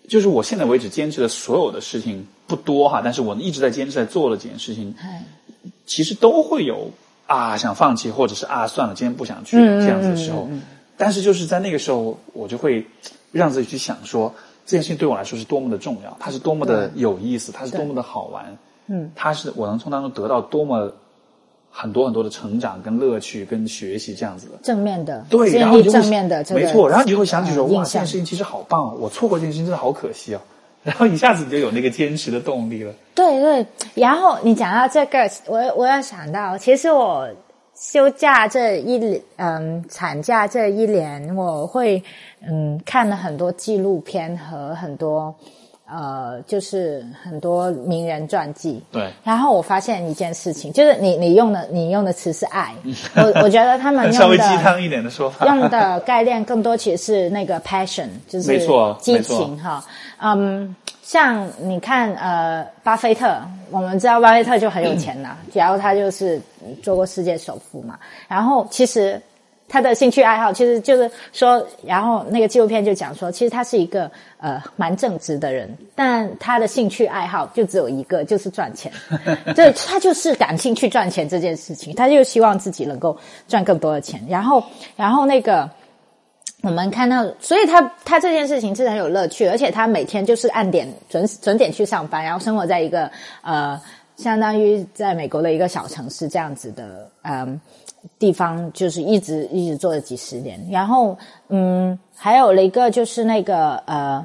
[0.09, 4.95] 就是我现在为止坚持的所有的事情不多哈，但是我一直在坚持在做的这件事情，
[5.87, 6.91] 其实都会有
[7.27, 10.49] 啊想放弃或者是啊算了今天不想去这样子的时候，
[10.97, 12.85] 但是就是在那个时候我就会
[13.31, 14.35] 让自己去想说。
[14.67, 18.59] 这件事情对我来说是多么的重要，它是多么的有意思，它是多么的好玩，
[18.89, 20.93] 嗯，它是我能从当中得到多么
[21.81, 30.41] 很多很多的成长、跟乐趣、跟学习这样子的正面的，对，然后正面的，没错，然后你就会想起说，哇，这件事情其实好棒，我错过这件事情真的好可惜哦，
[30.83, 32.93] 然后一下子你就有那个坚持的动力了。
[33.15, 37.29] 对对，然后你讲到这个，我我有想到，其实我
[37.77, 42.03] 休假这一嗯产假这一年，我会
[42.45, 45.33] 嗯看了很多纪录片和很多
[45.91, 48.83] 呃就是很多名人传记。
[48.93, 52.75] 对，然后我发现一件事情，就是你你用的你用的词是爱，
[53.17, 59.83] 我我觉得他们 用的稍微鸡汤一点的说法，用的概念更多其实是那个 passion，就是没错激情哈。
[60.21, 63.41] 嗯，像你看呃，巴菲特，
[63.71, 66.41] 我们知道巴菲特就很有钱呐， 然后他就是
[66.83, 67.99] 做过世界首富嘛。
[68.27, 69.21] 然后其实
[69.69, 78.91] 他的兴趣爱好其实就是说，然后那个纪录片就讲说，其实他是一个呃蛮正直的人，但他的兴趣爱好就只有一个，就是赚钱。
[79.55, 83.17] 对他就是感兴趣赚钱这件事情，他就希望自己能够
[83.47, 84.25] 赚更多的钱。
[84.29, 84.63] 然后，
[84.97, 85.71] 然后那个。
[86.61, 93.09] 我们看到，所以他他这件事情是很有乐趣，而且他每天就是按点准准点去上班，然后生活在一个
[93.43, 93.81] 呃，
[94.17, 97.61] 相当于在美国的一个小城市这样子的嗯
[98.19, 100.59] 地方，就是一直一直做了几十年。
[100.71, 101.17] 然后
[101.49, 104.25] 嗯，还有了一个就是那个呃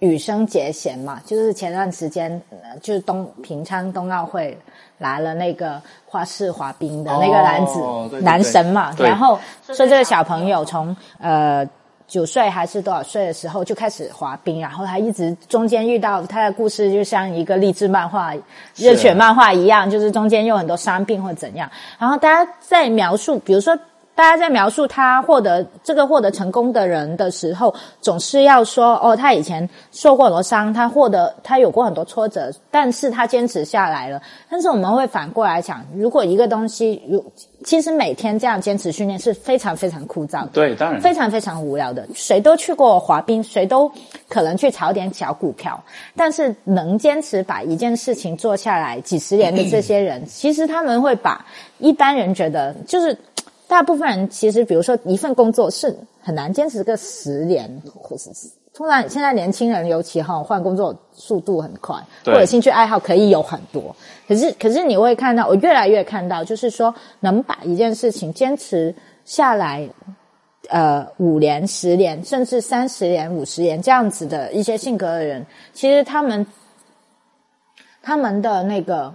[0.00, 4.58] 羽生结弦嘛，就是前段时间呃就是东平昌冬奥会
[4.98, 11.68] 来了那个花式滑冰的那个男子、哦对对对男神嘛，然后说这个小朋友从呃
[12.12, 18.34] 九岁还是多少岁的时候就开始滑冰，然后他一直中间遇到他的故事，就像一个励志漫画、
[18.76, 21.70] 热血漫画一样，就是中间有很多伤病或怎样。
[21.98, 23.74] 然后大家在描述，比如说
[24.22, 34.22] 大家在描述他获得这个获得成功的人的时候，总是要说哦，他以前受过很多伤，他获得他有过很多挫折，但是他坚持下来了。
[34.48, 37.24] 但是我们会反过来讲，如果一个东西如
[37.64, 40.50] 其实每天这样坚持训练是非常非常枯燥的。
[40.52, 42.06] 对，当然非常非常无聊的。
[42.14, 43.90] 谁都去过滑冰，谁都
[44.28, 45.82] 可能去炒点小股票，
[46.14, 51.44] 但是能坚持把一件事情做下来几十年的这些人，其实他们会把
[51.78, 53.18] 一般人觉得就是。
[53.72, 58.28] 大部分人其实，比如说一份工作是很难坚持个十年，或是
[58.74, 63.96] 通常现在年轻人尤其哈换工作速度很快，或者兴趣爱好可以有很多。
[64.28, 68.94] 可是，可是你会看到，我越来越看到，就是说能把一件事情坚持
[69.24, 69.88] 下来，
[70.68, 76.46] 呃，五年、十年，甚至三十年、五十年这样子的一些性格的人，其实他们
[78.02, 79.14] 他们的那个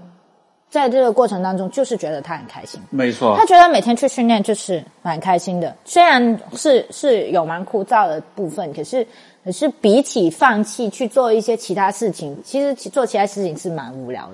[0.69, 2.80] 在这个过程当中，就是觉得他很开心。
[2.89, 9.06] 没错他，觉得每天去训练就是蛮开心的，虽然是是有蛮枯燥的部分，可是
[9.45, 14.34] 可是比起放弃去做一些其他事情，其实做其他事情是蛮无聊的。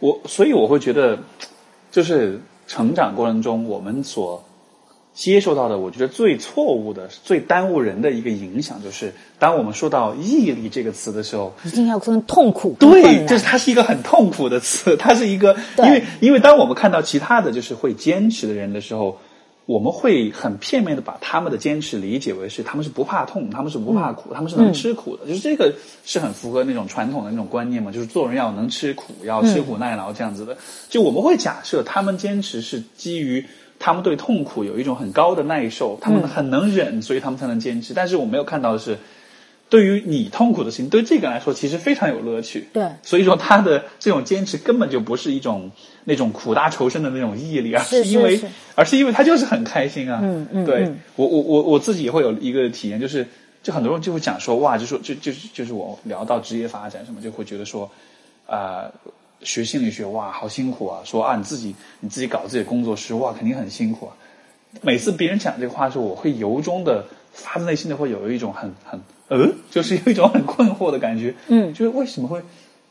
[0.00, 1.18] 我所以我会觉得，
[1.90, 4.42] 就是成长过程中我们所
[5.14, 19.16] 接受到的，我觉得最错误的、最耽误人的一个影响，就是当我们说到毅力这个词的时候，一定要跟痛苦对，就是它是一个很痛苦的词，它是一个，因为因为当我们看到其他的就是会坚持的人的时候，
[19.66, 25.72] 我们会很片面的把他们的坚持理解为是他们是不怕痛，他们是不怕苦，他们是能吃苦的，就是这个
[26.04, 30.56] 是很符合那种传统的那种观念嘛，就是做人要能吃苦，要吃苦耐劳这样子的。
[30.88, 33.46] 就我们会假设他们坚持是基于。
[33.78, 37.92] 他们对痛苦有一种很高的耐受，他们很能忍，所以他们才能坚持。
[37.92, 38.96] 但是我没有看到的是，
[39.68, 42.68] 对于你痛苦的事情，对这个人来说其实非常有乐趣。
[42.72, 45.70] 对所以说他的这种坚持根本就不是一种
[46.04, 48.40] 那种苦大仇深的那种毅力，而是因为
[48.74, 50.20] 而是因为他就是很开心啊。
[50.22, 53.26] 嗯嗯对嗯我我我我自己也会有一个体验，就是
[53.62, 57.90] 就很多人就会讲说哇，就说就就是就是我聊到职业发展什么，就会觉得说
[58.46, 58.90] 啊。
[59.42, 61.00] 学心理学哇，好辛苦啊！
[61.04, 64.16] 说啊，你自己你自己搞自己的工作室哇，肯定很辛苦啊。
[64.80, 71.34] 每次别人讲这个话的时候，我会由衷的、发自内心的会有一种很很呃，就是有一种很困惑的感觉。
[71.48, 72.40] 嗯就是为什么会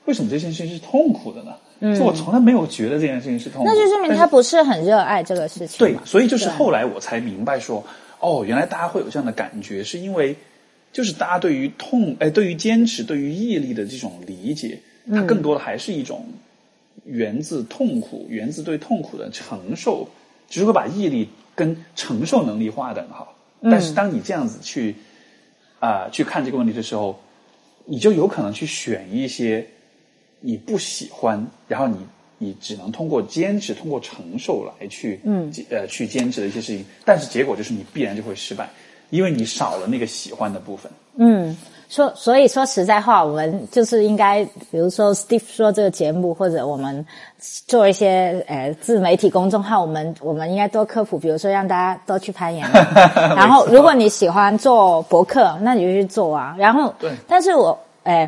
[0.06, 1.54] 为什么这件事情是痛苦的呢？
[1.80, 3.74] 嗯，就我从来没有觉得这件事情是痛苦的。
[3.74, 7.84] 那就说明他不是很热爱这个事情。，对所以就是后来我才明白说，
[8.20, 10.36] 哦，原来大家会有这样的感觉，是因为
[10.92, 14.80] 就是大家对于痛，哎，对于坚持、对于毅力的这种理解，
[15.12, 15.28] 它嗯。
[15.28, 16.26] 更多的还是一种
[17.06, 20.08] 源自痛苦、源自对痛苦的承受，
[20.50, 23.36] 只是会把毅力跟承受能力划等号。
[23.62, 23.72] 嗯。
[23.72, 24.96] 但是当你这样子去
[25.80, 27.20] 啊、去看这个问题的时候，
[27.86, 29.68] 你就有可能去选一些
[30.40, 31.98] 你不喜欢，然后你
[32.38, 35.52] 你只能通过坚持、通过承受来去嗯。
[35.70, 38.70] 呃去坚持的一些事情，但是结果就是你必然就会失败，
[39.10, 40.90] 因为你少了那个喜欢的部分。
[41.18, 41.56] 嗯，
[41.94, 47.06] 说所以说实在话，我们就是应该，比如说 Steve 说这个节目，或者我们
[47.68, 53.34] 做一些呃自媒体公众号，我们我们应该多科普，比如说让大家多去攀岩啊。
[53.38, 56.56] 然后，如果你喜欢做博客，那你就去做啊。
[56.58, 58.28] 然后，对但是我哎。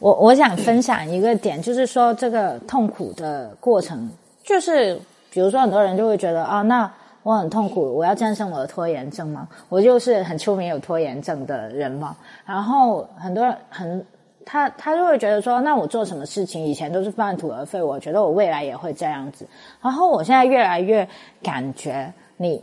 [0.00, 4.10] 我我想分享一个点，就是说这个痛苦的过程，
[4.42, 5.00] 就是
[5.30, 6.90] 比如说很多人就会觉得啊，那
[7.24, 9.48] 我很痛苦，我要战胜我的拖延症吗？
[9.68, 12.16] 我就是很出名有拖延症的人嘛。
[12.46, 14.06] 然后很多人很
[14.46, 19.44] 他他就会觉得说，那我做什么事情以前都是半途而废，我觉得我未来也会这样子。
[19.82, 21.08] 然后我现在越来越
[21.42, 22.62] 感觉，你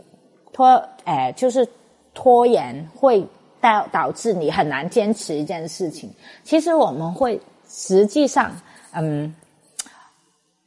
[0.50, 1.68] 拖哎就是
[2.14, 3.22] 拖延会。
[3.62, 6.10] 导导致你很难坚持一件事情。
[6.42, 8.50] 其实我们会实际上，
[8.92, 9.32] 嗯，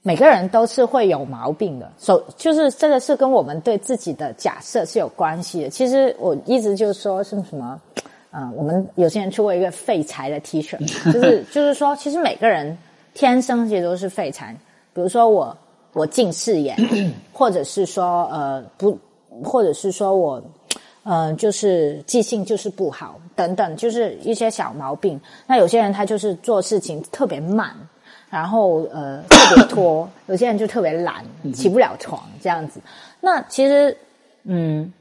[0.08, 1.92] 每个人都是会有毛病的。
[1.98, 5.70] 首就是这个是跟我们对自己的假设是有关系的。
[5.70, 7.82] 其实我一直就说是什么，
[8.30, 10.78] 嗯，我们有些人出过一个废柴的 T 恤，
[11.12, 12.78] 就是 就是说，其实每个人
[13.16, 14.56] 天生其实都是废柴。
[14.94, 15.58] 比如说我
[15.94, 16.78] 我近视眼，
[17.34, 18.96] 或者是说呃不，
[19.44, 20.40] 或者是说我。
[21.08, 25.22] 嗯，就是记性就是不好，等等，就是一些小毛病。
[25.46, 27.72] 那有些人他就是做事情特别慢，
[28.36, 32.82] 然后呃特别拖；有些人就特别懒，起不了床这样子。
[33.22, 33.98] 那其实，
[34.44, 34.92] 嗯，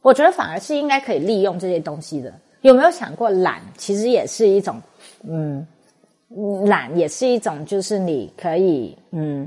[0.00, 2.32] 我觉得反而是应该可以利用这些东西的。
[2.62, 4.80] 有没有想过，懒其实也是一种，
[5.28, 5.66] 嗯，
[6.64, 9.46] 懒也是一种，就是你可以嗯，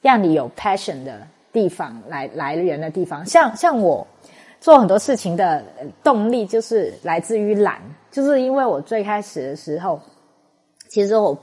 [0.00, 3.26] 让你有 passion 的地方来来源的地方。
[3.26, 4.06] 像像我。
[4.60, 5.62] 做很多事情的
[6.02, 10.00] 动力就是来自于懒，就是因为我最开始的时候，
[10.88, 11.38] 其实我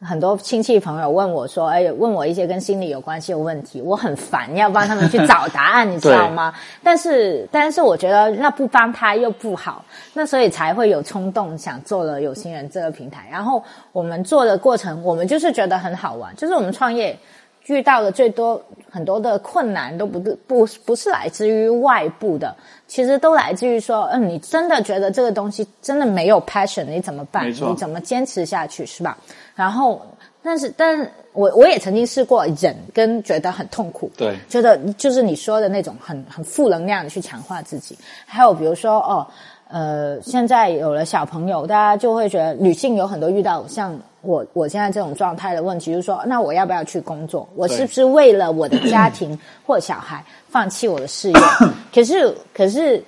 [0.00, 6.54] 很多亲戚朋友问我说：“哎，问我一些跟心理有关系的问题，我很烦，要帮他们去找答案，你知道吗？”
[6.84, 9.84] 但是，但是我觉得那不帮他又不好，
[10.14, 13.26] 那所以才会有冲动想做了有心人这个平台。
[13.30, 17.18] 然后我们做的过程，我们就是觉得很好玩，就是我们创业。
[17.66, 18.58] 遇到的最多
[18.90, 22.56] 很多的困难都不不不是来自于外部的，
[22.88, 27.48] 其实都来自于说，嗯，你真的觉得这个东西真的没有 passion，你怎么办？
[27.50, 29.16] 你怎么坚持下去，是吧？
[29.54, 30.00] 然后，
[30.42, 30.98] 但是，但
[31.34, 37.96] 我我也曾经试过忍跟觉得很痛苦，对，觉得就是你说的那种很很负能量的去强化自己。
[38.24, 39.26] 还有比如说，哦，
[39.68, 43.94] 呃，现在有了小朋友，大家就会觉得女性有很多遇到像。
[44.20, 47.48] 我我现在这种状态的问题，就是说，那我要不要去工作？
[47.54, 51.40] 我是不是为了我的家庭 或小孩放弃我的事业？
[51.94, 53.02] 可是，可是，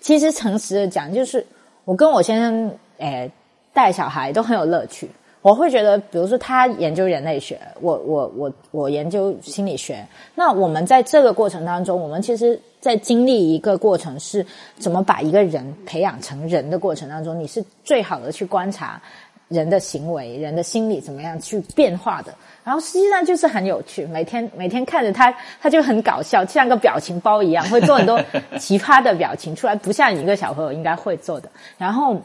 [0.00, 1.46] 其实诚实的讲，就是
[1.84, 3.30] 我跟我先生，诶，
[3.72, 5.08] 带小孩都很有乐趣。
[5.42, 10.04] 我会觉得，比如说他研究人类学，我我我我研究心理学。
[10.34, 14.44] 那我们在这个过程当中，我们其实，在经历一个过程，是
[14.76, 19.00] 怎么把一个人培养成人的过程当中，你是最好的去观察。
[19.48, 22.34] 人的行为、人的心理怎么样去变化的？
[22.64, 28.20] 然后实际上就是很有趣，每天每天看着他，他就很搞笑，像个表情包一样，会做很多
[28.58, 31.48] 奇葩的表情出来，不像一个小朋友应该会做的。
[31.78, 32.20] 然后，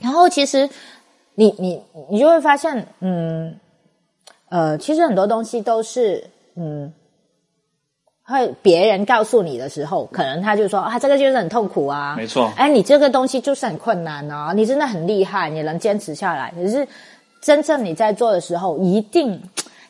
[0.00, 0.68] 然后其实
[1.34, 3.58] 你你你就会发现，嗯，
[4.48, 6.24] 呃，其实很多东西都是
[6.56, 6.92] 嗯。
[8.24, 12.52] 会别人告诉你的时候，可能他就说啊，这个就是很痛苦啊，没错。
[12.56, 16.52] 哎，你这个东西就是很困难哦，你真的很厉害，你能坚持下来。
[16.56, 16.86] 可是
[17.40, 19.42] 真正你在做的时候，一定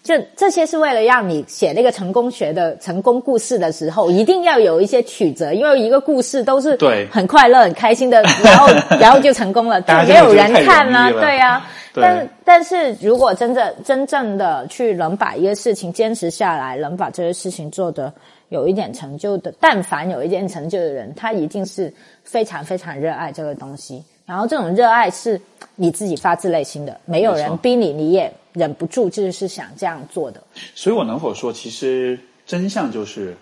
[0.03, 8.67] 就这些是为了让你写那个成功学的成功故事的时候，一定要有一些曲折，因为一个故事都是对很快乐、很开心的，然后
[8.99, 11.65] 然后就成功了，就没有人看啊，对呀。
[11.95, 18.13] 但但是如果真正真正的去能把一个事情坚持下来，能把这个事情做的。
[18.49, 21.91] 有一点成就的，但凡有一点成就的人，他一定是
[22.23, 24.05] 非常非常热爱这个东西。
[24.27, 25.41] 然后这种热爱是
[25.75, 30.43] 你自己发自内心的，没有人逼你，你也忍不住就是想这样做的。
[30.75, 33.35] 所以我能否说，其实真相就是，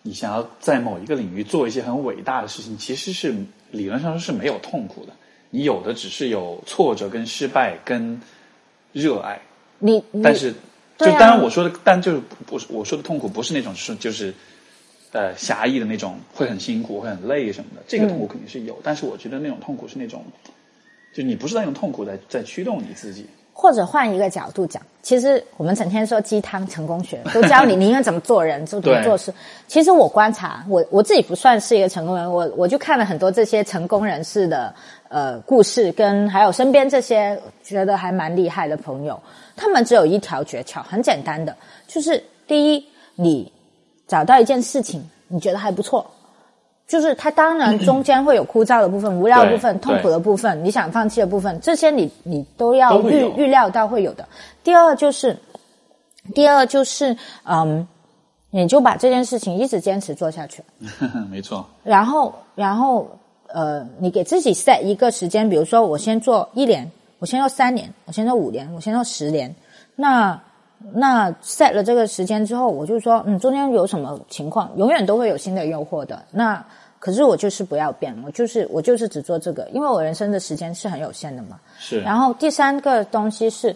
[0.00, 3.34] 你想要在某一个领域做一些很伟大的事情，其实是
[3.70, 5.12] 理论上是没有痛苦的。
[5.54, 8.20] 你有的只是有挫折、跟失败、跟
[8.92, 9.40] 热爱。
[9.78, 10.52] 你但是
[10.98, 14.34] 就当然我说的，但就是不是我说的痛苦，不是那种是就是。
[15.16, 18.76] 呃，狭义的那种会很辛苦，会很累什么的，这个痛苦肯定是有。
[18.82, 20.24] 但是我觉得那种痛苦是那种，
[21.14, 23.24] 就你不是在用痛苦在在驱动你自己。
[23.54, 29.32] 或者换一个角度讲，其实我们整天说鸡汤成功学，都教你你应该怎么做人，就怎么做事。
[29.66, 34.74] 其实我观察，我我自己不算是一个成功人，我我就看了很多这些成功人士的
[35.08, 39.18] 呃故事，跟还有身边这些觉得还蛮厉害的朋友，
[39.56, 41.56] 他们只有一条诀窍，很简单的，
[41.86, 43.50] 就是第一你。
[44.06, 46.06] 找到一件事情，你觉得还不错，
[46.86, 54.28] 就是它当然中间会有枯燥的部分、无聊的部分、痛苦的部分、你想放弃的部分，这些你你都要预预料到会有的。
[54.62, 55.36] 第二就是，
[56.34, 57.86] 第二就是，嗯，
[58.50, 60.62] 你就把这件事情一直坚持做下去。
[61.30, 61.66] 没错。
[61.82, 63.08] 然后，然后，
[63.48, 66.90] 呃，你给自己 set 一个时间，比如说我先做一年。
[67.20, 69.54] 我先做三年，我先做五年，我先做十年。
[69.96, 70.38] 那
[70.92, 76.22] 那 set 了这个时间之后，我就说，嗯，中间有什么情况，永远都会有新的诱惑的。
[76.30, 76.64] 那
[76.98, 81.58] 可是我就是不要变，我就是我就是只做这个，因为我人生的时间是很有限的嘛。
[81.78, 82.00] 是。
[82.00, 83.74] 然后第三个东西是，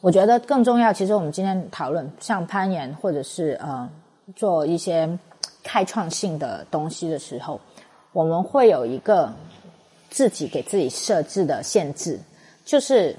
[0.00, 0.92] 我觉得更重要。
[0.92, 3.88] 其实我们今天讨论像攀岩或者是呃
[4.34, 5.08] 做一些
[5.62, 7.60] 开创性的东西的时候，
[8.12, 9.32] 我们会有一个
[10.10, 12.18] 自己给自己设置的限制，
[12.64, 13.14] 就是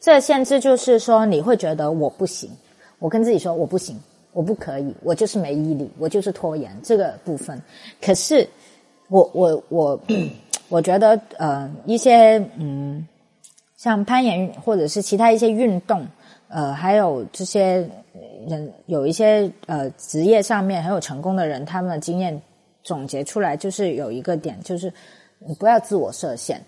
[0.00, 2.50] 这限制就是说你会觉得我不行。
[2.98, 3.98] 我跟自己说我不行，
[4.32, 7.60] 我不可以，我就是没毅力，我就是拖延这个部分。
[8.00, 8.48] 可是
[9.08, 10.00] 我我我
[10.68, 13.06] 我觉得呃一些嗯
[13.76, 16.06] 像攀岩或者是其他一些运动
[16.48, 17.88] 呃还有这些
[18.46, 22.40] 人有一些呃职业上面很有成功的人，他们的经验
[22.82, 24.92] 总结出来就是有一个点，就是
[25.38, 26.60] 你不要自我设限。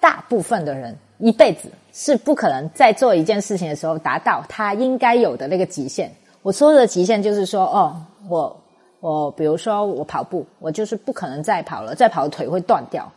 [0.00, 6.10] 大部分的人一辈子是不可能在做一件事情的时候达到他应该有的那个极限。
[6.42, 7.96] 我说的极限就是说，哦，
[8.28, 8.60] 我
[9.00, 13.10] 我比如说我跑步，我就是不可能再跑了，再跑腿会断掉。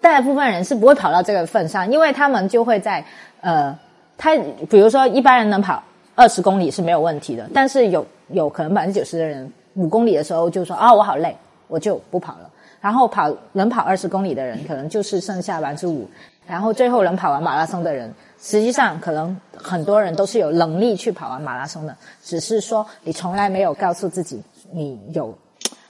[0.00, 3.04] 大部分人是不会跑到这个份上，因为他们就会在
[3.40, 3.78] 呃，
[4.18, 4.36] 他
[4.68, 5.82] 比如说一般人能跑
[6.14, 11.36] 二十公里是没有问题的，但是有有可能百分之九十的人五公里的时候就说啊，我好累，
[11.68, 12.50] 我就不跑了。
[12.80, 16.06] 然后跑能跑二十公里的人，可能就是剩下百分之五。
[16.46, 25.36] 然后最后能跑完马拉松的人，实际上可能很多人都是有能力去跑完马拉松的，只是说你从来没有告诉自己你有，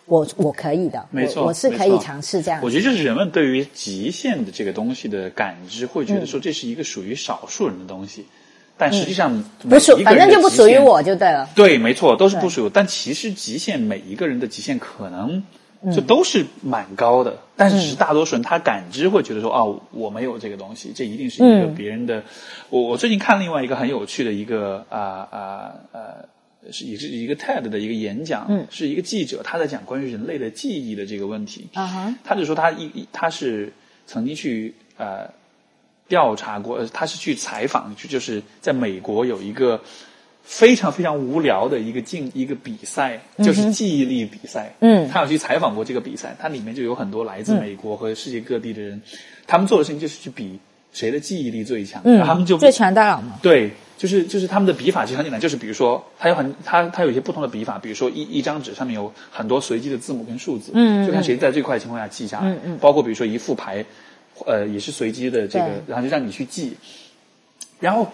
[0.06, 2.60] 我我可以的，没错，我是可以尝试这样。
[2.62, 8.26] 我觉得就是人们对于极限的这个东西的感知，会觉得说这是一个属于少数人的东西，
[8.78, 11.48] 但实际上不属，反正就不属于我就对了。
[11.54, 12.70] 对，没错，都是不属于。
[12.72, 15.42] 但其实极限每一个人的极限可能。
[15.92, 22.22] 就都是蛮高的，但是是大多数人他感知会觉得说，哦，我没有这个东西，这一定是一个别人的。
[22.70, 31.68] 我我最近看另外一个很有趣的一个啊啊呃，是也是一个 TED 的一个演讲，是一个记者他在讲关于人类的记忆的这个问题。
[31.74, 33.72] 啊哈，他就说他一他是
[34.06, 35.28] 曾经去呃
[36.08, 39.80] 调查过，他是去采访，就就是在美国有一个。
[40.44, 44.72] 非常非常无聊的一个竞一个比赛，就是记忆力比赛。
[44.80, 49.00] 嗯，他有去采访过这个比赛，它里面就有很多来自美国和世界各地的人，
[49.46, 50.58] 他们做的事情就是去比
[50.92, 52.00] 谁的记忆力最强。
[52.04, 53.38] 嗯，他们就最强大脑嘛。
[53.42, 62.48] 对，就是就是他们的笔法其实很简单，就是比如说，他有很他他有一些不同的笔法，比如说一一张纸上面有很多随机的字母跟数字，嗯，就看谁在最快的情况下记下来。
[62.48, 63.84] 嗯嗯，包括比如说一副牌，
[64.46, 66.76] 呃，也是随机的这个，然后就让你去记，
[67.80, 68.06] 然后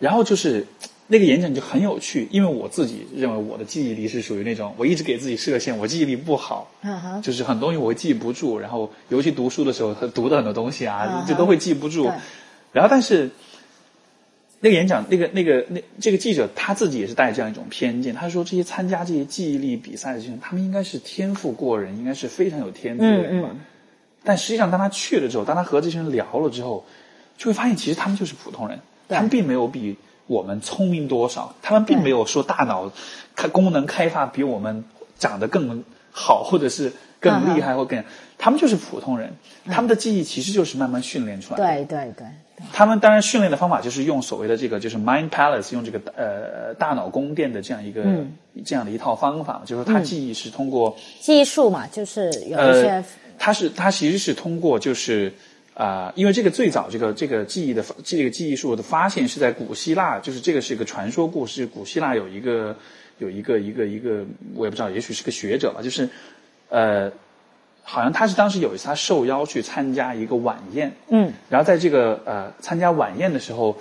[0.00, 0.66] 然后就是。
[1.12, 6.70] 那个演讲就很有趣，因为我自己认为我的记忆力是属于那种我一直给自己设限，我记忆力不好，
[7.22, 12.10] 就是很多东西我会记不住，然后尤其读书的时候，他读的很多东西啊，就都会记不住。
[12.72, 13.30] 然后，但是
[14.60, 23.50] 那个演讲，那个那个那这个记者他自己也是带这样一种偏见，他说这些参加这些记忆力比赛的这些人，他们应该是天赋过人，应该是非常有天赋的人吧。
[24.24, 26.86] 但实际上，当他去了之后，当他和这些人聊了之后，
[27.36, 28.80] 就会发现其实他们就是普通人，
[29.10, 29.94] 他们并没有比。
[30.26, 31.54] 我们聪明多少？
[31.60, 32.90] 他们并没有说大脑
[33.34, 34.84] 开功能开发比我们
[35.18, 38.02] 长得更好，或者是更厉害或更。
[38.38, 39.32] 他们就是普通人，
[39.66, 41.64] 他们的记忆其实就是慢慢训练出来的。
[41.64, 42.26] 对对对。
[42.72, 48.04] 他们当然训练的方法就是用所谓的这个就是 mind palace，用这个呃大脑宫殿的这样一个
[48.64, 53.04] 这样的一套方法，就是他记忆是通过记忆术嘛，就是有一些。
[53.38, 55.32] 他是他其实是通过就是。
[55.74, 61.66] 啊，因为这个最早这个这个记忆的这个记忆术的发现是在古希腊，就是这个是一个传说故事。
[61.66, 62.76] 古希腊有一个
[63.18, 64.22] 有一个一个一个，
[64.54, 66.06] 我也不知道，也许是个学者吧，就是
[66.68, 67.10] 呃，
[67.82, 73.78] 好像他是当时有一次他受邀去参加一个晚宴，嗯，然后在这个呃参加晚宴的时候，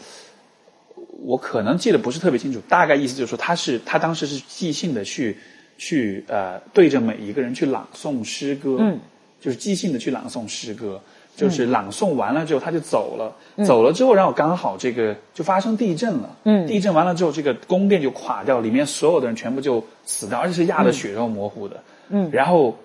[1.24, 5.36] 我可能记得不是特别清楚，大概意思就是说他是他当时是即兴的去
[5.78, 8.98] 去呃对着每一个人去朗诵诗歌，嗯，
[9.42, 11.02] 就是即兴的去朗诵诗歌。
[11.42, 13.36] 就是朗诵完了之后，他就走了。
[13.66, 16.38] 走了之后，然后刚好这个就发生地震了。
[16.44, 21.84] 嗯，地震完了之后，这个宫殿就垮掉，里面所有的人全部就死掉，而且是压得血肉模糊的。
[22.10, 22.78] 嗯，然后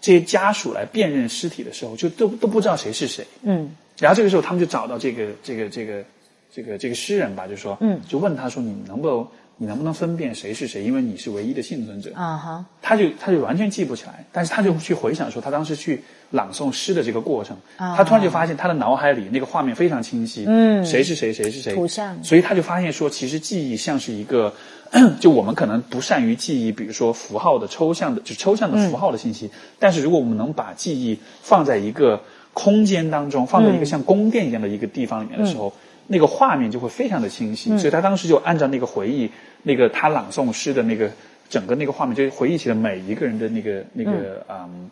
[0.00, 3.24] 这些家属来辨认尸体的时候，就都都不知道谁是谁。
[3.42, 6.04] 嗯，然后这个时候他们就找到这个这个这个
[6.50, 9.26] 这个这个诗人吧，就说，嗯，就问他说：“你能不能
[9.56, 10.82] 你能不能分辨谁是谁？
[10.82, 16.02] 因为你是唯一的幸存者。”啊哈，他就他就完全记不起来，但是他就去回想说，他当时去。
[16.30, 24.52] 朗诵诗的这个过程，他突然就发现他的脑海里那个画面非常清晰，嗯，谁是谁，谁是谁，图像，所以他就发现说，其实记忆像是一个，
[25.20, 29.48] 就我们可能不善于记忆，比如说符号的抽象的，就抽象的符号的信息，
[29.78, 32.20] 但是如果我们能把记忆放在一个
[32.52, 35.72] 空间当中，放在一个像宫殿一样的一个地方里面的时候，
[36.06, 37.76] 那个画面就会非常的清晰。
[37.78, 39.30] 所以他当时就按照那个回忆，
[39.62, 41.10] 那个他朗诵诗的那个
[41.48, 44.90] 整个那个画面，就回忆起了每一个人的那个那个嗯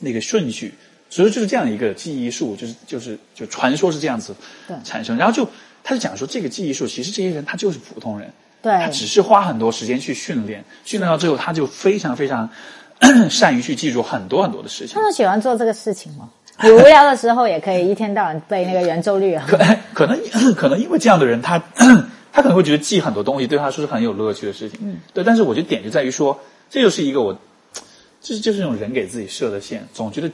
[0.00, 0.74] 那个顺序。
[1.10, 4.34] 所以就是这样一个记忆术，就是就是就传说是这样子
[4.82, 5.14] 产生。
[5.18, 5.46] 然后就
[5.84, 12.48] 他就讲说，这个记忆术其实这些人他就是普通人，对他只是花很多时间去训练，训练到最后他就非常非常
[13.28, 15.02] 善于去记住很多很多的事情他。
[15.02, 16.30] 们喜欢做这个事情吗？
[16.62, 19.44] 你 无聊的时候也可以一天到晚背那个圆周率啊。
[19.48, 19.58] 可
[19.94, 20.20] 可能
[20.54, 21.58] 可能因为这样的人，他
[22.32, 24.78] 他可能会觉得记很多东西对他说是很有乐趣的事情。
[24.82, 25.24] 嗯，对。
[25.24, 26.38] 但是我觉得点就在于说，
[26.70, 27.32] 这就是一个我，
[28.20, 30.30] 就是就是这种人给自己设的线，总觉得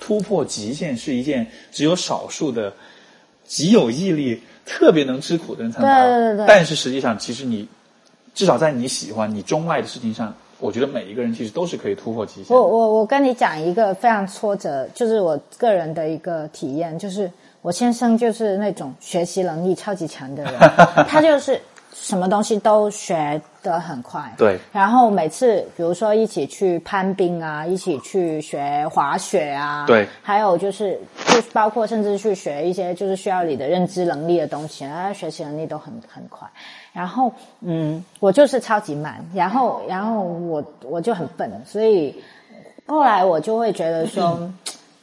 [0.00, 2.72] 突破极限是一件只有少数的
[3.44, 7.68] 极有毅力、特别能吃苦的人才能对对对但是实际上，其实你
[8.34, 12.56] 至少在你喜欢、你钟爱的事情上，我觉得每一个人其实都是可以突破极限。
[12.56, 17.30] 我我我跟你讲一个非常挫折，就是我个人的一个体验，就是
[17.62, 20.54] 我先生就是那种学习能力超级强的人，
[21.06, 21.60] 他就是
[21.92, 24.32] 什么东西都学得很快。
[24.38, 36.48] 对然后每次比如说一起去攀冰啊，一起去学滑雪啊，对还有就是就包括甚至去学一些就是需要你的认知能力的东西，他学习能力都很很快。
[36.96, 42.14] 然后嗯，我就是超级慢，然后然后我我就很笨，所以
[42.86, 44.50] 后来我就会觉得说。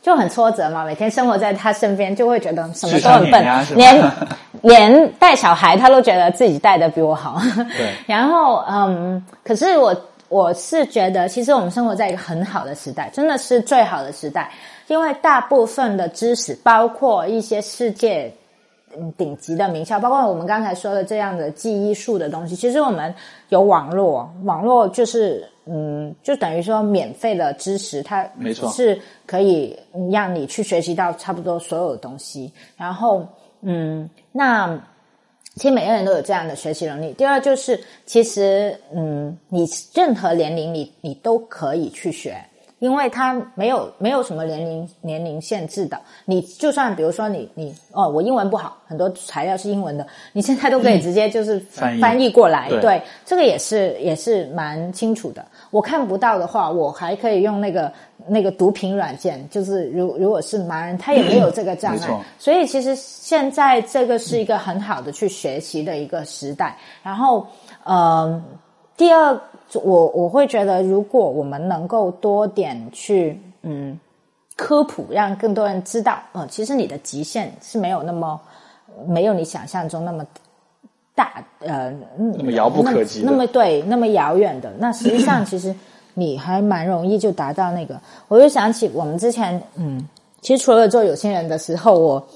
[0.02, 3.42] 就很挫折嘛，每天生活在他身边，就会觉得什么都很笨
[3.74, 4.12] 连
[4.62, 7.42] 连带小孩他都觉得自己带的比我好。
[7.78, 9.96] 对 然后嗯，可是我
[10.28, 14.52] 我是觉得，其实我们生活在一个很好的时代，真的是最好的时代，
[14.88, 18.30] 因为大部分的知识，包括一些世界
[18.98, 23.14] 嗯顶级的名校，包括我们刚才说的这样的记忆术的东西，其实我们
[23.50, 32.52] 有网络，网络就是嗯，就等于说免费的知识，它没错是可以嗯让你去学习到差不多所有的东西。
[32.76, 33.26] 然后
[33.62, 34.78] 嗯，那
[35.56, 37.14] 其实每个人都有这样的学习能力。
[37.14, 42.36] 第二就是，其实嗯，你任何年龄你你都可以去学。
[42.84, 52.30] 因为它没有没有什么年龄年龄限制的，你就算比如说你你哦，我英文不好，很多材料是英文的，你现在都可以直接就是翻译。
[52.30, 52.82] 过来，对。
[52.82, 55.46] 对，这个也是也是蛮清楚的。
[55.72, 57.90] 我看不到的话，我还可以用那个
[58.28, 62.20] 那个读屏软件，就是如如果是盲人，他也没有这个障碍。
[62.38, 66.76] 所以其实现在这个是一个很好的去学习的一个时代。
[67.02, 67.48] 然后，
[67.86, 68.44] 呃，
[68.98, 69.40] 第二，
[69.80, 74.00] 我我会觉得，如果我们能够多点去嗯
[74.56, 78.40] 科普，让更多人知道，嗯、其实你的极限是没有那么
[79.08, 80.26] 没有你想象中那么
[81.16, 84.72] 大，呃，那么遥不可及那么那么对，那么遥远的。
[84.78, 85.74] 那实际上，其实
[86.14, 88.00] 你还蛮容易就达到那个。
[88.28, 90.08] 我就想起我们之前，嗯，
[90.42, 92.28] 其实除了做有心人的时候，我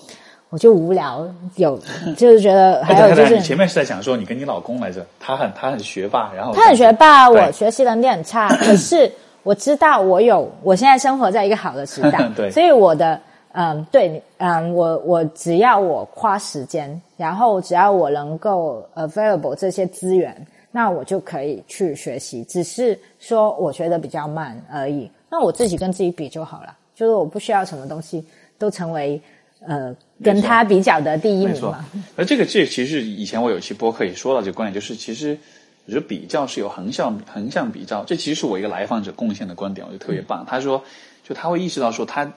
[0.50, 1.78] 我就无聊，有
[2.16, 9.12] 就是觉得还有哎就是前面是在讲说你跟你老公来着，他很他很学霸，然后他很学霸，我学习能力很差，可 是
[9.44, 13.20] 我知道我有，我现在生活在一个好的时代， 对所以我的
[13.54, 25.10] 嗯，对，嗯，我我只要我花时间，然后只要我能够 available 这些资源，那我就可以去学习，只是说我学的比较慢而已。
[25.30, 28.24] 那我自己跟自己比就好了，就是我不需要什么东西
[28.60, 29.20] 都成为
[29.66, 35.38] 呃跟他比较的第一没错名嘛。，而这个这其实以前我有一期播客也说到这个观点，就是其实
[35.86, 40.46] 我觉得比较是有横向横向比较，这其实是我一个来访者贡献的观点，我觉得特别棒。
[40.48, 40.84] 他说，
[41.28, 42.32] 就他会意识到说他。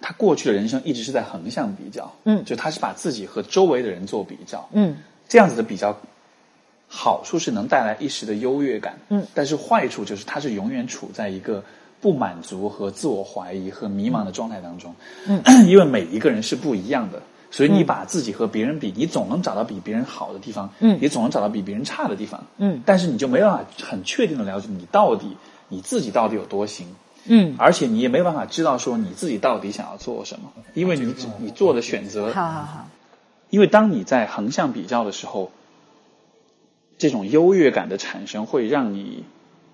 [0.00, 4.96] 他过去的人生一直是在横向比较，嗯就他是把自己和周围的人做比较，嗯
[5.28, 5.98] 这样子的比较，
[6.86, 11.64] 好处是能带来一时的优越感，嗯，但是坏处就是他是永远处在一个
[12.00, 14.94] 不满足和自我怀疑和迷茫的状态当中，
[15.26, 20.98] 嗯， 因为每一个人是不一样的，所以你把自己和别人比，你总能找到比别人好的地方，嗯。
[21.00, 22.82] 也总能找到比别人差的地方，嗯。
[22.86, 25.36] 但是你就没办法很确定的了解你到底
[25.68, 26.86] 你自己到底有多行，
[27.26, 32.88] 嗯，而且你也没办法知道说你自己到底想要做什么，因为你你做的选择好好好，
[33.50, 35.50] 因为当你在横向比较的时候，
[36.96, 39.24] 这种优越感的产生会让你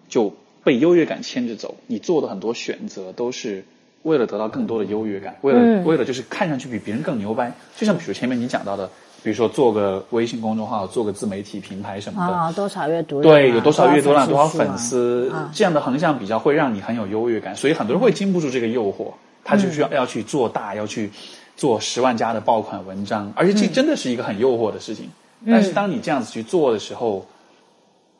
[0.08, 0.34] 就
[0.64, 1.76] 被优越感牵着走。
[1.86, 3.64] 你做的很多选择都是
[4.02, 5.84] 为了得到更多的优越感，为了、嗯。
[5.84, 7.52] 为了就是看上去比别人更牛掰。
[7.76, 8.88] 就像比如前面你讲到的，
[9.22, 15.50] 比如说做个微信公众号、做个自媒体平台什么的，啊，多少阅读对，有多少阅读量、多少粉丝，啊。
[15.54, 19.12] 这样的横向比较会让你很有优越感，所以很多人会经不住这个诱惑，
[19.44, 21.10] 他就需要要去做大，要去
[21.56, 25.08] 做十万加的爆款文章，而且这真的是一个很诱惑的事情。
[25.46, 27.26] 但是当你这样子去做的时候，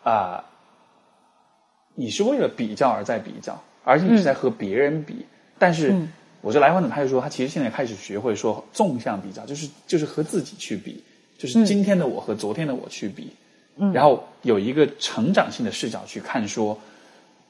[0.02, 0.44] 啊、
[1.94, 5.24] 你是为了比较而在比较，而且你是在和别人比，
[5.58, 5.94] 但是
[6.40, 11.02] 我这来访者他就说，他其实现在开始学会说纵向比较，就是就是和自己去比，
[11.38, 13.30] 就是今天的我和昨天的我去比，
[13.76, 16.78] 嗯，然后有一个成长性的视角去看，说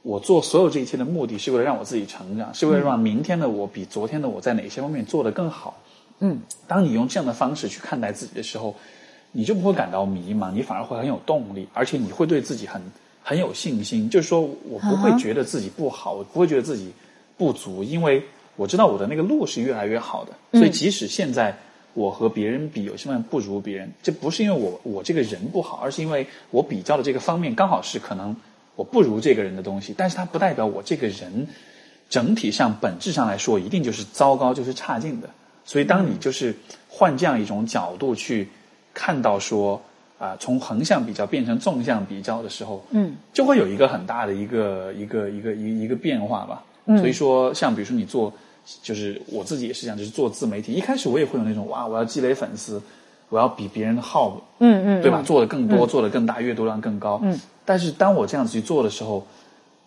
[0.02, 5.82] 我做所有这一切的目的是为了让我自己成长，是为了让明天的我比昨天的我在哪些方面做得更好。
[6.20, 6.38] 嗯，
[6.68, 8.76] 当你用这样的方式去看待自己的时候，
[9.32, 12.80] 你就不会感到迷茫，你反而会很有动力，而且你会对自己很
[13.24, 14.08] 很有信心。
[14.08, 16.92] 就是说我不会觉得自己不好，我不会觉得自己
[17.36, 18.22] 不足，因为
[18.54, 20.32] 我知道我的那个路是越来越好的。
[20.56, 21.56] 所以即使现在
[21.94, 28.36] 我和别人比，有些方面不如别人，这不是因为我我这个人不好，而是因为我比较的这个方面刚好是可能
[28.76, 29.94] 我不如这个人的东西。
[29.96, 31.48] 但是它不代表我这个人
[32.10, 35.30] 整体上本质上来说一定就是糟糕，就是差劲的。
[35.64, 36.54] 所以，当你就是
[36.90, 38.46] 换这样一种角度去
[38.92, 39.82] 看到说
[40.24, 46.64] 啊，从横向比较变成纵向比较的时候，嗯，就会有一个很大的一个一个一个一一个变化吧。
[46.86, 48.32] 嗯，所以说，像比如说你做，
[48.82, 52.80] 就是我自己也是这样，就是做自媒体，一开始我也会有那种哇，我要积累粉丝，
[53.28, 55.20] 我要比别人的号，嗯嗯，对吧？
[55.22, 57.20] 做的更多，做的更大，阅读量更高。
[57.22, 59.26] 嗯，但是当我这样子去做的时候。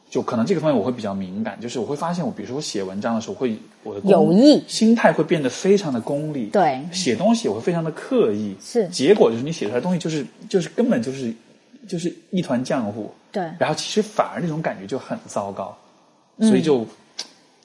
[0.09, 4.63] 就可能这个方面我会比较敏感，就是我会发现我，比如说我写文章的时候，会我的有意。
[4.65, 11.33] 心态会变得非常的功利，对，写东西我会非常的刻意，是，结果就是你写出来东西就是就是根本就是
[11.87, 15.77] 就是一团浆糊，对，然后其实反而那种感觉就很糟糕，
[16.39, 16.87] 所以就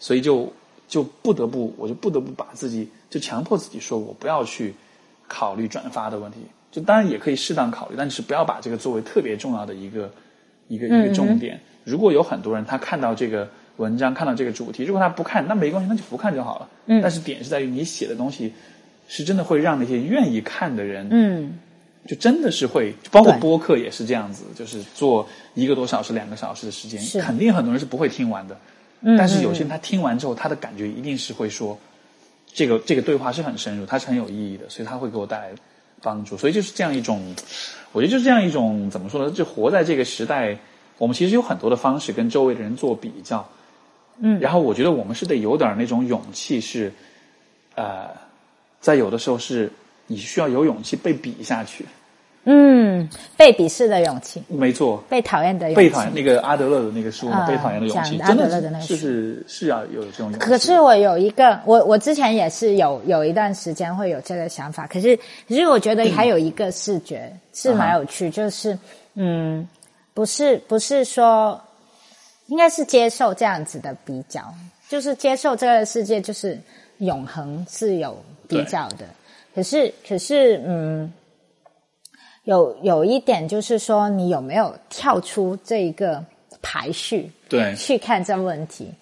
[0.01, 0.53] 所以就
[0.89, 4.75] 就不得不我就不得不把自己就强迫自己说我不要去
[5.29, 6.39] 考虑转发的问题，
[6.73, 10.11] 就当然也可以适当考虑，但是不要把这个作为特别重要的一个
[10.67, 11.61] 一个一个重点。
[11.85, 13.49] 如果有很多人他看到这个
[13.79, 16.69] 文章，看到这个主题，如果他不看，那没关系，那就不看就好了。
[16.87, 17.01] 嗯。
[17.03, 18.53] 但是点是在于你写的东西，
[19.09, 21.59] 是真的会让那些愿意看的人，嗯，
[22.07, 28.57] 就真的是会，包括播客也是这样子，就是做一个多小时、两个小时的时间，肯定很多人是不会听完的。
[29.01, 29.17] 嗯。
[29.17, 31.77] 但是有些人他听完之后，他的感觉一定是会说，
[32.53, 35.49] 这个这个对话是很深入，它是很有意义的，所以他会给我带来
[36.03, 36.37] 帮助。
[36.37, 37.35] 所以就是这样一种，
[37.93, 39.33] 我觉得就是这样一种怎么说呢？
[39.33, 40.59] 就活在这个时代。
[41.03, 43.45] 我们其实有很多的方式跟周围的人做比较，
[44.21, 46.93] 嗯，然后我觉得我们是得有点那种勇气，是，
[47.75, 48.09] 呃，
[48.81, 49.69] 在有的时候是
[50.07, 51.85] 你需要有勇气被比下去，
[52.45, 60.39] 嗯，被鄙视的勇气，没错，被讨厌的勇气，被讨厌那个阿德勒的那个书嘛，被讨厌的勇气，阿德勒的那个是是要有这种勇气。
[60.39, 65.19] 可是我有一个，我我之前也是有有一段时间会有这个想法，可是
[65.49, 68.79] 可是我觉得还有一个视觉是蛮有趣，就是
[69.15, 69.67] 嗯。
[70.15, 71.59] 不是，不是说，
[72.49, 74.45] 应该是接受这样子的比较，
[74.87, 76.61] 就是接受这个世界就是
[76.99, 78.15] 永恒是有
[78.47, 79.07] 比较的。
[79.55, 81.11] 可是，可是，嗯，
[82.45, 86.23] 有有一点就是说，你有没有跳出这一个
[86.61, 88.93] 排序，对，去看这个问题？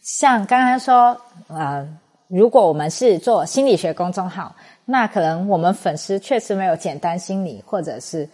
[0.00, 1.86] 像刚刚说，呃，
[2.28, 4.56] 如果我们是做心理学公众号，
[4.86, 8.26] 那可能我们粉丝确实没有简单心理，或者是。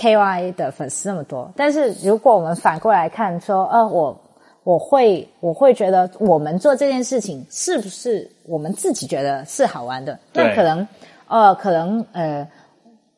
[0.00, 4.18] K Y 的粉丝那么多，但是如果我们反过来看，说，呃，我
[4.64, 10.18] 我会我会觉得，我们做这件事情是不是我们自己觉得是好玩的？
[10.32, 10.88] 那可能，
[11.28, 12.48] 呃，可能，呃，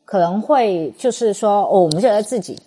[0.03, 2.59] 可能会就是说，哦我们觉得自己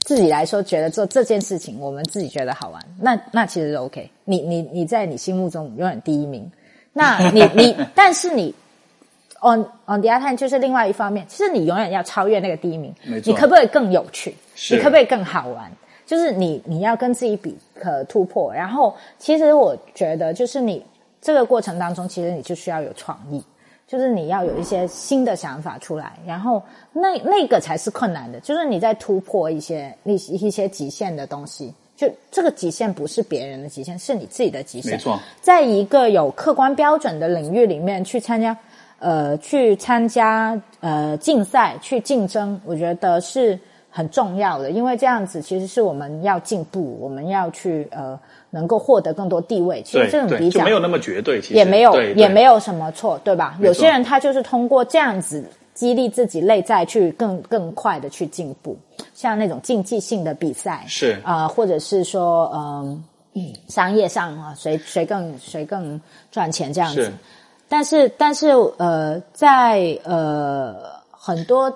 [0.00, 4.10] 自己来说，觉得做这件事情，我们自己觉得好玩，那那其实 OK。
[4.24, 6.50] 你你你在你心目中永远第一名，
[6.92, 8.52] 那你你， 但是你。
[9.42, 12.94] On on the other hand，就是另外一方面，其实你永远要超越那个第一名。
[13.24, 14.32] 你可不可以更有趣？
[14.70, 15.68] 你可不可以更好玩？
[16.06, 18.54] 就是你你要跟自己比，可突破。
[18.54, 20.84] 然后，其实我觉得，就是你
[21.20, 23.42] 这个过程当中，其实你就需要有创意，
[23.88, 26.12] 就是你要有一些新的想法出来。
[26.24, 26.62] 然后，
[26.92, 31.74] 那那个才是困难的，就是你在突破一些一一些极限的东西。
[31.96, 34.92] 就这个极限不是别人的极限，是你自己的极限。
[34.92, 38.56] 没错，在一个有客观标准的领域里面去参加。
[39.02, 43.58] 呃，去参加呃竞赛，去竞争，我觉得是
[43.90, 48.16] 很重要的，因为这样子其实是我们要进步，我们要去呃
[48.50, 49.82] 能够获得更多地位。
[49.82, 53.58] 其实这种比较没有那么绝对，其实也没有也没有什么错，对吧？
[53.60, 58.78] 有些人他就是通过这样子激励自己内在去更更快的去进步，
[59.14, 63.02] 像那种竞技性的比赛是啊，或者是说嗯
[63.66, 66.00] 商业上啊，谁谁更谁更
[66.30, 67.12] 赚钱这样子。
[67.72, 70.76] 但是，但是，呃，在呃
[71.10, 71.74] 很多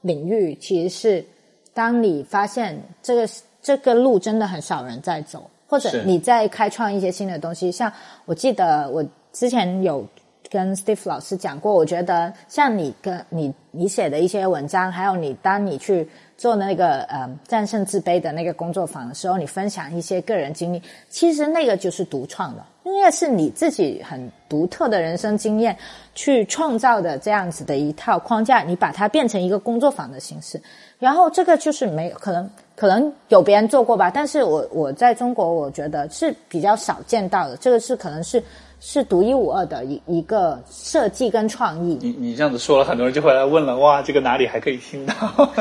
[0.00, 1.24] 领域，其实是
[1.72, 3.28] 当你发现这个
[3.62, 7.70] 这个路真的很少人在走，或者你在开创一些新的东西。
[7.70, 7.92] 像
[8.24, 10.04] 我记得我之前有
[10.50, 22.64] 跟 Steve 老师讲过，我觉得像你跟你你写的一些文章，还有你当你去做那个呃战胜自卑的那个工作坊的时候，你分享一些个人经历，其实那个就是独创的。
[22.86, 25.76] 应该是你自己很独特的人生经验
[26.14, 30.60] 去创造的这样子的一套框架，你把它变成一个工作坊的形式，
[30.98, 38.42] 然后这个就是没可能可能有别人做过吧，但是我我在中国我觉得是比较少见到的，这个是可能是。
[38.78, 41.98] 是独一无二的一一个设计跟创意。
[42.02, 45.14] 你你这样子说了，很多人就会来问了，哇，这个哪里还可以听到？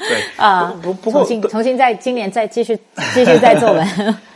[0.00, 2.76] 对啊，不不过重新重新在今年再继续
[3.14, 3.86] 继续再做文。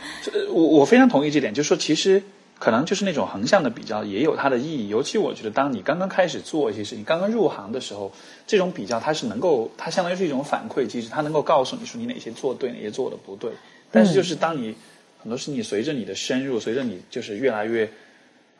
[0.51, 2.21] 我我非常同意这点，就是说其实
[2.57, 8.11] 可能就是那种横向的比较也有它的意义，尤其我觉得当你刚刚开始做一些事情，刚刚入行的时候，
[8.45, 13.51] 这种比较它是能够，它相当于是一种反馈机制，它能够告诉你说你哪些做对，哪些做的不对。
[13.91, 14.75] 但是就是当你
[15.21, 17.89] 很多事情随着你的深入，随着你就是越来越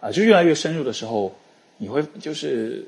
[0.02, 1.36] 啊，就越来越深入的时候，
[1.78, 2.86] 你会就是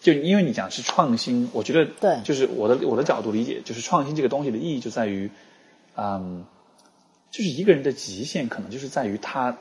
[0.00, 5.28] 就因为你讲是创新，我觉得对，就是我的我的角度理解，就是创新这个东西的意义就在于，
[5.96, 6.44] 嗯，
[7.36, 9.54] 就是一个人的极限可能就是在于他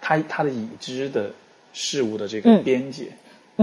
[0.00, 1.30] 他他的已知的
[1.74, 3.08] 事物的这个边界。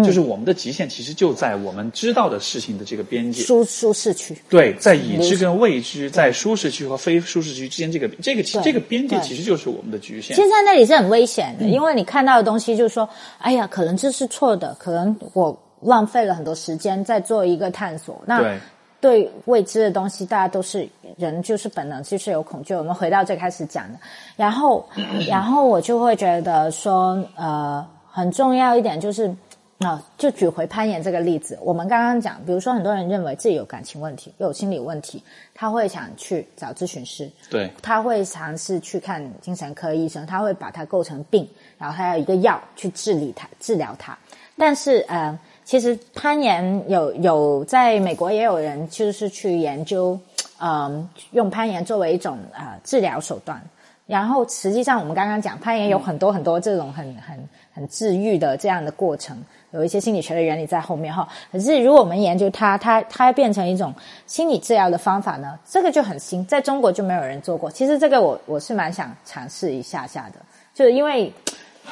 [0.04, 4.36] 就是我们的极限其实就在我们知道的事情的这个边界，舒舒适区。
[4.50, 10.36] 对，在已知跟未知，在舒适区和非舒适区之间，这个这个这个边界其实就是我们的局限。
[10.36, 13.08] 现在那里是很危险的，因为你看到的东西就是说，
[13.38, 18.20] 哎呀，可能这是错的，可能我浪费了很多时间在做一个探索。
[18.26, 18.60] 那
[19.04, 22.74] 对未知的东西，大家都是人，就是本能就是有恐惧。
[22.74, 24.00] 我们回到最开始讲的，
[24.38, 24.88] 然后
[25.28, 29.36] 然后我就会觉得说，呃，很重要一点就是。
[29.80, 35.22] 啊，就举回攀岩这个例子，我们刚刚讲，比如说很多人认为自己有感情问题，有心理问题，
[35.54, 41.46] 他会想去找咨询师，对，他会尝试去看精神科医生，他会把它构成病，
[41.78, 44.18] 然后他要一个药去治理它、治疗它。
[44.58, 45.38] 但是，呃，
[45.74, 50.16] 其实攀岩有有在美国也有人就是去研究，
[50.60, 53.60] 嗯，用攀岩作为一种啊治疗手段。
[54.06, 59.36] 然后，实际上我们刚刚讲攀岩有很多很多这种很很很治愈的这样的过程。
[59.72, 63.92] 有一些心理学的原理在后面哈，可是如果我们研究它，它它变成一种
[64.28, 67.72] 心理治疗的方法呢，这个就很新，在中国就没有人做过。
[67.72, 70.36] 其实这个我我是蛮想尝试一下下的，
[70.76, 71.34] 就是因为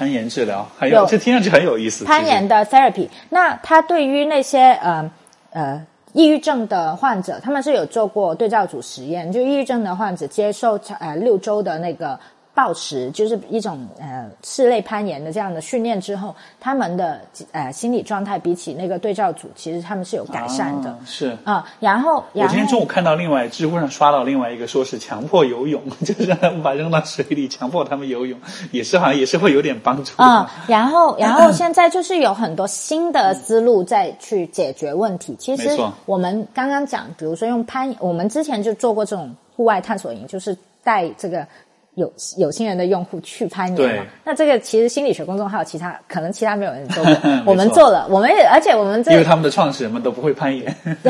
[0.01, 2.05] 攀岩治疗，还有这听上去很有意思。
[2.05, 5.11] 攀岩的 therapy，那它对于那些呃
[5.51, 12.19] 呃抑郁症的患者，他们是有做过对照组实验，就抑郁症的患者接受呃六周的那个。
[12.53, 17.21] 暴食就是一种呃室内攀岩的这样的训练之后，他们的
[17.53, 20.93] 呃心理状态比起那个对照组，其实他们是有改善的。
[21.05, 28.37] 是啊，然后我今天中午看到另外知乎上刷到另外一个说是强迫游泳， 就是让他们把扔到水里，强迫他们游泳，
[28.71, 30.11] 也是好像也是会有点帮助。
[30.21, 35.33] 啊，然后 然后现在就是有很多新的思路在去解决问题。
[35.39, 35.69] 其实
[36.05, 41.47] 我们刚刚讲，比如说用攀，我们之前就做过这种户外探索营，就是带这个。
[41.95, 44.05] 有有心人的用户去攀岩嘛？
[44.23, 47.15] 那这个其实心理学公众号，其他可能其他没有人做过，
[47.45, 50.73] 我们做了，我们也而且我们这因为他们的创始人们都不会攀岩，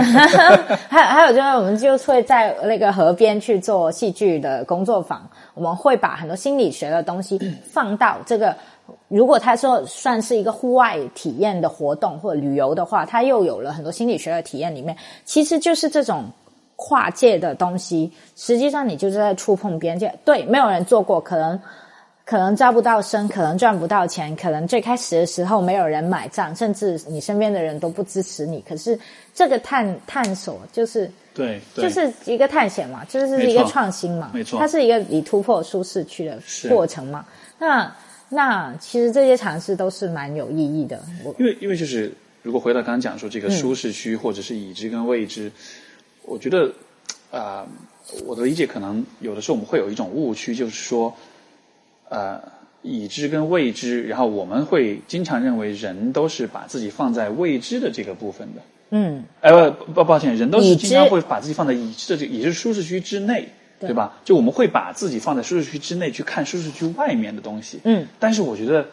[0.90, 8.56] 还有还有就是我们就会在那个河边去做戏剧的工作坊，我们会把很多心理学的东西放到这个，
[9.08, 16.26] 如果他说算是一个户外体验的活动或者旅游的话，他又有了很多心理学的体验里面，其实就是这种。
[16.84, 20.12] 跨界的东西，实际上你就是在触碰边界。
[20.26, 21.58] 对，没有人做过，可能
[22.26, 28.64] 可能招不到生，可能赚不到钱，可能最开始的时候没有人买账，甚至你身边的人都不支持你。
[28.68, 28.98] 可是
[29.32, 37.24] 这个探探索就是对，就是一个探险嘛，就是一个创新嘛，没错，它是一个你突破舒适区的过程嘛。
[37.60, 37.95] 那
[38.30, 40.99] 那其实这些尝试都是蛮有意义的。
[41.38, 45.52] 因为因为就是如果回到刚刚讲说这个舒适区或者是已知跟未知。
[46.23, 46.72] 我觉得，
[47.31, 47.65] 啊，
[48.26, 51.14] 我的理解可能有的时候我们会有一种误区，就是说，
[52.10, 52.41] 呃，
[52.81, 58.61] 已知跟未知，然后我们会经常认为人都是把自己放在未知的这个部分的。
[58.91, 59.23] 嗯。
[59.41, 63.49] 哎，不不，抱歉，人都是经常会把自己放在已知的这，也是舒适区之内，
[63.80, 64.19] 对吧？
[64.23, 67.80] 就我们会把自己放在舒适区之内去看舒适区外面的东西。
[67.84, 68.07] 嗯。
[68.19, 68.85] 但是我觉得，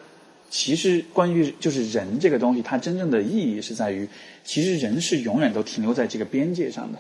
[0.50, 4.08] 其实关于就是人这个东西，它真正的意义是在于，
[4.44, 6.98] 其实人是永远都停留在这个边界上的。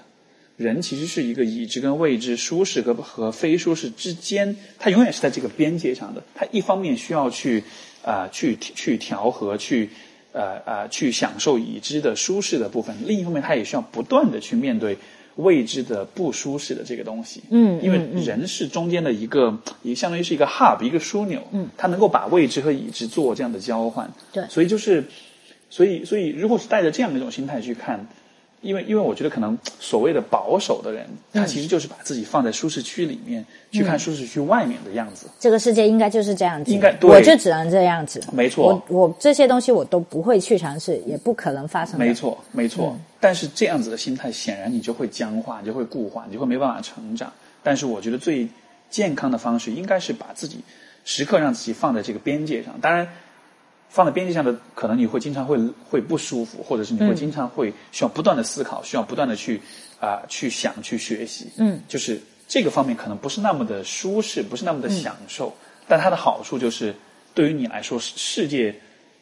[0.58, 6.22] 人其实是一个已知跟未知、舒适和和非舒适之间，它永远是在这个边界上的。
[6.34, 7.62] 它一方面需要去
[8.04, 9.88] 啊去去调和，去
[10.32, 14.98] 呃呃去享受已知的舒适的部分；另一方面，它也需要不断的去面对
[15.36, 17.40] 未知的不舒适的这个东西。
[17.50, 21.40] 嗯，因为人是中间的一个，也相当于是一个 hub，一个枢纽。
[21.52, 24.10] 嗯，它能够把未知和已知做这样的交换。
[24.32, 25.04] 对，所以就是，
[25.70, 28.08] 所以所以，如果是带着这样的一种心态去看。
[28.60, 35.26] 因为因为我觉得可能所谓的保守的人，他其实就是把自己放在舒适区里面，去看舒适区外面的样子。
[35.38, 38.22] 这个世界应该就是这样子，应该对我就只能这样子。
[38.32, 41.98] 没错我我这些东西我都不会去尝试，也不可能发生。
[41.98, 42.98] 没错，没错。
[43.20, 47.32] 但是这样子的心态，显然你就会僵化，你就会固化，你就会没办法成长。
[47.62, 48.48] 但是我觉得最
[48.90, 50.58] 健康的方式，应该是把自己
[51.04, 52.74] 时刻让自己放在这个边界上。
[52.80, 53.08] 当然，
[53.88, 55.58] 放在边界上的，可能你会经常会
[55.88, 59.60] 会不舒服，或者是你会经常会需要不断的思考，需要不断的去
[59.98, 61.48] 啊、去想、去学习。
[61.56, 65.54] 嗯，就是这个方面可能不是那么的舒适，不是那么的享受，
[65.86, 66.94] 但它的好处就是
[67.34, 68.74] 对于你来说，世世界、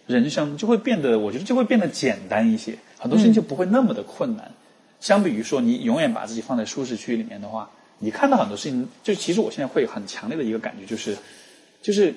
[0.07, 4.51] 人生就会变得，我觉得就会变得简单一些，很多事情就不会那么的困难。
[4.99, 11.17] 相比于说你永远把自己放在舒适区里面的话，你看到很多事情，就其实我现在会有很强烈的一个感觉，就是
[11.83, 12.15] 就是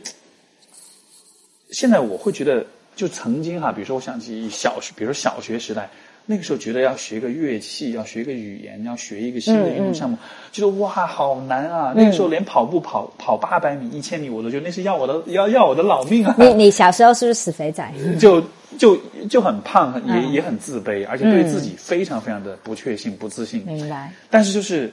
[1.71, 2.65] 现在我会觉得，
[2.95, 5.89] 就曾经哈，比如说我想起小学，比如说小学时代，
[6.25, 10.17] 那个时候觉得要学一个乐器，要学一个语言，要学一个新的运动项目，
[10.51, 11.93] 觉得哇好难啊！
[11.95, 16.35] 那个时候连跑步跑跑八百米、一千米，我都觉得那是要我的要要我的老命啊！
[16.37, 17.91] 你你小时候是不是死肥仔？
[18.19, 18.43] 就
[18.77, 18.95] 就
[19.29, 23.63] 就很胖，也嗯也很自卑，而且对自己非常非常的不确信、不自信。
[23.65, 24.11] 明白？
[24.29, 24.91] 但是就是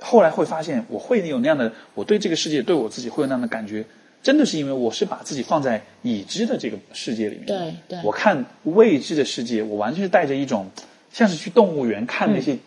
[0.00, 3.84] 后来会发现，我会有那样的，我对这个世界、对我自己会有那样的感觉，
[4.24, 7.44] 真的是因为我是把自己放在已知的这个世界里面。
[7.44, 10.66] 对对我看未知的世界，我完全是带着一种
[11.12, 12.58] 像是去动物园看那嗯些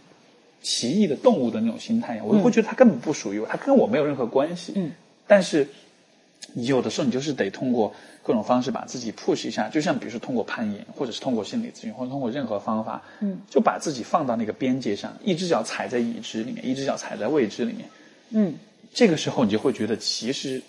[0.61, 4.73] 奇异的动物的那种心态一样，我会觉得它根本不属于我，它跟我没有任何关系。
[4.75, 4.91] 嗯，
[5.25, 5.67] 但是
[6.53, 17.89] 有的时候你就是得通过各种方式把自己 push 一下，就像比如说通过攀岩，或者是通过心理咨询，或者通过任何方法，嗯，就把自己放到那个边界上，一只脚踩在已知里面，一只脚踩在未知里面。
[18.29, 18.53] 嗯，
[18.93, 20.61] 这个时候你就会觉得，其实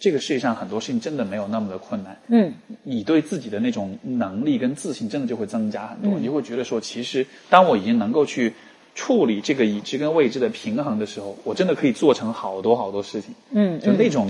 [0.00, 2.16] 这个世界上很多事情真的没有那么的困难。
[2.28, 2.52] 嗯，
[2.82, 6.18] 你对自己的那种能力跟自信，真的就会增加很多。
[6.18, 8.54] 嗯你就会觉得说，其实当我已经能够去
[8.94, 13.34] 处理这个已知跟未知的平衡的时候，我真的可以做成好多好多事情。
[13.50, 14.26] 嗯就那种、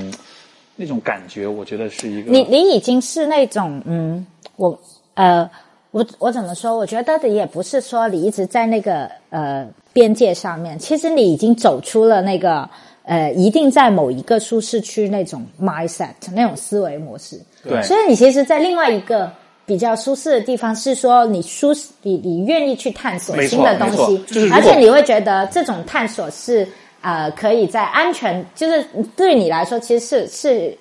[0.75, 4.27] 那种感觉，我觉得是一个你你已经是那种嗯，
[4.57, 4.77] 我
[5.15, 5.49] 呃，
[5.93, 6.77] 我我怎么说？
[6.77, 12.69] 我觉得的也不是说你一直在那个呃边界上面，其实你已经走出了那个
[13.05, 17.41] 呃，一定在某一个舒适区那种 mindset 那种思维模式。
[17.63, 19.31] 对所以你其实，在另外一个
[19.67, 26.67] 比较舒适的地方，是说你舒适，你你愿意去探索新的东西，就是而且你会觉得这种探索是
[27.01, 28.85] 呃，可以在安全，就是
[29.17, 30.79] 对你来说，其实是是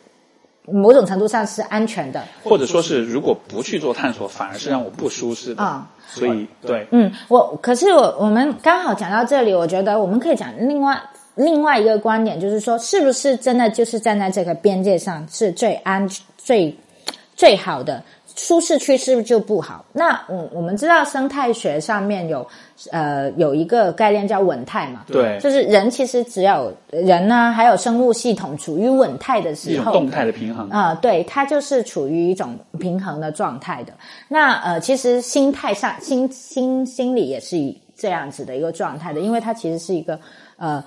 [0.65, 2.23] 某种程度上是安全的。
[2.43, 5.63] 或者说是如果不去做探索，反而是让我不舒适的。
[5.63, 10.99] 啊所以对，嗯，我可是我我们刚好讲到这里，我觉得我们可以讲另外
[11.39, 16.05] 另外一个观点，就是说，是不是真的就是站在这个边界上是最安
[16.37, 16.75] 最
[17.33, 18.03] 最好的？
[18.35, 19.83] 舒适区是不是就不好？
[19.91, 22.45] 那我我们知道生态学上面有
[22.91, 30.69] 呃有一个概念叫稳态嘛，对就是人其实只要人呢，还有生物系统处于稳态的时候，种动态的平衡。
[30.69, 33.93] 啊、对，它就是处于一种平衡的状态的。
[34.29, 40.17] 那呃，其实心态上、心心心理也是以这样子的一个状态的，因为它其实是一个
[40.55, 40.81] 呃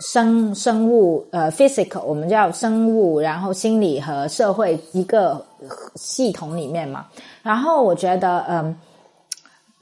[0.00, 5.44] 生生物呃 physical，我们叫生物，然后心理和社会一个
[5.94, 7.06] 系统里面嘛。
[7.42, 8.76] 然后我觉得嗯。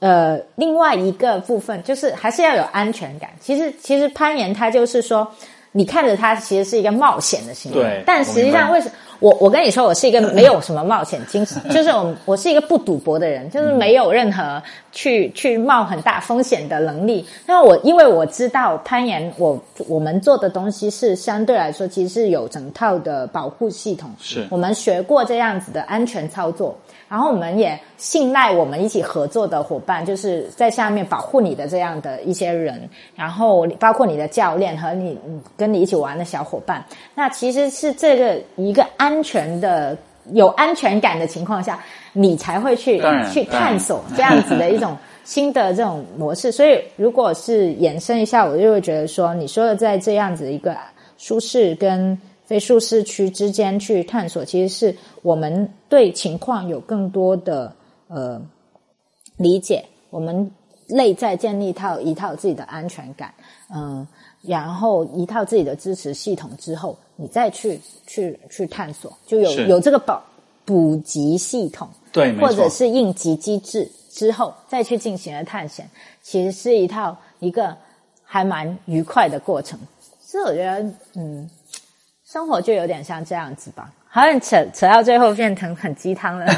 [0.01, 3.31] 呃，另外一个部分就是还是要有安全感。
[3.41, 5.29] 其实，其实攀岩它就是说，
[5.71, 14.63] 你看着它其实是一个冒险的行为，对但实际上为什么我我跟你说，我是一个没有什么冒险精神， 就是我我是一个不赌博的人，就是没有任何
[14.93, 17.25] 去去冒很大风险的能力。
[17.45, 24.47] 那我因为我知道攀岩，我我们做的东西是相对来说其实是有整套的保护系统，是。
[24.49, 26.73] 我们学过这样子的安全操作，
[27.09, 36.85] 然后我们也信赖我们一起合作的伙伴，就是在下面保护你的这样的一些人，然后包括你的教练和你嗯跟你一起玩的小伙伴。
[37.15, 39.97] 那其实是这个一个安全的、
[40.33, 41.83] 有安全感的情况下，
[42.13, 43.01] 你才会去
[43.33, 46.51] 去探索这样子的一种新的这种模式。
[46.51, 50.77] 所以，如果是延伸一下，我就会觉得说，你说的在这样子一个
[51.17, 52.15] 舒适跟
[52.49, 57.71] 非舒适区之间去探索，其实是我们对情况有更多的
[58.07, 58.41] 呃
[59.37, 60.51] 理解，我们
[60.87, 63.31] 内在建立一套一套自己的安全感，
[63.71, 64.07] 嗯、
[64.41, 70.19] 然后一套自己的支持系统之后，你再去去去探索，就有是有这个保
[70.65, 72.67] 补给系统，对，或者。
[72.67, 75.87] 是应急机制之后再去进行了探险，
[76.23, 77.77] 其实是一套一个
[78.23, 79.77] 还蛮愉快的过程。
[80.19, 81.47] 所以我觉得，嗯，
[82.31, 83.89] 生活就有点像这样子吧。
[84.07, 86.53] 好像扯扯到最后变成很鸡汤了 啊！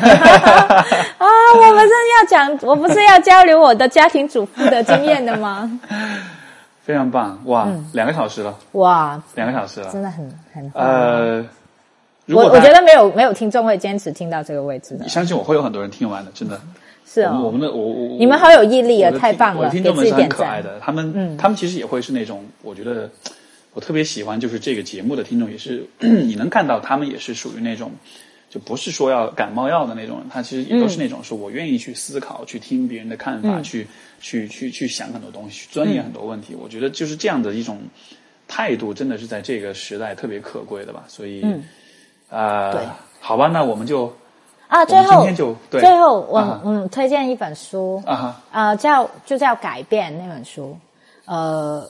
[1.56, 5.80] 我们真要讲，我不是要交流我的家庭主妇的经验的吗？
[6.84, 7.70] 非常棒哇！
[7.94, 11.46] 两个小时了，哇，两个小时了，真的很很呃，
[12.26, 16.60] 如我我觉得没有没有听众会坚持听到这个位置的，相信我会有很多人听完的，真的。
[17.06, 20.28] 是我们我哦，们的我我你们好有毅力啊，太棒了，听给众们是很。
[20.28, 23.10] 可爱的，他们、嗯他们其实也会是那种，我觉得
[23.74, 27.92] 我特别喜欢，就是这个节目的听众也是，你能看到他们也是属于那种，
[28.50, 33.64] 就不是说要感冒药的那种人，他其实也都是那种是我愿意去思考、去听别人的看法、嗯。
[33.64, 33.88] 去
[34.20, 36.54] 去去去想很多东西、去钻研很多问题。
[36.54, 37.80] 我觉得就是这样的一种
[38.48, 41.04] 态度，真的是在这个时代特别可贵的吧。
[41.08, 41.64] 所以，嗯。
[42.30, 42.88] 呃对，
[43.20, 44.14] 好吧，那我们就
[44.70, 46.62] 啊，最后今天就对最后我、啊。
[46.64, 48.02] 嗯推荐一本书
[48.52, 50.78] 啊叫就叫改变那本书，
[51.26, 51.86] 呃，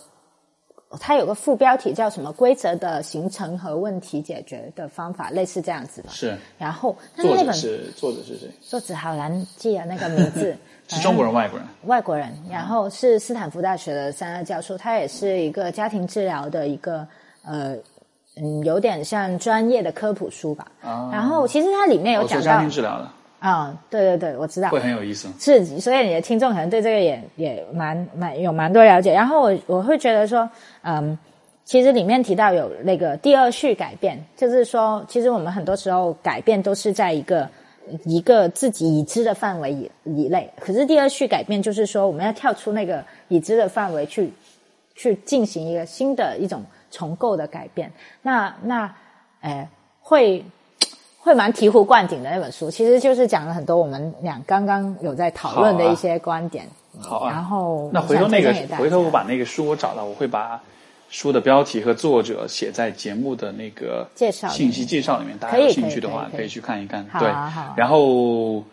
[1.00, 6.10] 它有个副标题叫什么“规则的形成和问题解决的方法”，类似这样子吧。
[6.12, 8.50] 是然后，但是作那本者是作者是谁？
[8.62, 10.56] 作者好难记啊，那个名字
[10.90, 11.68] 是中国人、外国人？
[11.86, 17.08] 外国人，然后是斯坦福大学的三二教授，他也是一个家庭治疗的一个
[17.46, 17.76] 呃
[18.36, 20.68] 嗯，有点像专业的科普书吧。
[20.82, 23.10] 啊然后其实它里面有讲到我做家庭治疗的，
[23.42, 25.28] 啊、对对对，我知道会很有意思。
[25.40, 29.12] 是，所以你的听众可能对这个也也蛮蛮有蛮多了解。
[29.12, 30.48] 然后我我会觉得说，
[30.84, 31.18] 嗯，
[31.66, 37.50] 其实里面提到有那个第二序改变，就是说，其实我们很多时候改变都是在一个
[38.06, 44.32] 一个自己已知的范围以以内，可是第二序改变就是说，我们要跳出那个已知的范围去
[44.94, 47.92] 去进行一个新的一种重构的改变。
[48.22, 48.94] 那那，
[49.42, 49.68] 呃，
[50.00, 50.46] 会
[51.22, 56.68] 会蛮醍醐灌顶的那本书，其实就是讲了很多我们俩刚刚有在讨论的一些观点。
[57.00, 60.60] 好啊，然后那回头那个回头我把那个书我找到，我会把
[61.10, 67.06] 书的标题和作者写在节目的那个介绍信息介绍里面，大家有兴趣的话可以去看一看。
[67.20, 67.30] 对
[67.78, 68.64] 然后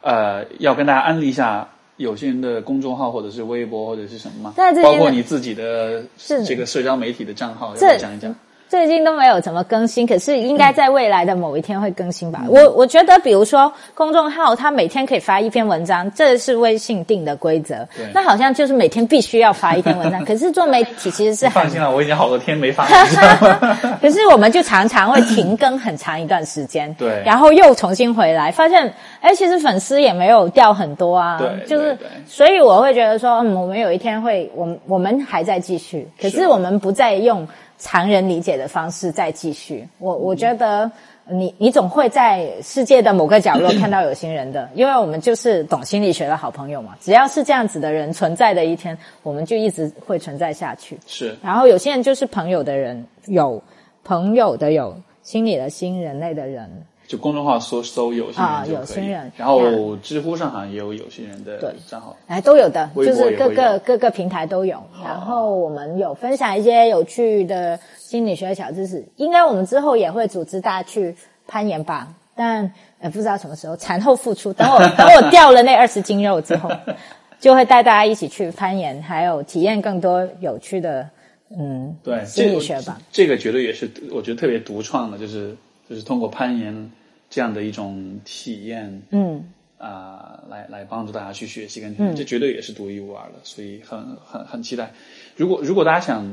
[0.00, 1.68] 呃，要跟大家安利一下。
[1.98, 4.54] 有些人的公众号或者是微博或者是什么吗？
[4.82, 8.34] 包括你自己的是这个社交媒体的账号，要讲一讲？
[8.68, 12.44] 最近都没有怎么更新，可是应该在未来的某一天会更新嗯吧。
[12.48, 18.04] 我我觉得，比如说公众号，它每天可以发一篇文章，这是微信定的规则对。
[18.12, 20.22] 那好像就是每天必须要发一篇文章。
[20.26, 23.98] 可是做媒体其实是放心了，我已经好多天没发了。
[24.02, 37.46] 可是我们就常常会停更很长一段时间，对然后又重新回来，发现哎，其实粉丝也没有掉很多啊，对就是所以我会觉得说，嗯，我们有一天会，我们我们还在继续，可是是我们不再用
[37.78, 39.86] 常人理解的方式再继续。
[39.98, 40.90] 我我觉得
[41.28, 46.96] 你你总会在世界的某个角落看到有心人的，因为我们就是懂心理学的好朋友嘛。
[47.00, 50.98] 只要是这样子的人存在的一天，我们就一直会存在下去。
[51.06, 53.62] 是然后有些人就是朋友的人，有
[54.04, 56.70] 朋友的有，心理的心，人类的人，
[57.06, 62.16] 就公众号搜搜有心啊有心人然后知乎上好像也有有心人的账号。
[62.26, 64.82] 哎，都有的，微就是各个各个平台都有。
[65.04, 71.14] 然后我们有分享一些有趣的心理学小知识，应该我们之后也会组织大家去
[71.46, 76.70] 攀岩吧，但呃不知道什么时候产后复出，等我 等我掉了那二十斤肉之后，
[77.38, 81.08] 就会带大家一起去攀岩，还有体验更多有趣的
[81.56, 83.00] 嗯对，心理学吧。
[83.12, 85.54] 这个绝对也是我觉得特别独创的，就是
[85.88, 86.90] 就是通过攀岩
[87.30, 89.44] 这样的一种体验嗯。
[89.78, 94.90] 啊、来来帮助大家去学习跟这绝对也是独一无二的，所以很很很期待。
[95.36, 96.26] 如果如果大家想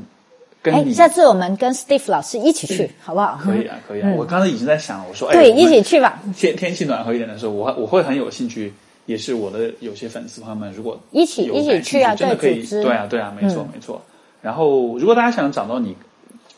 [0.62, 3.38] 跟哎，你下次我们跟 Steve 老师一起去，好不好？
[3.44, 4.10] 可以啊，可以啊。
[4.16, 8.72] 我刚才已经在想了，我说，哎，对，一起去吧，天天气暖和一点的时候，我我会很有兴趣，
[9.04, 14.02] 也是我的有些粉丝朋友们，如果一起一起去啊真的可以，对啊，对啊，没错、没错。
[14.40, 15.94] 然后，如果大家想找到你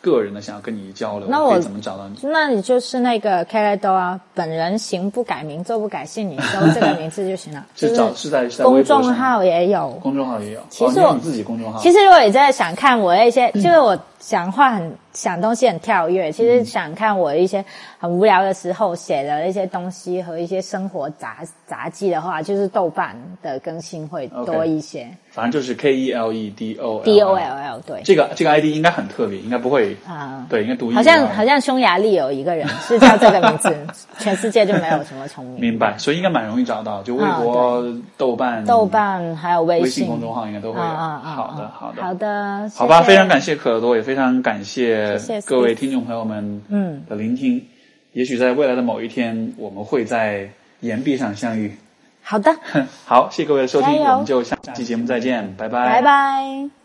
[0.06, 2.16] 个人的，想要跟你交流，那我怎么找到你？
[2.22, 7.66] 那你就是那个 k a l e d o 啊，本人行不改名，坐不改姓，你搜 这个名字就行了。
[7.74, 9.90] 是 就找是在在公众号也有。
[10.02, 17.64] 公众号也有，其实自己公众号，其实如果你真的想看我的一些， 就是我讲话很想东西很跳跃，其实想看我一些
[17.98, 25.08] 很无聊的时候写的一些东西和一些生活杂杂技的话，就是豆瓣的更新会多一些。
[25.30, 28.00] 反正就是 K E L E D O D O L L 对。
[28.04, 33.74] 这个这个 ID 应该很特别，应该不会啊对，应该独一无好像好像匈牙利有一个人是叫这个名字，
[34.18, 35.60] 全世界就没有什么重名。
[35.60, 37.84] 明白，所以应该蛮容易找到，就微博、
[38.16, 40.84] 豆瓣、豆瓣还有微信公众号应该都会有。
[40.86, 41.30] 啊啊啊！
[41.34, 47.64] 好的，好的，好的，好吧，非常感谢可乐多，也非常感谢各位听众朋友们嗯的聆听。
[48.12, 51.76] 也许在未来的某一天，我们会在岩壁上相遇。
[52.22, 52.56] 好的，
[53.04, 56.75] 好，谢谢各位的收听，我们就下期节目再见，拜拜，拜拜。